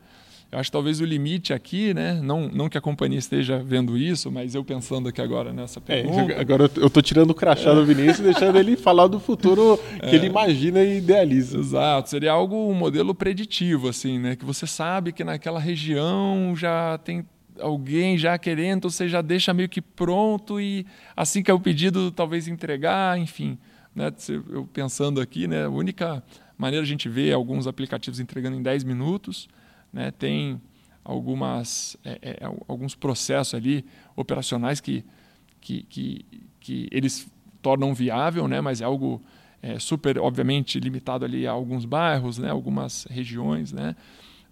Eu 0.52 0.58
acho 0.58 0.68
que 0.68 0.72
talvez 0.72 1.00
o 1.00 1.04
limite 1.04 1.54
aqui, 1.54 1.94
né? 1.94 2.20
Não, 2.22 2.46
não 2.48 2.68
que 2.68 2.76
a 2.76 2.80
companhia 2.80 3.18
esteja 3.18 3.62
vendo 3.62 3.96
isso, 3.96 4.30
mas 4.30 4.54
eu 4.54 4.62
pensando 4.62 5.08
aqui 5.08 5.20
agora 5.20 5.50
nessa 5.50 5.80
é, 5.80 5.82
pergunta. 5.82 6.32
É, 6.32 6.40
agora 6.40 6.70
eu 6.76 6.86
estou 6.86 7.02
tirando 7.02 7.30
o 7.30 7.34
crachá 7.34 7.70
é. 7.70 7.74
do 7.74 7.84
Vinícius 7.86 8.18
e 8.18 8.22
deixando 8.24 8.58
ele 8.58 8.76
falar 8.76 9.06
do 9.06 9.18
futuro 9.18 9.80
que 9.98 10.06
é. 10.06 10.14
ele 10.14 10.26
imagina 10.26 10.82
e 10.84 10.98
idealiza. 10.98 11.58
Exato. 11.58 12.10
Seria 12.10 12.32
algo, 12.32 12.54
um 12.54 12.74
modelo 12.74 13.14
preditivo, 13.14 13.88
assim, 13.88 14.18
né? 14.18 14.36
Que 14.36 14.44
você 14.44 14.66
sabe 14.66 15.10
que 15.10 15.24
naquela 15.24 15.58
região 15.58 16.54
já 16.54 16.98
tem 16.98 17.24
alguém 17.58 18.18
já 18.18 18.36
querendo, 18.36 18.90
você 18.90 19.08
já 19.08 19.22
deixa 19.22 19.54
meio 19.54 19.70
que 19.70 19.80
pronto 19.80 20.60
e 20.60 20.86
assim 21.16 21.42
que 21.42 21.50
é 21.50 21.54
o 21.54 21.60
pedido, 21.60 22.10
talvez 22.10 22.46
entregar, 22.46 23.18
enfim 23.18 23.58
né, 23.94 24.12
eu 24.50 24.66
pensando 24.72 25.20
aqui, 25.20 25.46
né, 25.46 25.64
a 25.64 25.68
única 25.68 26.22
maneira 26.56 26.84
a 26.84 26.86
gente 26.86 27.08
vê 27.08 27.32
alguns 27.32 27.66
aplicativos 27.66 28.20
entregando 28.20 28.56
em 28.56 28.62
10 28.62 28.84
minutos, 28.84 29.48
né, 29.92 30.10
tem 30.10 30.60
algumas, 31.04 31.96
é, 32.04 32.18
é, 32.22 32.44
alguns 32.68 32.94
processos 32.94 33.54
ali 33.54 33.84
operacionais 34.16 34.80
que, 34.80 35.04
que, 35.60 35.82
que, 35.84 36.24
que 36.60 36.88
eles 36.90 37.30
tornam 37.60 37.94
viável, 37.94 38.46
né? 38.48 38.60
mas 38.60 38.80
é 38.80 38.84
algo 38.84 39.22
é, 39.60 39.78
super, 39.78 40.18
obviamente, 40.18 40.78
limitado 40.80 41.24
ali 41.24 41.46
a 41.46 41.52
alguns 41.52 41.84
bairros, 41.84 42.38
né? 42.38 42.50
algumas 42.50 43.06
regiões, 43.10 43.72
né? 43.72 43.96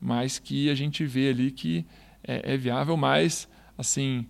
mas 0.00 0.38
que 0.38 0.70
a 0.70 0.74
gente 0.74 1.04
vê 1.04 1.30
ali 1.30 1.50
que 1.50 1.84
é, 2.22 2.54
é 2.54 2.56
viável, 2.56 2.96
mas 2.96 3.48
assim, 3.76 4.26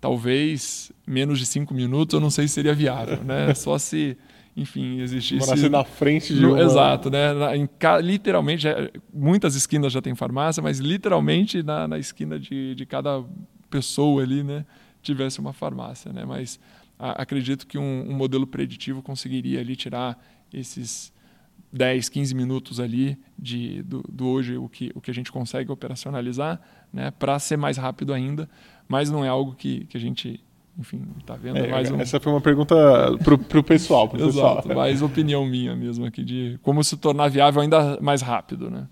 talvez 0.00 0.92
menos 1.06 1.38
de 1.38 1.46
cinco 1.46 1.74
minutos 1.74 2.14
eu 2.14 2.20
não 2.20 2.30
sei 2.30 2.48
se 2.48 2.54
seria 2.54 2.74
viável, 2.74 3.22
né? 3.22 3.54
Só 3.54 3.78
se 3.78 4.16
enfim, 4.56 5.00
existisse. 5.00 5.46
Morasse 5.46 5.68
na 5.68 5.84
frente 5.84 6.34
de 6.34 6.44
uma... 6.44 6.60
Exato, 6.60 7.10
né? 7.10 7.32
Na, 7.32 7.56
em, 7.56 7.68
literalmente, 8.02 8.62
já, 8.62 8.90
muitas 9.12 9.54
esquinas 9.54 9.92
já 9.92 10.02
tem 10.02 10.14
farmácia, 10.14 10.62
mas 10.62 10.78
literalmente 10.78 11.62
na, 11.62 11.88
na 11.88 11.98
esquina 11.98 12.38
de, 12.38 12.74
de 12.74 12.84
cada 12.84 13.24
pessoa 13.70 14.22
ali, 14.22 14.42
né? 14.42 14.66
Tivesse 15.02 15.40
uma 15.40 15.54
farmácia, 15.54 16.12
né? 16.12 16.24
Mas 16.26 16.60
a, 16.98 17.22
acredito 17.22 17.66
que 17.66 17.78
um, 17.78 18.10
um, 18.10 18.12
modelo 18.14 18.46
preditivo 18.46 19.02
conseguiria 19.02 19.60
ali 19.60 19.74
tirar 19.74 20.22
esses 20.52 21.10
10, 21.72 22.10
15 22.10 22.34
minutos 22.34 22.78
ali 22.78 23.16
de, 23.38 23.82
do, 23.82 24.02
do 24.06 24.26
hoje, 24.26 24.58
o 24.58 24.68
que, 24.68 24.92
o 24.94 25.00
que 25.00 25.10
a 25.10 25.14
gente 25.14 25.32
consegue 25.32 25.72
operacionalizar, 25.72 26.60
né? 26.92 27.10
Para 27.10 27.38
ser 27.38 27.56
mais 27.56 27.78
rápido 27.78 28.12
ainda, 28.12 28.50
mas 28.86 29.08
não 29.08 29.24
é 29.24 29.28
algo 29.28 29.54
que, 29.54 29.86
que 29.86 29.96
a 29.96 30.00
gente 30.00 30.44
enfim, 30.78 31.06
tá 31.26 31.34
vendo? 31.34 31.58
É, 31.58 31.68
mais 31.68 31.90
um... 31.90 32.00
Essa 32.00 32.18
foi 32.18 32.32
uma 32.32 32.40
pergunta 32.40 32.74
pro, 33.22 33.38
pro 33.38 33.62
pessoal, 33.62 34.08
pro 34.08 34.18
Exato, 34.26 34.62
pessoal. 34.62 34.76
mais 34.76 35.02
opinião 35.02 35.44
minha 35.44 35.76
mesmo 35.76 36.04
aqui 36.04 36.24
de 36.24 36.58
como 36.62 36.82
se 36.82 36.96
tornar 36.96 37.28
viável 37.28 37.60
ainda 37.60 37.98
mais 38.00 38.22
rápido, 38.22 38.70
né? 38.70 38.86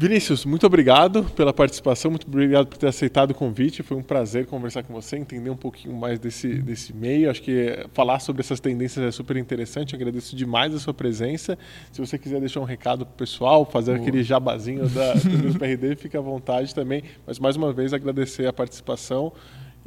Vinícius, 0.00 0.44
muito 0.44 0.64
obrigado 0.64 1.24
pela 1.34 1.52
participação, 1.52 2.08
muito 2.08 2.24
obrigado 2.28 2.68
por 2.68 2.78
ter 2.78 2.86
aceitado 2.86 3.32
o 3.32 3.34
convite. 3.34 3.82
Foi 3.82 3.96
um 3.96 4.02
prazer 4.02 4.46
conversar 4.46 4.84
com 4.84 4.92
você, 4.92 5.16
entender 5.16 5.50
um 5.50 5.56
pouquinho 5.56 5.92
mais 5.92 6.20
desse, 6.20 6.54
desse 6.62 6.94
meio. 6.94 7.28
Acho 7.28 7.42
que 7.42 7.84
falar 7.94 8.20
sobre 8.20 8.40
essas 8.40 8.60
tendências 8.60 9.04
é 9.04 9.10
super 9.10 9.36
interessante. 9.36 9.96
Agradeço 9.96 10.36
demais 10.36 10.72
a 10.72 10.78
sua 10.78 10.94
presença. 10.94 11.58
Se 11.90 12.00
você 12.00 12.16
quiser 12.16 12.38
deixar 12.38 12.60
um 12.60 12.64
recado 12.64 13.04
para 13.04 13.12
o 13.12 13.16
pessoal, 13.16 13.66
fazer 13.66 13.94
Boa. 13.94 14.02
aquele 14.02 14.22
jabazinho 14.22 14.88
da, 14.88 15.14
do 15.14 15.54
PRD, 15.58 15.96
fique 15.96 16.16
à 16.16 16.20
vontade 16.20 16.72
também. 16.72 17.02
Mas 17.26 17.40
mais 17.40 17.56
uma 17.56 17.72
vez 17.72 17.92
agradecer 17.92 18.46
a 18.46 18.52
participação 18.52 19.32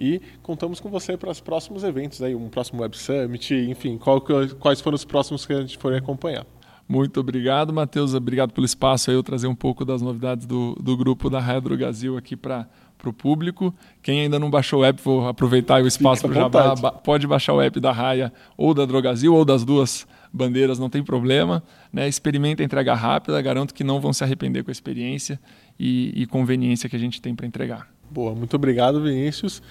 e 0.02 0.20
contamos 0.42 0.80
com 0.80 0.90
você 0.90 1.16
para 1.16 1.30
os 1.30 1.40
próximos 1.40 1.84
eventos, 1.84 2.24
aí, 2.24 2.34
um 2.34 2.50
próximo 2.50 2.82
Web 2.82 2.98
Summit, 2.98 3.54
enfim, 3.54 4.00
qual, 4.00 4.20
quais 4.60 4.82
foram 4.82 4.96
os 4.96 5.06
próximos 5.06 5.46
que 5.46 5.54
a 5.54 5.62
gente 5.62 5.78
for 5.78 5.94
acompanhar. 5.94 6.44
Muito 6.90 7.20
obrigado, 7.20 7.72
Matheus. 7.72 8.14
Obrigado 8.14 8.52
pelo 8.52 8.66
espaço 8.66 9.12
aí, 9.12 9.16
eu 9.16 9.24
trazer 9.24 9.48
um 9.48 9.56
pouco 9.56 9.86
das 9.86 10.02
novidades 10.02 10.46
do, 10.46 10.76
do 10.76 10.98
grupo 10.98 11.30
da 11.30 11.40
Hydro 11.40 11.78
Brasil 11.78 12.18
aqui 12.18 12.36
para 12.36 12.68
o 13.06 13.14
público. 13.14 13.74
Quem 14.02 14.22
ainda 14.22 14.40
não 14.40 14.50
baixou 14.50 14.82
o 14.82 14.84
app, 14.84 15.00
vou 15.02 15.28
aproveitar 15.28 15.82
o 15.82 15.88
espaço 15.88 16.28
para 16.28 16.50
já 16.50 16.76
pode 16.76 17.28
baixar 17.28 17.54
o 17.54 17.62
app 17.62 17.80
da 17.80 17.92
Raia 17.92 18.34
ou 18.58 18.74
da 18.74 18.86
Drogazil 18.86 19.34
ou 19.34 19.46
das 19.46 19.64
duas 19.64 20.06
bandeiras, 20.34 20.80
não 20.80 20.90
tem 20.90 21.04
problema. 21.04 21.64
Né? 21.94 22.10
Experimenta 22.10 22.64
a 22.64 22.66
entrega 22.66 22.94
rápida, 22.94 23.42
garanto 23.42 23.74
que 23.74 23.84
não 23.84 24.02
vão 24.02 24.12
se 24.12 24.24
arrepender 24.24 24.64
com 24.64 24.72
a 24.72 24.74
experiência 24.74 25.40
e, 25.80 26.12
e 26.16 26.26
conveniência 26.26 26.90
que 26.90 26.96
a 26.96 27.00
gente 27.00 27.22
tem 27.22 27.36
para 27.36 27.46
entregar. 27.46 27.88
Boa, 28.12 28.36
muito 28.36 28.54
obrigado, 28.58 29.02
Vinícius. 29.02 29.64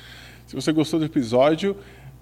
Se 0.51 0.57
você 0.57 0.73
gostou 0.73 0.99
do 0.99 1.07
episódio, 1.07 1.77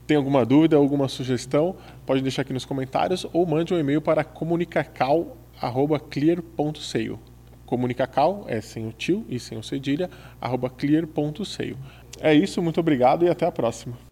tem 0.07 0.15
alguma 0.15 0.45
dúvida, 0.45 0.77
alguma 0.77 1.09
sugestão, 1.09 1.77
pode 2.05 2.21
deixar 2.21 2.43
aqui 2.43 2.53
nos 2.53 2.67
comentários 2.67 3.27
ou 3.33 3.47
mande 3.47 3.73
um 3.73 3.79
e-mail 3.79 4.03
para 4.03 4.23
comunicacal@clear.seio. 4.23 7.19
Comunicacal 7.65 8.45
é 8.47 8.61
sem 8.61 8.87
o 8.87 8.93
tio 8.93 9.25
e 9.31 9.41
sem 9.41 9.57
o 9.57 9.63
cedilha, 9.63 10.11
arroba 10.39 10.69
clear.seio. 10.69 11.79
É 12.21 12.35
isso, 12.35 12.61
muito 12.61 12.79
obrigado 12.79 13.25
e 13.25 13.31
até 13.31 13.47
a 13.47 13.51
próxima. 13.51 14.08